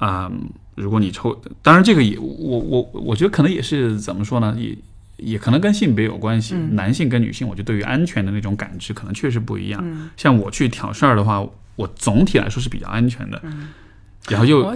[0.00, 4.78] 嗯，如果你抽，当然这个也，我我我觉得可能也是怎么说呢，也
[5.16, 9.84] 也可能跟性别有关系，男性跟女性，我觉得对于安全的那种感知可能确实不一样。
[10.16, 11.44] 像我去挑事儿的话，
[11.74, 13.42] 我总体来说是比较安全的，
[14.28, 14.72] 然后又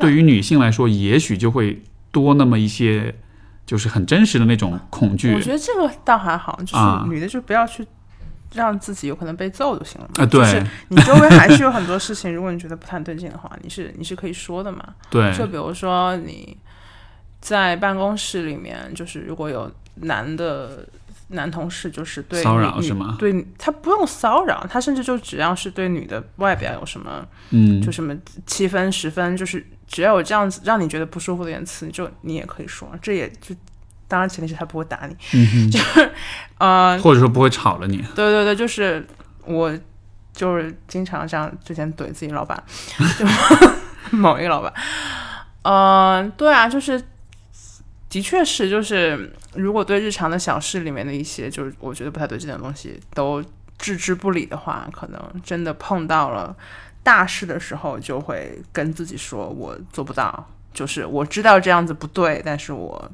[0.00, 1.80] 对于女性来说，也许就会
[2.10, 3.14] 多那么一些。
[3.66, 5.32] 就是很真实的那种恐惧。
[5.32, 7.82] 我觉得这个倒还好，就是女的就不要去
[8.54, 10.22] 让自己有可能被揍就行了嘛。
[10.22, 10.64] 啊，对。
[10.88, 14.82] 你周围还是有很多事情， 如果你觉得不太对劲的话，你是你是可以说的嘛。
[15.10, 15.32] 对。
[15.36, 16.56] 就比如说你
[17.40, 20.88] 在办公室里面，就是如果有男的
[21.28, 23.16] 男同事，就是对骚扰是吗？
[23.18, 28.16] 对他不用骚扰，他甚至就只要是对女的外表有什么，嗯，就什么
[28.46, 29.66] 七分十分，就是。
[29.86, 33.54] 只要有这样子让你觉得不舒服的言辞，就你也可以说，这也就
[34.14, 36.10] 当然前提是他不会打你，嗯 就是
[36.58, 37.96] 呃，或者说不会吵了你。
[38.14, 39.04] 对对对，就是
[39.44, 39.76] 我
[40.32, 42.62] 就是经常这样之前怼自己老板，
[43.18, 44.72] 就某一个老板，
[45.62, 47.02] 嗯，对啊，就是
[48.08, 53.42] 的确是，就是如果对日常的小事里面的一些就是我觉得不太对劲的东西都
[53.76, 56.54] 置之不理的话，可能真的碰到了。
[57.02, 63.10] 大事的时候就会跟自己说：“我做不到。”就是我知道这样子不对，但是我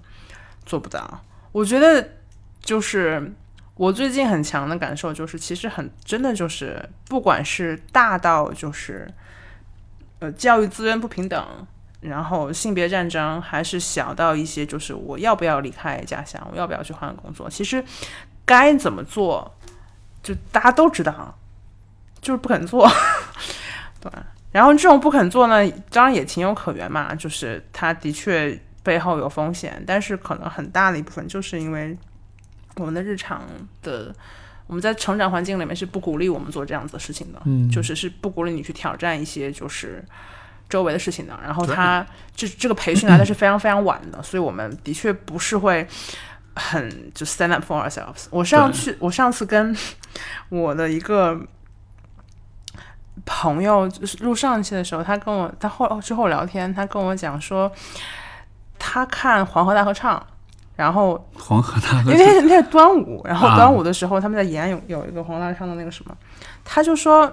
[0.64, 1.20] 做不到。
[1.52, 2.16] 我觉得
[2.60, 3.32] 就是
[3.74, 9.12] 我最近很强的感受就是，其实很真的就是，不管是大到就是
[10.18, 11.66] 呃教育资源不平等，
[12.00, 17.82] 然后性别战争，还是小到一些就是我要不要离开家乡，我要不要去换工作，其实
[18.44, 19.54] 该怎么做，
[20.22, 21.36] 就大家都知道，
[22.20, 22.88] 就是不肯做。
[24.00, 24.10] 对，
[24.52, 31.96] 然后这种不肯做呢，当然也情有可原嘛，就是他的确背后有风险，但是可能很大的一部分就是因为
[32.76, 33.42] 我们的日常
[33.82, 34.14] 的，
[34.66, 40.04] 我们在成长环境里面是不鼓励我们做这样子的事情的，嗯，就是是不鼓励你去挑战一些就是
[40.68, 41.38] 周围的事情的。
[41.42, 45.86] 然后他这这个培训来的是非常非常晚的，所以我们的确不是会
[46.54, 48.26] 很就 stand up for ourselves。
[48.30, 49.76] 我上去，我上次跟
[50.48, 51.38] 我的一个
[53.26, 57.70] 朋友就是录上一期的时候，他跟我他后之后聊天，他跟我讲说，
[58.80, 60.20] 他看黄河大合唱。
[60.76, 66.16] 然后黄河大合唱，因为那是端午，然后端午的时候他们在延安有有一个黄河大合唱的那个什么，
[66.64, 67.30] 他就说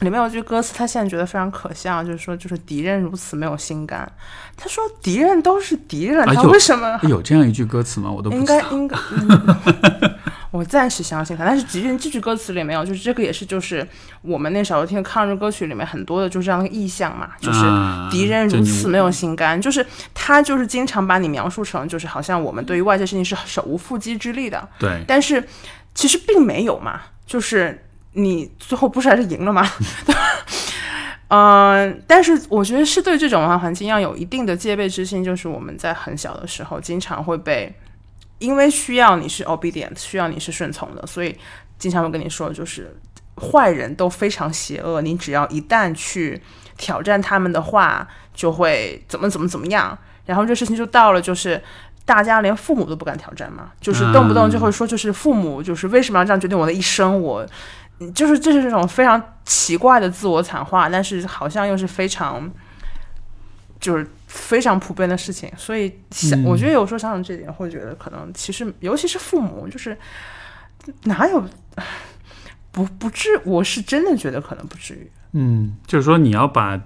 [0.00, 4.10] 里面有句歌词，他现在觉得非常可笑，就是说就是敌人如此没有心肝。
[4.56, 8.10] 他说敌人都是敌人，他为什么有这样一句歌词吗？
[8.10, 8.96] 我都不应该应该。
[10.50, 13.86] 我暂时相信他，但是即便这句歌词里没有，就是这个也是，就是
[14.20, 17.60] 我们那时候听的抗日歌曲里面很多的，就是这样的意象嘛，就是
[18.10, 25.46] 敌人如此没有心肝，就是他就是经常把你描述成，就是好像我们对于外界事情是手无缚鸡之力的，对，但是
[25.94, 29.64] 其实并没有嘛，就是你最后不是还是赢了吗？
[31.28, 37.72] 嗯，但是我觉得是对这种文化环境要有一定的戒备之心，就是我们在很小的时候经常会被。
[38.40, 41.38] 因为需要你是 obedient，需要你是顺从的，所以
[41.78, 42.98] 经常会跟你说，就是
[43.36, 46.42] 坏人都非常邪恶，你只要一旦去
[46.76, 49.96] 挑战他们的话，就会怎么怎么怎么样。
[50.24, 51.62] 然后这事情就到了，就是
[52.04, 57.20] 大家连父母都不敢挑战嘛，就是动不动就会说，就是父母就是为什么要这样决定我的一生？
[57.20, 57.46] 我
[58.14, 62.50] 就是这是这种非常奇怪的自我惨化，但是好像又是非常
[63.78, 64.10] 就是。
[64.32, 69.98] 非常普遍的事情，所以想，我觉得有时候想想这点，会觉得可能其实，尤其是父母，就是
[71.02, 71.44] 哪有
[72.70, 75.10] 不不至，我是真的觉得可能不至于。
[75.32, 76.80] 嗯，就是说你要把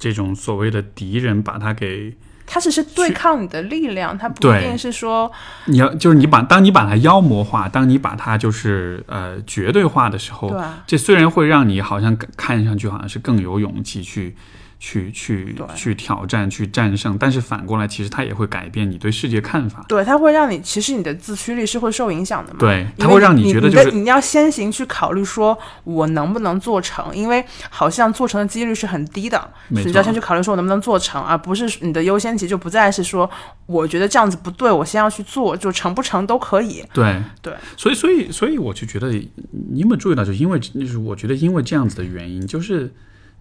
[0.00, 5.30] 这种所谓的敌人，把他给他只是对抗你的力量，他不一定是说
[5.66, 14.36] 你要就是你把当你把他妖魔化，当你把他就是呃绝对化的时候，这虽然会让你好像看上去好像是更有勇气去。
[14.84, 19.86] 去去去挑战，去战胜，但是反过来，其实它也会改变你对世界看法。
[19.88, 22.58] 对，它会让你，其实你的自驱力是会受影响的嘛？
[22.58, 29.40] 对，它会让你觉得就是你要先行去考虑，说我能不能做成，因为好像做成的几率是很低的。
[29.68, 33.30] 你要先去考虑说我能不能做成，而不是你的优先级就不再是说
[33.66, 36.84] 我觉得这样子不对，我先要去做，就成不成都可以。
[36.92, 42.92] 对对，所以所以所以我就觉得，你有没有注意到，就因为就是我觉得因为这样子的原因，就是。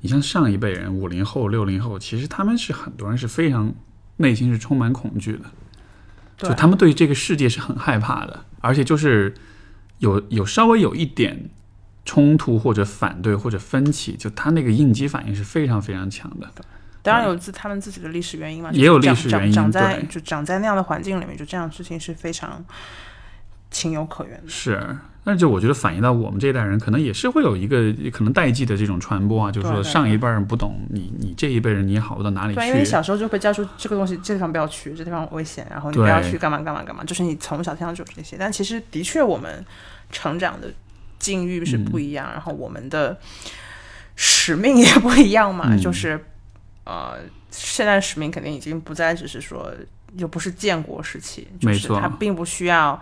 [0.02, 3.74] 你像上一辈人，五零后、六零后，其实他们是很多人是非常
[4.18, 5.46] 内心是充满恐惧的，
[6.38, 9.34] 就他们对这个世界是很害怕的，而且就是
[10.00, 11.50] 有有稍微有一点
[12.04, 16.52] 冲突或者反对或者分歧，就他那个应激反应是非常非常强的。
[17.04, 22.64] 当然有自他们自己的历史原因嘛，也有历史原因，长在就长在那样的环境里面，就这样事情是非常
[23.72, 24.48] 情有可原的。
[24.48, 24.98] 是。
[25.24, 32.60] 那就我觉得反映到我们这一代人，可能也是会有一个可能代际的这种传播啊，就是说上一辈人不懂你，你这一辈人你好不到哪里去。
[32.60, 38.36] 对，因为小时候就被教出这个东西，这地方不要去，这地方危险，然后你不要去干嘛干嘛干嘛，就是你从小听到就是这些。
[38.36, 39.64] 但其实的确，我们
[40.12, 40.74] 成长的
[41.20, 43.16] 境遇是不一样，然后我们的
[44.16, 45.78] 使命也不一样嘛。
[45.78, 46.20] 就是
[46.84, 47.20] 呃，
[47.52, 49.72] 现在使命肯定已经不再只是说，
[50.16, 53.00] 又不是建国时期，就是，它并不需要。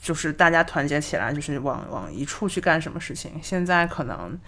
[0.00, 3.32] 就是大家团结起来，就是往往一处去干什么事情。
[3.42, 4.38] 现在可能，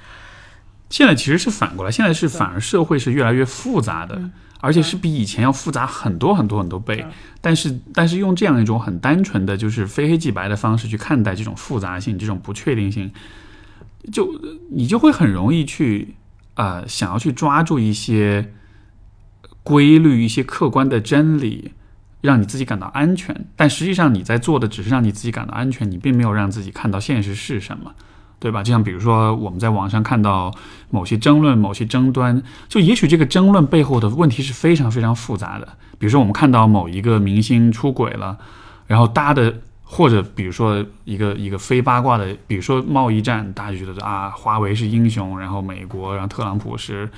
[0.88, 4.30] 现在其实是反过来，现在是反而社会是越来越复杂的，
[4.60, 7.04] 而且是比以前要复杂很多很多很多倍。
[7.42, 13.12] 但是，但是用这样一种很单纯的就是非黑即白的方式去看待这种复杂性、这种不确定性，
[14.10, 16.14] 就你就会很容易去
[16.54, 18.52] 啊，想要去抓住一些
[19.62, 21.72] 规律、一些客观的真理。
[22.22, 27.92] 让你自己感到安全，但实际上你在做的只是让你自己感到安全，你并没有让自己看到现实是什么，
[28.38, 28.62] 对吧？
[28.62, 30.54] 就像比如说我们在网上看到
[30.88, 35.66] 某些争论、某些争端，就也许这个争论背后的问题是非常非常复杂的。
[35.98, 38.38] 比如说我们看到某一个明星出轨了，
[38.86, 47.10] 然后搭的，或者比如说一个一个非八卦的，比如说贸易战，大家就觉得啊，华为是英雄，然后美国，然后特朗普是。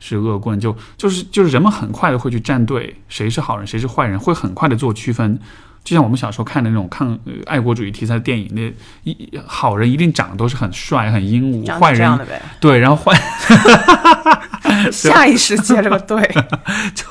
[0.00, 5.38] 是恶棍，就就是就是人们很快的会去站队，谁是好人，谁是坏人，会很快的做区分。
[5.82, 8.70] 就像我们小时候看的那种抗爱国主义题材的电影，那
[9.04, 9.16] 一
[9.46, 12.18] 好人一定长得都是很帅、很英武，坏人
[12.60, 13.18] 对，然后坏，
[14.92, 16.20] 下意识接了个对，
[16.94, 17.06] 就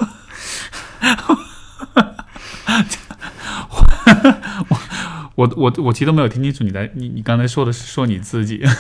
[5.34, 8.64] 我我我其实都没有听清楚你在你你刚才说的是说你自己。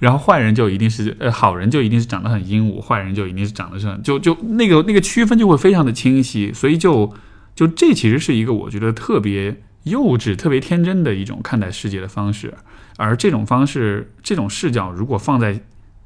[0.00, 7.14] 然后坏人就一定是呃好人就一定是长得很英武，坏人就一定是长得是很就就那个那个区分就会非常的清晰，所以就
[7.54, 12.54] 就这其实是一个我觉得特别幼稚、特别天真的一种看待世界的方式，
[12.96, 15.60] 而这种方式、这种视角，如果放在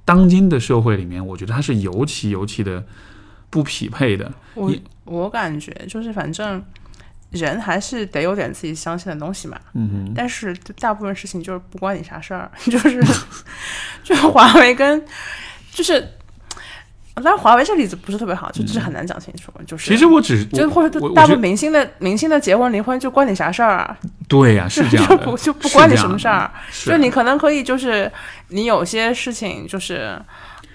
[0.04, 2.84] 当今的社会里面，我觉得它是尤其尤其的
[3.48, 4.32] 不匹配的。
[4.54, 4.72] 我
[5.04, 6.62] 我感觉就是反正
[7.34, 9.56] 人还是得有点自己相信的东西嘛。
[9.74, 13.02] 嗯哼，但是大部分事情就是不关你啥事儿， 就是
[14.02, 15.02] 就是华为跟
[15.72, 16.00] 就是，
[17.14, 23.96] 当然华为这例子不是特别好，就就是很难讲清楚，就是其实我只是就或者大部分明星的明星的结婚离婚就关你啥事儿啊？
[24.28, 26.50] 对呀、是这样就的，不就不关你什么事儿？
[26.84, 28.10] 就你可能可以就是
[28.48, 30.18] 你有些事情就是。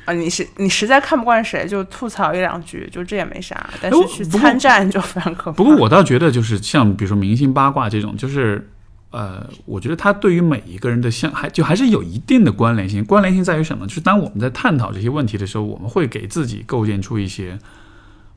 [0.10, 3.69] 啊，你是你实在看不惯谁，就吐槽一两句，就这也没啥。
[3.80, 5.57] 但是去参战就非常可怕。
[5.57, 8.68] 不过我倒觉得，就是像比如说明星八卦这种，就是
[9.11, 13.06] 呃，我觉得它对于每一个人的相还就还是有一定的关联性。
[13.06, 13.86] 关联性在于什么？
[13.86, 17.60] 就是当我们在探讨这些问题的时候，我们会给自己构建出一些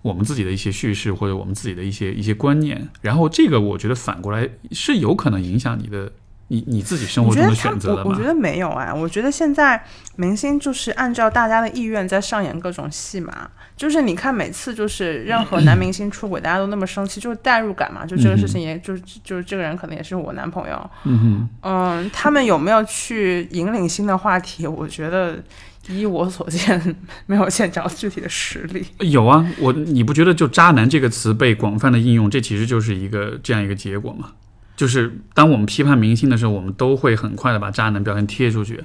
[0.02, 6.12] 我们自己的一些叙事或者我们自己的一些一些观念，然后这个我觉得反过来是有可能影响你的
[6.52, 8.22] 你你自己生活中的选择的嘛我我觉。
[8.22, 9.82] 得没有哎，我觉得现在
[10.16, 13.48] 明星就是按照大家的意愿在上演各种戏码。
[13.74, 18.04] 就是你看每次就是任何男明星出轨，大家都那么生气，就是代入感嘛。
[18.04, 20.90] 就这个事情也，就是就是这个人可能也是我男朋友。
[21.04, 24.66] 嗯嗯，他们有没有去引领新的话题？
[24.66, 25.42] 我觉得
[25.88, 28.84] 依我所见，没有见着具体的实例。
[28.98, 34.32] 有啊，我你不觉得就“渣男”这个词被广泛的应用，这其实就是一个这样一个结果吗？
[34.76, 38.82] 就是当我们批判明星的时候，我们都会很快的把渣男标签贴出去，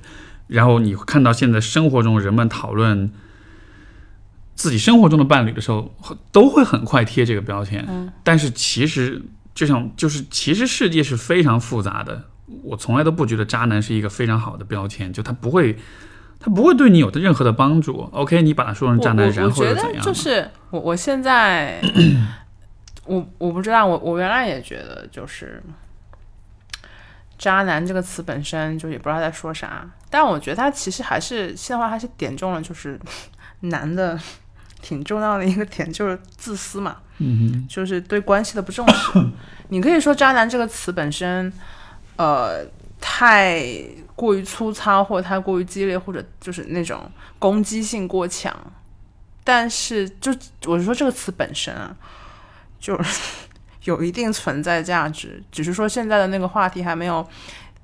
[0.47, 3.11] 然后你会看到现在生活中人们讨论
[4.55, 5.91] 自己生活中的伴侣的时候，
[6.31, 7.85] 都会很快贴这个标签。
[7.87, 9.21] 嗯，但是其实
[9.55, 12.23] 就像就是其实世界是非常复杂的，
[12.63, 15.77] 我从来都不觉得渣男是一个非常好的标签，就他不会。
[16.39, 18.07] 他不会对你有任何的帮助。
[18.11, 20.05] OK，你把他说成渣男，我然我觉得怎样？
[20.05, 21.81] 就是我我现在
[23.07, 25.61] 我我不知道，我我原来也觉得就是
[27.37, 32.99] “渣男”这个词本身就也不知道在说啥，但我觉得他其实还是现在话还是点中了就是
[33.61, 34.19] 男的
[34.81, 36.97] 挺重要的一个点，就是自私嘛。
[37.19, 39.11] 嗯就是对关系的不重视。
[39.69, 41.51] 你可以说“渣男”这个词本身，
[42.15, 42.63] 呃，
[43.01, 43.65] 太
[44.15, 48.55] 过于粗糙，或者太过于激烈，或者就是那种攻击性过强。
[49.43, 50.31] 但是，就
[50.65, 51.95] 我是说这个词本身啊，
[52.79, 53.21] 就是
[53.85, 57.25] 有一定存在价值，只是说现在的那个话题还没有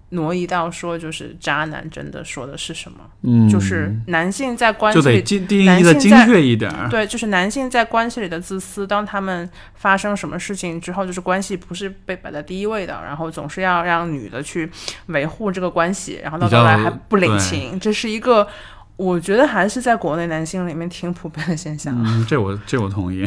[0.10, 6.88] 挪移到说，就是渣男真的说的是什么，嗯，就是男性在关系里得定义的精确一点儿。
[6.88, 14.70] 对，就是男性在关系里的自私，当他们发生什么事情之后，就是关系不是被摆在第一位的，然后总是要让女的去
[15.08, 18.48] 维护这个关系，然后到头来还不领情，这是一个
[18.96, 23.26] 我觉得还是在国内男性里面挺普遍的现象，嗯，这我这我同意。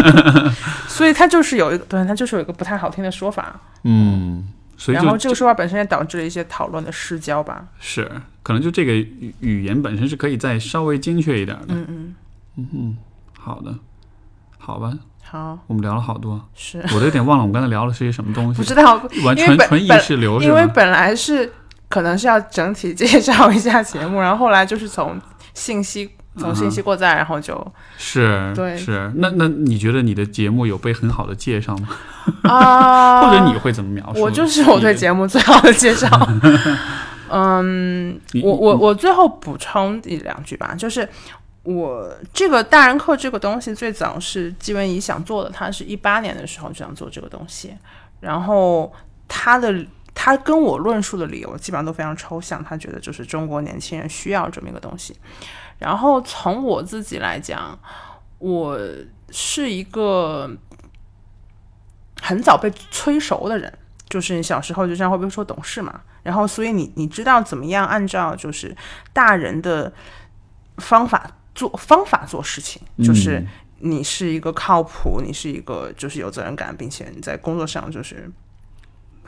[0.86, 4.46] 所以他就是有一个对，他就是有一个不太好听的说法，嗯，
[4.76, 8.10] 所以然后这个说法本身也导致了一些讨论的失焦吧，是
[8.42, 11.66] 可能就这个语语言本身是可以再稍微精确一点的。
[11.68, 12.14] 嗯嗯。
[12.56, 12.96] 嗯嗯，
[13.36, 13.74] 好的，
[14.58, 14.92] 好吧，
[15.24, 15.58] 好。
[15.66, 16.80] 我们聊了好多，是。
[16.94, 20.40] 我都有点忘了我们刚才聊的是些什么东西， 不知道，完全纯意识流？
[20.40, 21.52] 因为本来是
[21.88, 25.20] 可能是要整体介绍一下节目， 然后后来就是从
[25.54, 31.88] 信息从信息过载，然后就是对是，那那你觉得你的节目有被很好的介绍吗？
[32.42, 34.20] 啊， 或者你会怎么描述？
[34.20, 36.08] 我就是我对，节目最好的介绍。
[37.30, 41.08] 嗯，我我我最后补充一两句吧，就是
[41.62, 47.74] 我这个大人课这个东西最早是季文怡想做的，他是一八年的时候就想做这个东西，
[48.20, 48.92] 然后
[49.26, 49.72] 他的
[50.24, 55.14] 他跟我论述的理由基本上都非常抽象，他觉得就是中国年轻人需要这么一个东西。
[55.78, 57.78] 然后从我自己来讲，
[58.38, 58.80] 我
[59.28, 60.50] 是一个
[62.22, 63.70] 很早被催熟的人，
[64.08, 66.00] 就是你小时候就这样会不会说懂事嘛？
[66.22, 68.74] 然后所以你你知道怎么样按照就是
[69.12, 69.92] 大人的
[70.78, 73.46] 方法做方法做事情，就是嗯
[73.80, 78.32] 你是一个靠谱，你是一个就是有责任感，并且你在工作上就是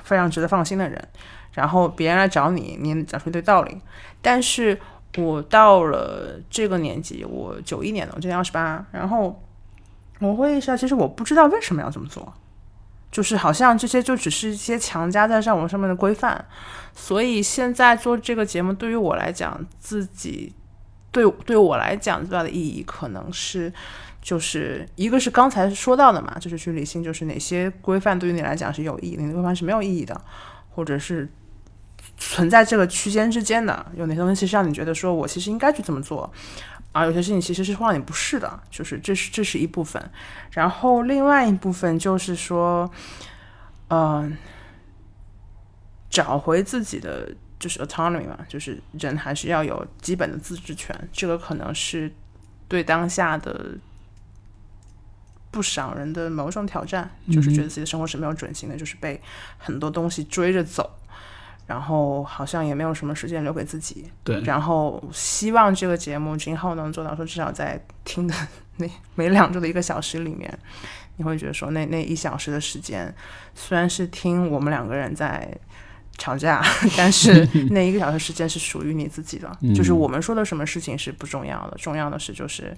[0.06, 1.08] 非常值得放心的人。
[1.52, 3.78] 然后别人来找你，你也讲出一堆道理。
[4.22, 4.78] 但是
[5.18, 9.42] 我到了这个年纪，我九一年的，我今年二十八，然后
[10.20, 12.32] 我会意识到，其实我不知道为什么要这么做。
[13.10, 16.44] 就是好像这些就只是一些强加在上我上面的规范，
[16.92, 20.52] 所以现在做这个节目对于我来讲，自己
[21.10, 23.72] 对对我来讲最大的意义可能是，
[24.26, 30.20] 就是一个是刚才说到的嘛，就是去理性，就是哪些规范对于你来讲是有意义，哪些规范是没有意义的，
[30.68, 31.28] 或者是
[32.18, 36.28] 存在这个区间之间的，有哪些东西是让你觉得说我其实应该去这么做，
[36.90, 40.10] 啊有些事情其实是会让你不适的，就是这是这是一部分，
[40.50, 42.90] 然后另外一部分就是说，
[43.90, 44.36] 嗯、
[46.10, 51.08] 找回自己的就是 autonomy 嘛，就是人还是要有基本的自治权。
[51.12, 52.12] 这个可能是
[52.66, 53.70] 对当下的
[55.56, 59.18] 不少人的某种挑战，就是觉得自己的生活是没有准心的，就是被
[59.56, 60.98] 很多东西追着走，
[61.66, 64.04] 然后好像也没有什么时间留给自己。
[64.22, 68.34] 对，然后希望这个节目今后能做到，说至少在听的
[68.76, 70.58] 那每两周的一个小时里面，
[71.16, 73.14] 你会觉得说那那一小时的时间，
[73.54, 75.50] 虽然是听我们两个人在
[76.18, 76.62] 吵架，
[76.98, 79.50] 但是 那一个小时时间是属于你自己的。
[79.74, 82.76] 就是我们说的什么事情是不重要的，重要的是就是，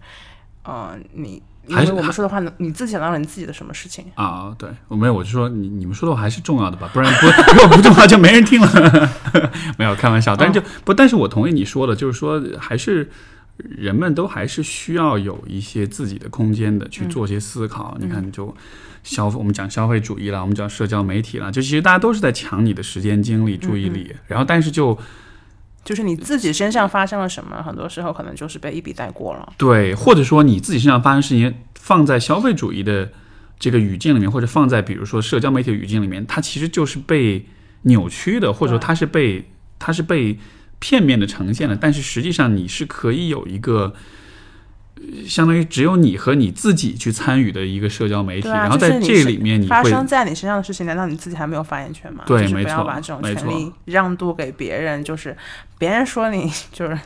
[0.62, 4.04] 呃，你因还是为我们说的话，你自己想到了你自己的什么事情。
[4.14, 9.10] 啊，对，我没有，我就说你你们说的话还是重要的吧，不然不 如果不重要就没人听了。
[9.78, 13.08] 没有开玩笑，但是就、不，但是我同意你说的，就是说还是
[13.56, 17.96] 人们都还是需要有一些自己的空间的去做些思考。
[18.00, 18.54] 你看，就
[19.02, 24.96] 消我们讲消费主义啦，我们讲社交媒体啦，就其实大家都是在抢你的时间、精力、注意力，然后但是就
[25.88, 29.54] 就是你自己身上发生了什么，很多时候可能就是被一笔带过了。
[29.56, 33.10] 对，或者说你自己身上发生事情，放在消费主义的
[33.58, 37.46] 这个语境里面，或者放在比如说社交媒体的语境里面，它其实就是被
[37.84, 40.38] 扭曲的，或者说它是被它是被
[40.78, 41.74] 片面的呈现的。
[41.74, 43.94] 但是实际上你是可以有一个。
[45.00, 52.24] 呃相当于只有你和你自己去参与的一个社交媒体，啊，然后在这里面你发生在你身上的事情，难道你自己还没有发言权吗？
[52.26, 55.36] 对没错把这种权利让渡给别人，就是
[55.78, 56.98] 别人说你就是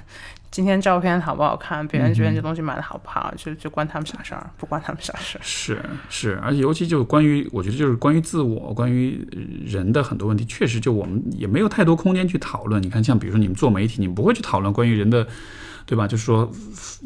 [0.52, 5.40] 今天照片好不好看，别人觉得这东西买的好不好，就就关他们啥事儿，不关他们啥事儿。
[5.42, 12.82] 是是，而且尤其就关于，我觉得就是关于自我、关于呃人的很多问题，确实就我们也没有太多空间去讨论。
[12.82, 15.26] 你看，像比如说你们做媒体，你们不会去讨论关于人的，
[15.86, 16.06] 对吧？
[16.06, 16.52] 就是说，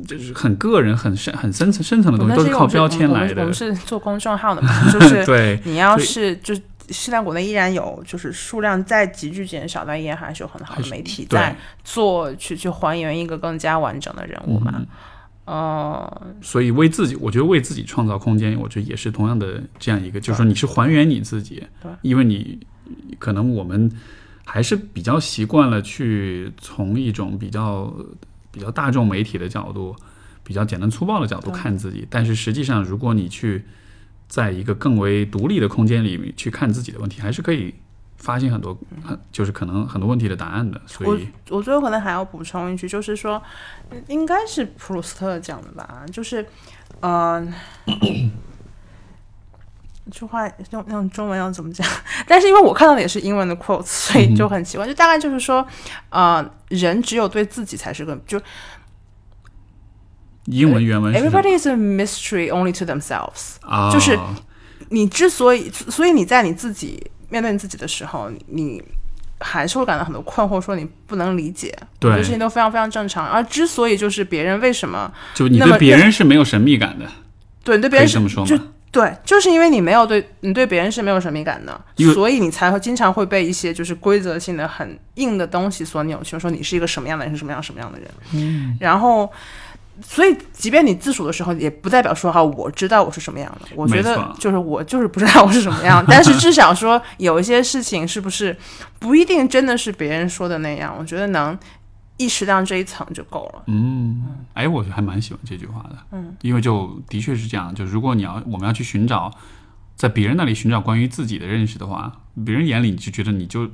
[0.09, 3.55] 就是很个人、很深、很深层、深层的东西，都是靠标签来的我们。
[3.55, 6.53] 是做公众号的嘛，就是对你要是就
[6.89, 14.75] 现在国内依然有，就是数量在急剧减少，但依然还是有很好的媒体在做去去还原一个更加完整的人物嘛。
[14.77, 14.87] 嗯。
[15.47, 22.59] 呃，所以为自己，我觉得为自己创造空间，我觉得也是同样的这样一个，就是说你是还原你自己对，因为你
[23.21, 23.89] 可能我们
[24.45, 27.95] 还是比较习惯了去从一种比较
[28.51, 29.95] 比较大众媒体的角度，
[30.43, 33.65] 比较简单粗暴的角度看自己，但是实际上，如果你去
[34.29, 37.75] 在一个更为独立的空间里面去看自己的问题，还是可以
[38.17, 40.81] 发现很多，很就是可能很多问题的答案的。
[40.87, 43.41] 所以，我最后可能还要补充一句，就是说，
[43.91, 46.45] 嗯应该是普鲁斯特讲的吧，就是，
[47.01, 47.53] 嗯、
[50.11, 51.87] 这话用用中文要怎么讲？
[52.27, 54.87] 但是因为我看到的也是英文的 quotes，所以就很奇怪。
[54.87, 55.67] 就大概就是说，
[56.11, 58.41] 呃，人只有对自己才是个，就
[60.47, 63.57] 英文原文是 everybody is a mystery only to themselves。
[63.61, 64.19] 啊，就是
[64.89, 68.83] 你之所以，所以你在你自己面对你自己的时候，你
[69.41, 73.27] 还是会感到很多困惑，说你不能理解，对事情都非常非常正常。
[73.27, 77.07] 而之所以就是别人为什么就你对别人是没有神秘感的，
[77.65, 78.69] 对你对别人是就这么说吗？
[78.93, 81.79] 对，就是因为你没有对你对别人是没有神秘感的，
[82.15, 88.09] 所以你才会经常会被一些就是规则性的很硬的东西所扭曲，说你是一个什么样的人，是什么样什么样的人。
[88.35, 89.31] 嗯，然后。
[90.03, 93.69] 所以，即便你自属的时候，也不代表说哈，我知道我是什么样的。
[93.75, 98.57] 我觉得就是我就是不知道我是什么样， 但是至少说有一些事情是不是
[98.99, 100.95] 不一定真的是别人说的那样。
[100.99, 101.59] 我觉得能
[102.19, 103.63] 意识到这一层就够了。
[103.67, 104.23] 嗯，
[104.55, 109.31] 哎，我还蛮喜欢这句话的，嗯，因为就的确是这样，就如果你要我们要去寻找，
[109.97, 112.13] 在别人那里寻找关于自己的认识的话，
[112.45, 113.69] 别人眼里你就觉得你就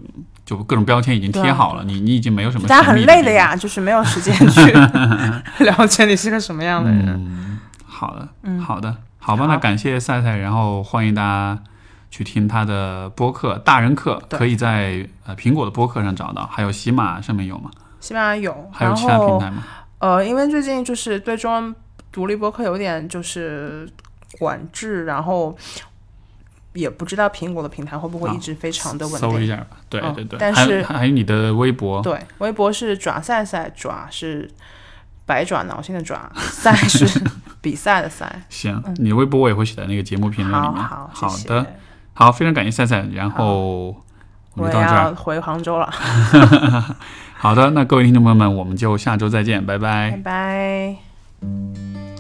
[0.47, 3.03] 就各种标签已经贴好了，你你已经没有什么大家很。
[3.05, 4.71] 累的呀， 就是没有时间去
[5.65, 7.09] 了解你是个什么样的人。
[7.09, 11.59] 嗯，好的，嗯好的，好吧，好那感谢赛赛，然后欢迎大家
[12.11, 17.69] 去听他的播客《大人课》，可以在呃苹果的播客上找到，还有喜马上面有吗？
[17.99, 19.65] 西班牙有，还有其他平台吗？
[19.99, 21.75] 呃，因为最近就是对中文
[22.13, 23.89] 独立播客有点就是
[24.39, 25.57] 管制，然后
[26.75, 29.31] 也不知道苹果的平台会不会啊一直非常的稳定。
[29.31, 34.51] 搜一下吧，对嗯对对，但是还有你的微博，对，微博是爪赛赛，爪是
[35.27, 37.21] 百爪挠心的爪，赛是
[37.61, 38.43] 比赛的赛。
[38.49, 40.83] 行，你微博我也会写在那个节目评论里面。
[40.83, 41.67] 好好，的，
[42.15, 44.05] 好，非常感谢赛赛，然后我
[44.55, 45.05] 我也们到这儿。
[45.05, 45.93] 要回杭州了，
[47.37, 50.97] 好的，那各位听众朋友们，我们就下周再见，拜拜拜
[51.43, 52.12] 拜。